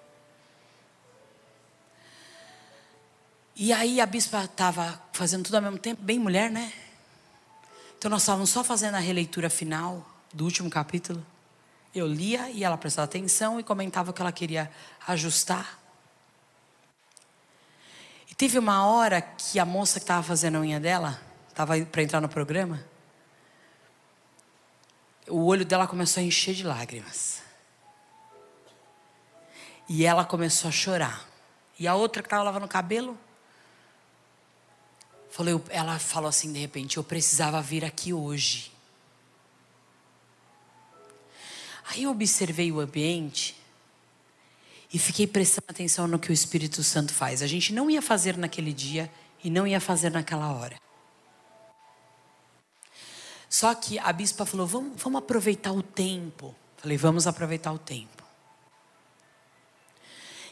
E 3.58 3.72
aí 3.72 4.02
a 4.02 4.06
bispa 4.06 4.44
estava 4.44 5.00
fazendo 5.14 5.44
tudo 5.44 5.54
ao 5.54 5.62
mesmo 5.62 5.78
tempo, 5.78 6.02
bem 6.02 6.18
mulher, 6.18 6.50
né? 6.50 6.70
Então 7.96 8.10
nós 8.10 8.20
estávamos 8.20 8.50
só 8.50 8.62
fazendo 8.62 8.96
a 8.96 8.98
releitura 8.98 9.48
final 9.48 10.06
do 10.30 10.44
último 10.44 10.68
capítulo. 10.68 11.24
Eu 11.94 12.06
lia 12.06 12.50
e 12.50 12.62
ela 12.62 12.76
prestava 12.76 13.06
atenção 13.06 13.58
e 13.58 13.62
comentava 13.62 14.10
o 14.10 14.12
que 14.12 14.20
ela 14.20 14.30
queria 14.30 14.70
ajustar. 15.08 15.78
E 18.30 18.34
teve 18.34 18.58
uma 18.58 18.84
hora 18.84 19.22
que 19.22 19.58
a 19.58 19.64
moça 19.64 19.98
que 19.98 20.04
estava 20.04 20.22
fazendo 20.22 20.58
a 20.58 20.60
unha 20.60 20.78
dela, 20.78 21.18
estava 21.48 21.80
para 21.80 22.02
entrar 22.02 22.20
no 22.20 22.28
programa, 22.28 22.84
o 25.26 25.46
olho 25.46 25.64
dela 25.64 25.86
começou 25.86 26.20
a 26.20 26.24
encher 26.24 26.54
de 26.54 26.62
lágrimas. 26.62 27.40
E 29.88 30.04
ela 30.04 30.26
começou 30.26 30.68
a 30.68 30.72
chorar. 30.72 31.26
E 31.78 31.88
a 31.88 31.94
outra 31.94 32.22
que 32.22 32.26
estava 32.26 32.42
lavando 32.42 32.66
o 32.66 32.68
cabelo, 32.68 33.18
Falou, 35.36 35.62
ela 35.68 35.98
falou 35.98 36.30
assim 36.30 36.50
de 36.50 36.58
repente: 36.58 36.96
eu 36.96 37.04
precisava 37.04 37.60
vir 37.60 37.84
aqui 37.84 38.10
hoje. 38.10 38.72
Aí 41.88 42.04
eu 42.04 42.10
observei 42.10 42.72
o 42.72 42.80
ambiente 42.80 43.54
e 44.90 44.98
fiquei 44.98 45.26
prestando 45.26 45.66
atenção 45.68 46.08
no 46.08 46.18
que 46.18 46.30
o 46.30 46.32
Espírito 46.32 46.82
Santo 46.82 47.12
faz. 47.12 47.42
A 47.42 47.46
gente 47.46 47.74
não 47.74 47.90
ia 47.90 48.00
fazer 48.00 48.34
naquele 48.38 48.72
dia 48.72 49.12
e 49.44 49.50
não 49.50 49.66
ia 49.66 49.78
fazer 49.78 50.10
naquela 50.10 50.50
hora. 50.52 50.80
Só 53.46 53.74
que 53.74 53.98
a 53.98 54.10
bispa 54.14 54.46
falou: 54.46 54.66
vamos, 54.66 55.02
vamos 55.02 55.18
aproveitar 55.18 55.72
o 55.72 55.82
tempo. 55.82 56.56
Falei: 56.78 56.96
vamos 56.96 57.26
aproveitar 57.26 57.74
o 57.74 57.78
tempo. 57.78 58.24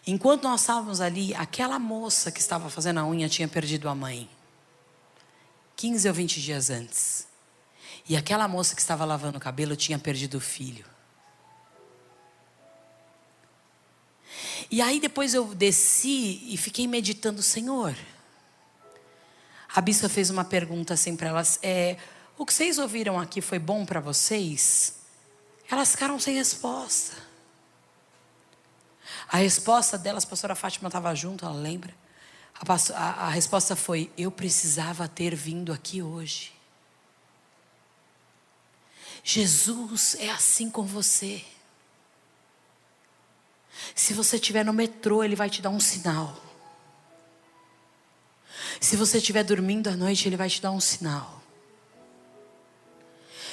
Enquanto 0.07 0.43
nós 0.43 0.61
estávamos 0.61 1.01
ali, 1.01 1.35
aquela 1.35 1.78
moça 1.78 2.30
que 2.30 2.41
estava 2.41 2.68
fazendo 2.68 3.01
a 3.01 3.07
unha 3.07 3.30
tinha 3.30 3.49
perdido 3.49 3.89
a 3.89 3.95
mãe. 3.95 4.28
15 5.77 6.09
ou 6.09 6.14
20 6.14 6.41
dias 6.41 6.70
antes. 6.70 7.27
E 8.09 8.16
aquela 8.16 8.47
moça 8.47 8.75
que 8.75 8.81
estava 8.81 9.05
lavando 9.05 9.39
o 9.39 9.41
cabelo 9.41 9.77
tinha 9.77 9.99
perdido 9.99 10.37
o 10.37 10.41
filho. 10.41 10.85
E 14.70 14.83
aí 14.83 15.01
depois 15.01 15.35
eu 15.35 15.55
desci 15.55 16.43
e 16.53 16.57
fiquei 16.57 16.87
meditando, 16.87 17.43
Senhor. 17.43 17.95
A 19.75 19.81
bispa 19.81 20.09
fez 20.09 20.31
uma 20.31 20.45
pergunta 20.45 20.95
assim 20.95 21.16
para 21.16 21.29
elas: 21.29 21.59
é, 21.62 21.97
O 22.37 22.45
que 22.47 22.53
vocês 22.53 22.79
ouviram 22.79 23.18
aqui 23.18 23.41
foi 23.41 23.59
bom 23.59 23.85
para 23.85 24.01
vocês? 24.01 24.97
Elas 25.70 25.93
ficaram 25.93 26.18
sem 26.20 26.37
resposta. 26.37 27.16
A 29.29 29.39
resposta 29.39 29.97
delas, 29.97 30.25
a 30.25 30.29
pastora 30.29 30.55
Fátima 30.55 30.89
estava 30.89 31.14
junto, 31.14 31.45
ela 31.45 31.55
lembra? 31.55 31.95
A, 32.55 32.74
a, 32.94 33.26
a 33.26 33.28
resposta 33.30 33.74
foi: 33.74 34.11
Eu 34.16 34.30
precisava 34.30 35.09
ter 35.09 35.34
vindo 35.34 35.72
aqui 35.72 36.02
hoje. 36.02 36.52
Jesus 39.22 40.16
é 40.16 40.30
assim 40.30 40.70
com 40.70 40.84
você. 40.84 41.42
Se 43.94 44.12
você 44.12 44.36
estiver 44.36 44.64
no 44.64 44.72
metrô, 44.72 45.24
ele 45.24 45.34
vai 45.34 45.48
te 45.48 45.62
dar 45.62 45.70
um 45.70 45.80
sinal. 45.80 46.40
Se 48.80 48.96
você 48.96 49.18
estiver 49.18 49.42
dormindo 49.42 49.88
à 49.88 49.96
noite, 49.96 50.28
ele 50.28 50.36
vai 50.36 50.48
te 50.48 50.61
dar 50.61 50.70
um 50.70 50.80
sinal. 50.80 51.42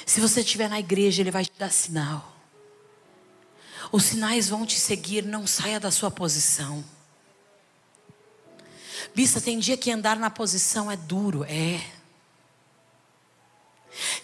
Se 0.04 0.20
você 0.20 0.40
estiver 0.40 0.68
na 0.68 0.78
igreja, 0.78 1.22
ele 1.22 1.30
vai 1.30 1.44
te 1.44 1.52
dar 1.58 1.70
sinal. 1.70 2.36
Os 3.90 4.04
sinais 4.04 4.48
vão 4.48 4.66
te 4.66 4.78
seguir, 4.78 5.24
não 5.24 5.46
saia 5.46 5.80
da 5.80 5.90
sua 5.90 6.10
posição. 6.10 6.84
Bista, 9.14 9.40
tem 9.40 9.58
dia 9.58 9.76
que 9.76 9.90
andar 9.90 10.16
na 10.16 10.30
posição 10.30 10.90
é 10.90 10.96
duro, 10.96 11.44
é. 11.44 11.84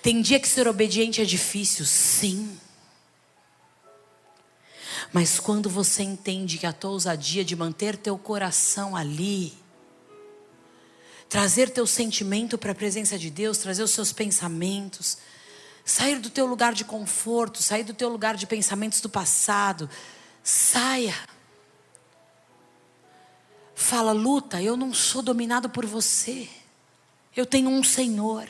Tem 0.03 0.23
dia 0.23 0.41
que 0.41 0.49
ser 0.49 0.67
obediente 0.67 1.21
é 1.21 1.25
difícil, 1.25 1.85
sim. 1.85 2.59
Mas 5.13 5.39
quando 5.39 5.69
você 5.69 6.03
entende 6.03 6.59
que 6.59 6.67
a 6.67 6.73
tua 6.73 6.91
ousadia 6.91 7.45
de 7.45 7.55
manter 7.57 7.97
teu 7.97 8.17
coração 8.19 8.97
ali, 8.97 9.55
trazer 11.29 11.71
teu 11.71 11.87
sentimento 11.87 12.57
para 12.57 12.73
a 12.73 12.75
presença 12.75 13.19
de 13.19 13.31
Deus, 13.31 13.59
trazer 13.59 13.83
os 13.83 13.91
seus 13.91 14.13
pensamentos, 14.13 15.19
sair 15.85 16.19
do 16.19 16.31
teu 16.31 16.47
lugar 16.47 16.73
de 16.73 16.85
conforto, 16.85 17.63
sair 17.63 17.85
do 17.85 17.95
teu 17.95 18.09
lugar 18.09 18.37
de 18.37 18.47
pensamentos 18.47 19.01
do 19.01 19.09
passado, 19.09 19.89
saia. 20.43 21.15
Fala, 23.81 24.11
luta, 24.11 24.61
eu 24.61 24.77
não 24.77 24.93
sou 24.93 25.23
dominado 25.23 25.71
por 25.71 25.87
você. 25.87 26.49
Eu 27.35 27.47
tenho 27.47 27.71
um 27.71 27.85
Senhor. 27.85 28.49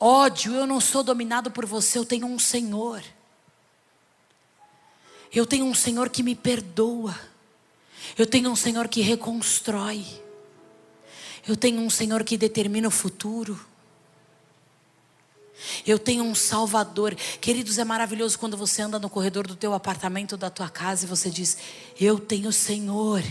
Ódio, 0.00 0.54
eu 0.54 0.66
não 0.66 0.80
sou 0.80 1.02
dominado 1.02 1.50
por 1.50 1.66
você, 1.66 1.98
eu 1.98 2.04
tenho 2.06 2.26
um 2.26 2.38
Senhor. 2.38 3.04
Eu 5.30 5.44
tenho 5.44 5.66
um 5.66 5.74
Senhor 5.74 6.08
que 6.08 6.22
me 6.22 6.34
perdoa. 6.34 7.14
Eu 8.16 8.26
tenho 8.26 8.50
um 8.50 8.56
Senhor 8.56 8.88
que 8.88 9.02
reconstrói. 9.02 10.02
Eu 11.46 11.58
tenho 11.58 11.82
um 11.82 11.90
Senhor 11.90 12.24
que 12.24 12.38
determina 12.38 12.88
o 12.88 12.90
futuro. 12.90 13.60
Eu 15.86 15.98
tenho 15.98 16.24
um 16.24 16.34
Salvador. 16.34 17.14
Queridos, 17.40 17.78
é 17.78 17.84
maravilhoso 17.84 18.38
quando 18.38 18.56
você 18.56 18.82
anda 18.82 18.98
no 18.98 19.08
corredor 19.10 19.46
do 19.46 19.56
teu 19.56 19.72
apartamento, 19.72 20.36
da 20.36 20.50
tua 20.50 20.68
casa 20.68 21.04
e 21.04 21.08
você 21.08 21.30
diz: 21.30 21.56
Eu 21.98 22.18
tenho 22.18 22.52
Senhor. 22.52 23.22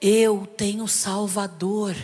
Eu 0.00 0.46
tenho 0.56 0.86
Salvador. 0.88 1.94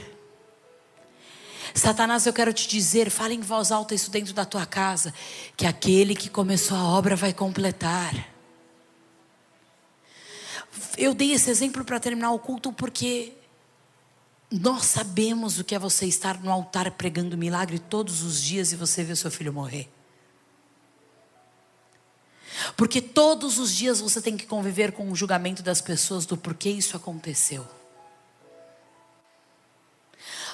Satanás, 1.74 2.26
eu 2.26 2.32
quero 2.32 2.52
te 2.52 2.66
dizer, 2.66 3.10
fala 3.10 3.34
em 3.34 3.40
voz 3.40 3.70
alta 3.70 3.94
isso 3.94 4.10
dentro 4.10 4.32
da 4.32 4.44
tua 4.44 4.66
casa, 4.66 5.14
que 5.56 5.66
aquele 5.66 6.14
que 6.14 6.28
começou 6.28 6.76
a 6.76 6.82
obra 6.82 7.14
vai 7.14 7.32
completar. 7.32 8.14
Eu 10.96 11.14
dei 11.14 11.32
esse 11.32 11.50
exemplo 11.50 11.84
para 11.84 12.00
terminar 12.00 12.32
o 12.32 12.38
culto 12.38 12.72
porque 12.72 13.32
nós 14.50 14.86
sabemos 14.86 15.58
o 15.58 15.64
que 15.64 15.74
é 15.74 15.78
você 15.78 16.06
estar 16.06 16.40
no 16.40 16.50
altar 16.50 16.90
pregando 16.92 17.36
milagre 17.36 17.78
todos 17.78 18.22
os 18.22 18.42
dias 18.42 18.72
e 18.72 18.76
você 18.76 19.04
ver 19.04 19.16
seu 19.16 19.30
filho 19.30 19.52
morrer. 19.52 19.90
Porque 22.76 23.00
todos 23.00 23.58
os 23.58 23.74
dias 23.74 24.00
você 24.00 24.22
tem 24.22 24.36
que 24.36 24.46
conviver 24.46 24.92
com 24.92 25.10
o 25.10 25.14
julgamento 25.14 25.62
das 25.62 25.80
pessoas 25.80 26.24
do 26.24 26.36
porquê 26.36 26.70
isso 26.70 26.96
aconteceu. 26.96 27.66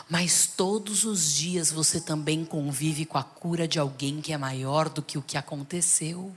Mas 0.09 0.47
todos 0.47 1.05
os 1.05 1.33
dias 1.33 1.71
você 1.71 2.01
também 2.01 2.45
convive 2.45 3.07
com 3.07 3.17
a 3.17 3.23
cura 3.23 3.67
de 3.67 3.79
alguém 3.79 4.21
que 4.21 4.33
é 4.33 4.39
maior 4.39 4.89
do 4.89 5.03
que 5.03 5.17
o 5.17 5.23
que 5.23 5.39
aconteceu. 5.39 6.35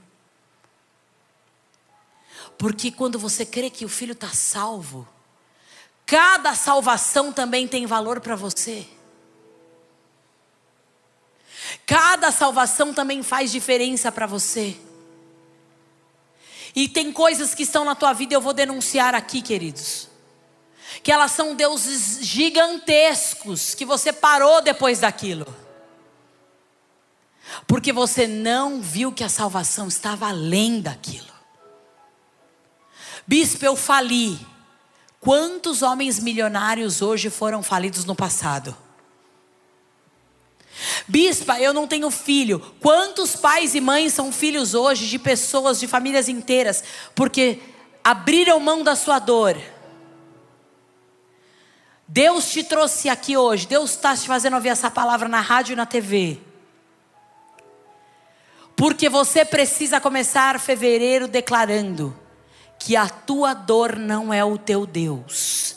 Porque 2.56 2.90
quando 2.90 3.18
você 3.18 3.44
crê 3.44 3.68
que 3.68 3.84
o 3.84 3.88
filho 3.88 4.12
está 4.12 4.30
salvo, 4.30 5.06
cada 6.08 6.56
salvação 6.56 7.32
também 7.32 7.68
tem 7.68 7.86
valor 7.86 8.20
para 8.20 8.34
você. 8.34 8.84
Cada 11.86 12.32
salvação 12.32 12.92
também 12.92 13.22
faz 13.22 13.52
diferença 13.52 14.10
para 14.10 14.26
você. 14.26 14.76
E 16.74 16.88
tem 16.88 17.12
coisas 17.12 17.54
que 17.54 17.62
estão 17.62 17.84
na 17.84 17.94
tua 17.94 18.12
vida, 18.12 18.34
eu 18.34 18.40
vou 18.40 18.52
denunciar 18.52 19.14
aqui, 19.14 19.40
queridos 19.40 20.08
que 21.02 21.12
elas 21.12 21.32
são 21.32 21.54
deuses 21.54 22.24
gigantescos, 22.24 23.74
que 23.74 23.84
você 23.84 24.12
parou 24.12 24.60
depois 24.60 25.00
daquilo. 25.00 25.46
Porque 27.66 27.92
você 27.92 28.26
não 28.26 28.80
viu 28.80 29.12
que 29.12 29.24
a 29.24 29.28
salvação 29.28 29.88
estava 29.88 30.28
além 30.28 30.80
daquilo. 30.80 31.32
Bispo, 33.26 33.64
eu 33.64 33.76
fali. 33.76 34.38
Quantos 35.20 35.82
homens 35.82 36.20
milionários 36.20 37.02
hoje 37.02 37.28
foram 37.28 37.62
falidos 37.62 38.04
no 38.04 38.14
passado? 38.14 38.76
Bispa, 41.08 41.58
eu 41.60 41.74
não 41.74 41.88
tenho 41.88 42.10
filho. 42.10 42.60
Quantos 42.80 43.34
pais 43.34 43.74
e 43.74 43.80
mães 43.80 44.12
são 44.12 44.30
filhos 44.30 44.74
hoje 44.74 45.06
de 45.08 45.18
pessoas, 45.18 45.80
de 45.80 45.88
famílias 45.88 46.28
inteiras, 46.28 46.84
porque 47.14 47.60
abriram 48.04 48.60
mão 48.60 48.84
da 48.84 48.94
sua 48.94 49.18
dor? 49.18 49.56
Deus 52.06 52.50
te 52.50 52.62
trouxe 52.62 53.08
aqui 53.08 53.36
hoje, 53.36 53.66
Deus 53.66 53.90
está 53.90 54.16
te 54.16 54.26
fazendo 54.26 54.54
ouvir 54.54 54.70
essa 54.70 54.90
palavra 54.90 55.28
na 55.28 55.40
rádio 55.40 55.72
e 55.72 55.76
na 55.76 55.84
TV. 55.84 56.38
Porque 58.76 59.08
você 59.08 59.44
precisa 59.44 60.00
começar 60.00 60.58
fevereiro 60.60 61.26
declarando 61.26 62.16
que 62.78 62.96
a 62.96 63.08
tua 63.08 63.54
dor 63.54 63.96
não 63.96 64.32
é 64.32 64.44
o 64.44 64.56
teu 64.56 64.86
Deus. 64.86 65.76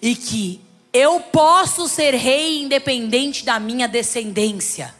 E 0.00 0.14
que 0.14 0.60
eu 0.92 1.20
posso 1.20 1.88
ser 1.88 2.14
rei 2.14 2.62
independente 2.62 3.44
da 3.44 3.58
minha 3.58 3.88
descendência. 3.88 4.94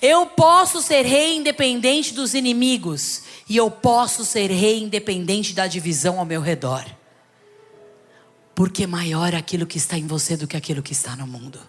Eu 0.00 0.26
posso 0.26 0.82
ser 0.82 1.02
rei 1.02 1.36
independente 1.36 2.12
dos 2.12 2.34
inimigos. 2.34 3.22
E 3.48 3.56
eu 3.56 3.70
posso 3.70 4.24
ser 4.24 4.50
rei 4.50 4.82
independente 4.82 5.52
da 5.52 5.66
divisão 5.66 6.18
ao 6.18 6.24
meu 6.24 6.40
redor. 6.40 6.84
Porque 8.54 8.86
maior 8.86 9.34
é 9.34 9.36
aquilo 9.36 9.66
que 9.66 9.78
está 9.78 9.96
em 9.96 10.06
você 10.06 10.36
do 10.36 10.46
que 10.46 10.56
aquilo 10.56 10.82
que 10.82 10.92
está 10.92 11.16
no 11.16 11.26
mundo. 11.26 11.60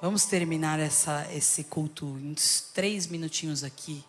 Vamos 0.00 0.24
terminar 0.24 0.80
essa, 0.80 1.30
esse 1.30 1.62
culto 1.62 2.06
em 2.18 2.34
três 2.72 3.06
minutinhos 3.06 3.62
aqui 3.62 4.02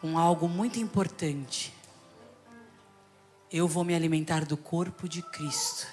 com 0.00 0.18
algo 0.18 0.48
muito 0.48 0.78
importante. 0.78 1.74
Eu 3.52 3.68
vou 3.68 3.84
me 3.84 3.94
alimentar 3.94 4.46
do 4.46 4.56
corpo 4.56 5.06
de 5.06 5.20
Cristo. 5.20 5.86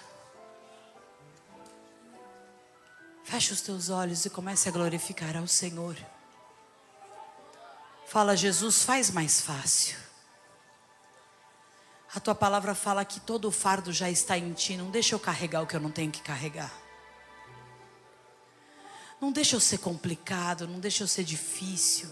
Feche 3.25 3.51
os 3.51 3.59
teus 3.59 3.89
olhos 3.89 4.23
e 4.23 4.29
comece 4.29 4.69
a 4.69 4.71
glorificar 4.71 5.35
ao 5.35 5.47
Senhor. 5.47 5.97
Fala, 8.07 8.37
Jesus, 8.37 8.83
faz 8.83 9.11
mais 9.11 9.41
fácil. 9.41 9.97
A 12.15 12.19
tua 12.21 12.35
palavra 12.35 12.73
fala 12.73 13.03
que 13.03 13.19
todo 13.19 13.49
o 13.49 13.51
fardo 13.51 13.91
já 13.91 14.09
está 14.09 14.37
em 14.37 14.53
ti. 14.53 14.77
Não 14.77 14.89
deixa 14.89 15.15
eu 15.15 15.19
carregar 15.19 15.61
o 15.61 15.67
que 15.67 15.75
eu 15.75 15.81
não 15.81 15.91
tenho 15.91 16.11
que 16.11 16.21
carregar. 16.21 16.71
Não 19.21 19.31
deixa 19.31 19.55
eu 19.55 19.59
ser 19.59 19.77
complicado, 19.77 20.67
não 20.67 20.79
deixa 20.79 21.03
eu 21.03 21.07
ser 21.07 21.23
difícil. 21.23 22.09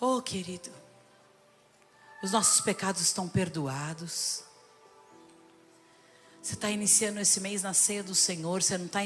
Oh, 0.00 0.20
querido, 0.20 0.70
os 2.22 2.32
nossos 2.32 2.60
pecados 2.60 3.00
estão 3.00 3.28
perdoados. 3.28 4.42
Você 6.42 6.54
está 6.54 6.70
iniciando 6.70 7.20
esse 7.20 7.38
mês 7.40 7.62
na 7.62 7.72
ceia 7.72 8.02
do 8.02 8.14
Senhor, 8.14 8.62
você 8.62 8.76
não 8.76 8.86
está 8.86 9.00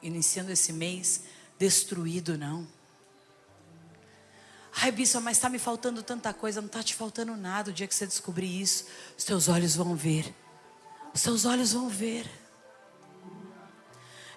iniciando 0.00 0.52
esse 0.52 0.72
mês 0.72 1.22
destruído, 1.58 2.38
não. 2.38 2.66
Ai, 4.74 4.92
bispo, 4.92 5.20
mas 5.20 5.36
está 5.38 5.48
me 5.48 5.58
faltando 5.58 6.02
tanta 6.02 6.32
coisa. 6.32 6.60
Não 6.60 6.66
está 6.66 6.82
te 6.82 6.94
faltando 6.94 7.36
nada. 7.36 7.70
O 7.70 7.74
dia 7.74 7.86
que 7.86 7.94
você 7.94 8.06
descobrir 8.06 8.60
isso, 8.60 8.86
os 9.18 9.24
teus 9.24 9.48
olhos 9.48 9.74
vão 9.74 9.94
ver. 9.94 10.34
Os 11.12 11.22
teus 11.22 11.44
olhos 11.44 11.72
vão 11.72 11.88
ver. 11.88 12.41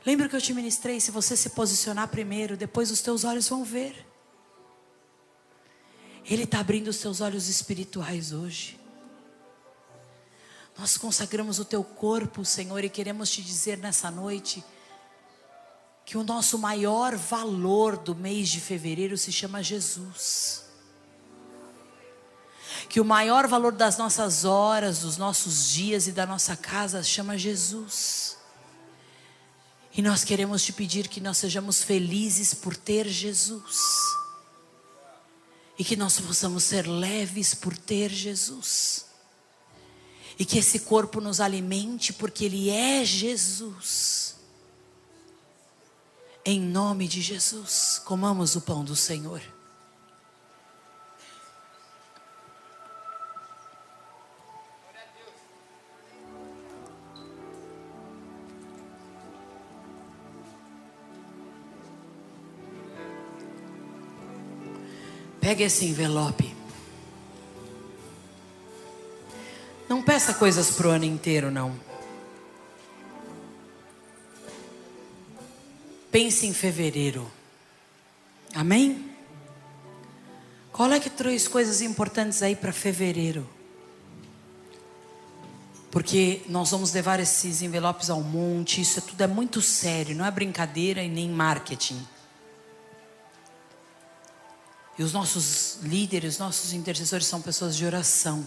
Lembra 0.05 0.29
que 0.29 0.35
eu 0.35 0.41
te 0.41 0.53
ministrei? 0.53 0.99
Se 0.99 1.09
você 1.09 1.35
se 1.35 1.49
posicionar 1.49 2.07
primeiro, 2.09 2.55
depois 2.55 2.91
os 2.91 3.01
teus 3.01 3.23
olhos 3.23 3.49
vão 3.49 3.63
ver. 3.63 4.05
Ele 6.23 6.43
está 6.43 6.59
abrindo 6.59 6.89
os 6.89 6.97
seus 6.97 7.21
olhos 7.21 7.49
espirituais 7.49 8.31
hoje. 8.31 8.79
Nós 10.77 10.97
consagramos 10.97 11.57
o 11.57 11.65
teu 11.65 11.83
corpo, 11.83 12.43
Senhor, 12.45 12.83
e 12.83 12.89
queremos 12.89 13.31
te 13.31 13.41
dizer 13.41 13.77
nessa 13.77 14.11
noite 14.11 14.63
que 16.05 16.17
o 16.17 16.23
nosso 16.23 16.59
maior 16.59 17.15
valor 17.15 17.97
do 17.97 18.13
mês 18.13 18.49
de 18.49 18.61
fevereiro 18.61 19.17
se 19.17 19.31
chama 19.31 19.63
Jesus. 19.63 20.65
Que 22.89 22.99
o 22.99 23.05
maior 23.05 23.47
valor 23.47 23.71
das 23.71 23.97
nossas 23.97 24.45
horas, 24.45 24.99
dos 24.99 25.17
nossos 25.17 25.69
dias 25.69 26.05
e 26.07 26.11
da 26.11 26.27
nossa 26.27 26.55
casa 26.55 27.01
chama 27.01 27.37
Jesus. 27.37 28.37
E 29.95 30.01
nós 30.01 30.25
queremos 30.25 30.61
te 30.63 30.73
pedir 30.73 31.07
que 31.07 31.21
nós 31.21 31.37
sejamos 31.37 31.81
felizes 31.81 32.53
por 32.53 32.75
ter 32.75 33.07
Jesus. 33.07 33.79
E 35.79 35.83
que 35.83 35.95
nós 35.95 36.19
possamos 36.19 36.63
ser 36.65 36.85
leves 36.85 37.53
por 37.53 37.77
ter 37.77 38.11
Jesus. 38.11 39.05
E 40.37 40.43
que 40.43 40.57
esse 40.57 40.79
corpo 40.79 41.21
nos 41.21 41.39
alimente 41.39 42.11
porque 42.11 42.43
Ele 42.43 42.69
é 42.69 43.05
Jesus. 43.05 44.35
Em 46.43 46.59
nome 46.59 47.07
de 47.07 47.21
Jesus, 47.21 48.01
comamos 48.03 48.55
o 48.55 48.61
pão 48.61 48.83
do 48.83 48.95
Senhor. 48.95 49.41
Pegue 65.45 65.61
esse 65.61 65.85
envelope. 65.85 66.55
Não 69.87 70.01
peça 70.01 70.33
coisas 70.33 70.71
para 70.71 70.87
o 70.87 70.89
ano 70.89 71.05
inteiro, 71.05 71.51
não. 71.51 71.79
Pense 76.11 76.47
em 76.47 76.51
fevereiro. 76.51 77.31
Amém? 78.55 79.11
Coloque 80.71 81.09
é 81.09 81.11
três 81.11 81.47
coisas 81.47 81.79
importantes 81.79 82.41
aí 82.41 82.55
para 82.55 82.73
fevereiro. 82.73 83.47
Porque 85.91 86.41
nós 86.49 86.71
vamos 86.71 86.91
levar 86.91 87.19
esses 87.19 87.61
envelopes 87.61 88.09
ao 88.09 88.23
monte, 88.23 88.81
isso 88.81 88.99
tudo 88.99 89.21
é 89.21 89.27
muito 89.27 89.61
sério, 89.61 90.15
não 90.15 90.25
é 90.25 90.31
brincadeira 90.31 91.03
e 91.03 91.07
nem 91.07 91.29
marketing. 91.29 92.14
E 94.97 95.03
os 95.03 95.11
nossos 95.11 95.79
líderes, 95.81 96.37
nossos 96.37 96.73
intercessores 96.73 97.27
são 97.27 97.41
pessoas 97.41 97.75
de 97.75 97.85
oração. 97.85 98.45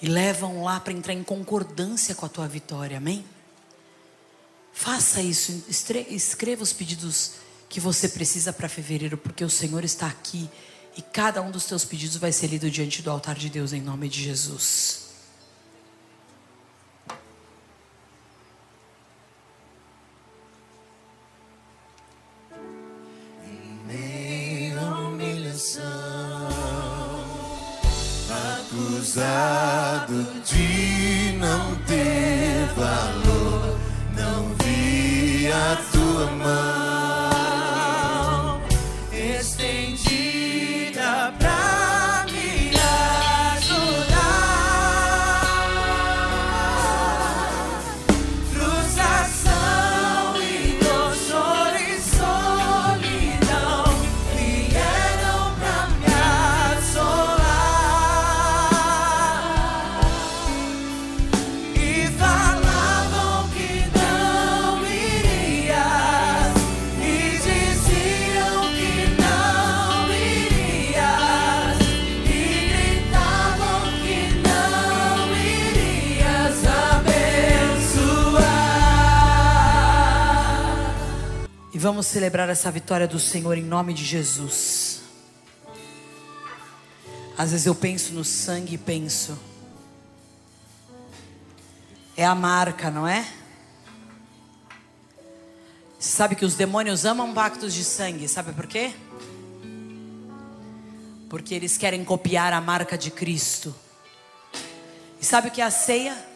E 0.00 0.06
levam 0.06 0.62
lá 0.62 0.78
para 0.78 0.92
entrar 0.92 1.12
em 1.12 1.24
concordância 1.24 2.14
com 2.14 2.26
a 2.26 2.28
tua 2.28 2.46
vitória, 2.46 2.98
amém? 2.98 3.24
Faça 4.72 5.20
isso, 5.20 5.64
escreva 6.08 6.62
os 6.62 6.72
pedidos 6.72 7.32
que 7.68 7.80
você 7.80 8.08
precisa 8.08 8.52
para 8.52 8.68
fevereiro, 8.68 9.18
porque 9.18 9.44
o 9.44 9.50
Senhor 9.50 9.84
está 9.84 10.06
aqui 10.06 10.48
e 10.96 11.02
cada 11.02 11.42
um 11.42 11.50
dos 11.50 11.64
teus 11.64 11.84
pedidos 11.84 12.16
vai 12.16 12.32
ser 12.32 12.46
lido 12.48 12.70
diante 12.70 13.02
do 13.02 13.10
altar 13.10 13.34
de 13.34 13.50
Deus 13.50 13.72
em 13.72 13.80
nome 13.80 14.08
de 14.08 14.22
Jesus. 14.22 15.07
Vamos 81.98 82.06
celebrar 82.06 82.48
essa 82.48 82.70
vitória 82.70 83.08
do 83.08 83.18
Senhor 83.18 83.58
em 83.58 83.64
nome 83.64 83.92
de 83.92 84.04
Jesus. 84.04 85.00
Às 87.36 87.50
vezes 87.50 87.66
eu 87.66 87.74
penso 87.74 88.12
no 88.12 88.24
sangue 88.24 88.76
e 88.76 88.78
penso. 88.78 89.36
É 92.16 92.24
a 92.24 92.36
marca, 92.36 92.88
não 92.88 93.04
é? 93.04 93.28
Sabe 95.98 96.36
que 96.36 96.44
os 96.44 96.54
demônios 96.54 97.04
amam 97.04 97.34
pactos 97.34 97.74
de 97.74 97.82
sangue, 97.82 98.28
sabe 98.28 98.52
por 98.52 98.68
quê? 98.68 98.94
Porque 101.28 101.52
eles 101.52 101.76
querem 101.76 102.04
copiar 102.04 102.52
a 102.52 102.60
marca 102.60 102.96
de 102.96 103.10
Cristo. 103.10 103.74
E 105.20 105.26
sabe 105.26 105.48
o 105.48 105.50
que 105.50 105.60
é 105.60 105.64
a 105.64 105.70
ceia? 105.72 106.27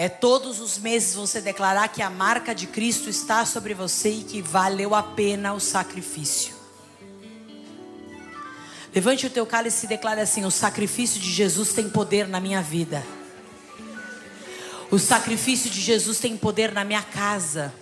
É 0.00 0.08
todos 0.08 0.60
os 0.60 0.78
meses 0.78 1.16
você 1.16 1.40
declarar 1.40 1.88
que 1.88 2.00
a 2.00 2.08
marca 2.08 2.54
de 2.54 2.68
Cristo 2.68 3.10
está 3.10 3.44
sobre 3.44 3.74
você 3.74 4.10
e 4.10 4.22
que 4.22 4.40
valeu 4.40 4.94
a 4.94 5.02
pena 5.02 5.52
o 5.52 5.58
sacrifício. 5.58 6.54
Levante 8.94 9.26
o 9.26 9.30
teu 9.30 9.44
cálice 9.44 9.86
e 9.86 9.88
declare 9.88 10.20
assim: 10.20 10.44
o 10.44 10.52
sacrifício 10.52 11.20
de 11.20 11.28
Jesus 11.28 11.72
tem 11.72 11.90
poder 11.90 12.28
na 12.28 12.38
minha 12.38 12.62
vida. 12.62 13.04
O 14.88 15.00
sacrifício 15.00 15.68
de 15.68 15.80
Jesus 15.80 16.20
tem 16.20 16.36
poder 16.36 16.70
na 16.70 16.84
minha 16.84 17.02
casa. 17.02 17.74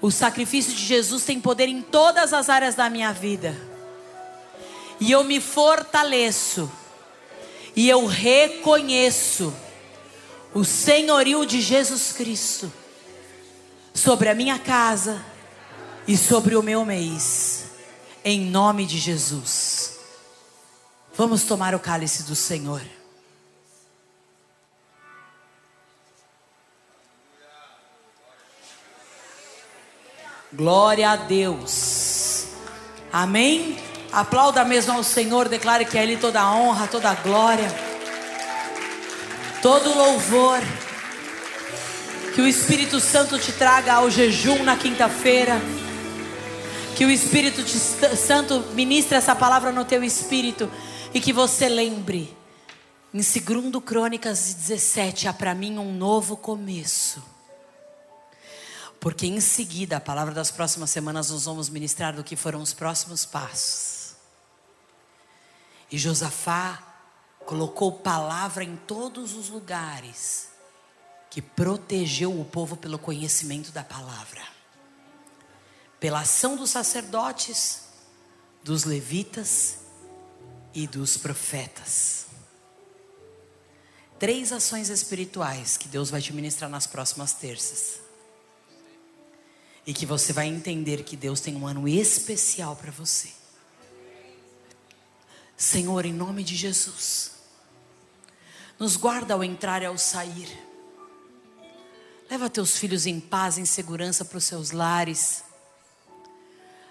O 0.00 0.12
sacrifício 0.12 0.72
de 0.72 0.84
Jesus 0.84 1.24
tem 1.24 1.40
poder 1.40 1.68
em 1.68 1.82
todas 1.82 2.32
as 2.32 2.48
áreas 2.48 2.76
da 2.76 2.88
minha 2.88 3.12
vida. 3.12 3.52
E 5.00 5.10
eu 5.10 5.24
me 5.24 5.40
fortaleço. 5.40 6.70
E 7.74 7.88
eu 7.88 8.06
reconheço 8.06 9.52
o 10.54 10.64
senhorio 10.64 11.46
de 11.46 11.60
Jesus 11.60 12.12
Cristo 12.12 12.72
sobre 13.94 14.28
a 14.28 14.34
minha 14.34 14.58
casa 14.58 15.24
e 16.06 16.16
sobre 16.16 16.56
o 16.56 16.62
meu 16.62 16.84
mês. 16.84 17.66
Em 18.24 18.40
nome 18.40 18.86
de 18.86 18.98
Jesus. 18.98 19.98
Vamos 21.14 21.44
tomar 21.44 21.74
o 21.74 21.80
cálice 21.80 22.22
do 22.22 22.34
Senhor. 22.34 22.82
Glória 30.52 31.10
a 31.10 31.16
Deus. 31.16 32.46
Amém? 33.12 33.78
Aplauda 34.12 34.64
mesmo 34.64 34.92
ao 34.92 35.02
Senhor, 35.02 35.48
declare 35.48 35.86
que 35.86 35.96
é 35.96 36.02
Ele 36.02 36.18
toda 36.18 36.40
a 36.40 36.54
honra, 36.54 36.86
toda 36.86 37.10
a 37.10 37.14
glória, 37.14 37.66
todo 39.62 39.96
louvor. 39.96 40.58
Que 42.34 42.42
o 42.42 42.48
Espírito 42.48 42.98
Santo 42.98 43.38
te 43.38 43.52
traga 43.52 43.94
ao 43.94 44.10
jejum 44.10 44.64
na 44.64 44.76
quinta-feira. 44.76 45.60
Que 46.96 47.06
o 47.06 47.10
Espírito 47.10 47.62
Santo 48.16 48.60
ministre 48.74 49.16
essa 49.16 49.36
palavra 49.36 49.70
no 49.70 49.84
teu 49.84 50.02
espírito. 50.02 50.70
E 51.14 51.20
que 51.20 51.32
você 51.32 51.68
lembre. 51.68 52.36
Em 53.14 53.18
2 53.18 53.84
Crônicas 53.84 54.54
17, 54.54 55.28
há 55.28 55.32
para 55.32 55.54
mim 55.54 55.78
um 55.78 55.94
novo 55.94 56.36
começo. 56.36 57.22
Porque 58.98 59.26
em 59.26 59.40
seguida, 59.40 59.98
a 59.98 60.00
palavra 60.00 60.32
das 60.32 60.50
próximas 60.50 60.90
semanas, 60.90 61.30
nós 61.30 61.44
vamos 61.44 61.68
ministrar 61.68 62.14
do 62.14 62.24
que 62.24 62.36
foram 62.36 62.62
os 62.62 62.72
próximos 62.72 63.24
passos. 63.24 64.14
E 65.90 65.98
Josafá 65.98 66.91
colocou 67.46 67.92
palavra 67.92 68.64
em 68.64 68.76
todos 68.76 69.34
os 69.34 69.48
lugares, 69.48 70.48
que 71.30 71.40
protegeu 71.42 72.38
o 72.38 72.44
povo 72.44 72.76
pelo 72.76 72.98
conhecimento 72.98 73.72
da 73.72 73.82
palavra, 73.82 74.42
pela 75.98 76.20
ação 76.20 76.56
dos 76.56 76.70
sacerdotes, 76.70 77.82
dos 78.62 78.84
levitas 78.84 79.78
e 80.74 80.86
dos 80.86 81.16
profetas. 81.16 82.26
três 84.18 84.52
ações 84.52 84.88
espirituais 84.88 85.76
que 85.76 85.88
Deus 85.88 86.08
vai 86.08 86.22
te 86.22 86.32
ministrar 86.32 86.70
nas 86.70 86.86
próximas 86.86 87.32
terças. 87.32 87.98
E 89.84 89.92
que 89.92 90.06
você 90.06 90.32
vai 90.32 90.46
entender 90.46 91.02
que 91.02 91.16
Deus 91.16 91.40
tem 91.40 91.56
um 91.56 91.66
ano 91.66 91.88
especial 91.88 92.76
para 92.76 92.92
você. 92.92 93.41
Senhor, 95.62 96.04
em 96.04 96.12
nome 96.12 96.42
de 96.42 96.56
Jesus, 96.56 97.30
nos 98.80 98.96
guarda 98.96 99.34
ao 99.34 99.44
entrar 99.44 99.80
e 99.80 99.86
ao 99.86 99.96
sair. 99.96 100.48
Leva 102.28 102.50
teus 102.50 102.76
filhos 102.76 103.06
em 103.06 103.20
paz, 103.20 103.58
em 103.58 103.64
segurança 103.64 104.24
para 104.24 104.38
os 104.38 104.42
seus 104.42 104.72
lares. 104.72 105.44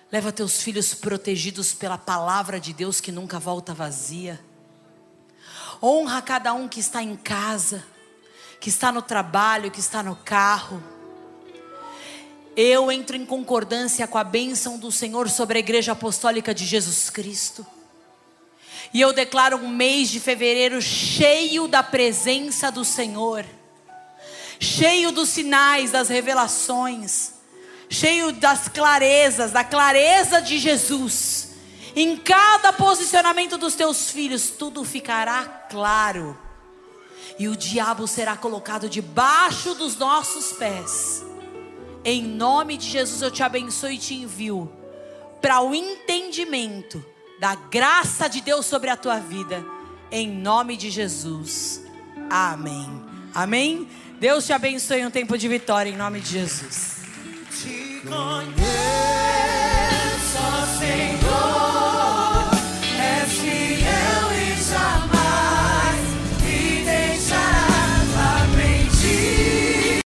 Leva 0.10 0.32
teus 0.32 0.62
filhos 0.62 0.94
protegidos 0.94 1.74
pela 1.74 1.98
palavra 1.98 2.62
de 2.62 2.72
Deus 2.72 3.02
que 3.02 3.12
nunca 3.12 3.40
volta 3.40 3.74
vazia. 3.74 4.40
Honra 5.84 6.22
cada 6.22 6.54
um 6.54 6.70
que 6.70 6.80
está 6.80 7.04
em 7.04 7.18
casa, 7.18 7.84
que 8.58 8.70
está 8.70 8.90
no 8.90 9.02
trabalho, 9.02 9.70
que 9.70 9.82
está 9.82 10.02
no 10.02 10.16
carro. 10.16 10.82
Eu 12.56 12.90
entro 12.90 13.18
em 13.18 13.26
concordância 13.26 14.08
com 14.08 14.18
a 14.18 14.24
bênção 14.24 14.80
do 14.80 14.94
Senhor 14.94 15.30
sobre 15.30 15.58
a 15.58 15.60
Igreja 15.60 15.92
Apostólica 15.92 16.56
de 16.56 16.66
Jesus 16.66 17.10
Cristo. 17.10 17.68
E 18.94 19.00
eu 19.00 19.14
declaro 19.14 19.58
um 19.58 19.70
mês 19.70 20.10
de 20.10 20.20
fevereiro 20.20 20.82
cheio 20.82 21.68
da 21.68 21.82
presença 21.82 22.70
do 22.70 22.84
Senhor, 22.84 23.46
cheio 24.60 25.12
dos 25.12 25.30
sinais, 25.30 25.92
das 25.92 26.10
revelações, 26.10 27.34
cheio 27.90 28.34
das 28.34 28.68
clarezas, 28.68 29.52
da 29.52 29.64
clareza 29.64 30.42
de 30.42 30.58
Jesus. 30.58 31.52
Em 31.96 32.18
cada 32.18 32.74
posicionamento 32.74 33.58
dos 33.58 33.76
teus 33.76 34.10
filhos, 34.10 34.50
tudo 34.50 34.84
ficará 34.84 35.46
claro. 35.70 36.38
E 37.40 37.48
o 37.48 37.56
diabo 37.56 38.08
será 38.08 38.36
colocado 38.36 38.90
debaixo 38.90 39.74
dos 39.74 39.96
nossos 39.96 40.52
pés. 40.52 41.24
Em 42.04 42.22
nome 42.22 42.78
de 42.78 42.90
Jesus 42.90 43.22
eu 43.22 43.32
te 43.32 43.42
abençoo 43.42 43.92
e 43.92 43.98
te 43.98 44.16
envio 44.16 44.72
para 45.42 45.62
o 45.62 45.74
entendimento 45.74 47.04
da 47.42 47.56
graça 47.56 48.30
de 48.30 48.40
Deus 48.40 48.68
sobre 48.68 48.92
a 48.92 48.96
tua 48.96 49.18
vida, 49.18 49.66
em 50.12 50.30
nome 50.30 50.78
de 50.78 50.92
Jesus. 50.92 51.82
Amém. 52.30 52.88
Amém. 53.34 53.90
Deus 54.20 54.46
te 54.46 54.54
abençoe 54.54 55.04
um 55.04 55.10
tempo 55.10 55.36
de 55.36 55.48
vitória 55.48 55.90
em 55.90 55.98
nome 55.98 56.20
de 56.20 56.34
Jesus. 56.34 56.98
Te 57.50 58.04
conheço, 58.08 58.62
Senhor. 60.78 61.81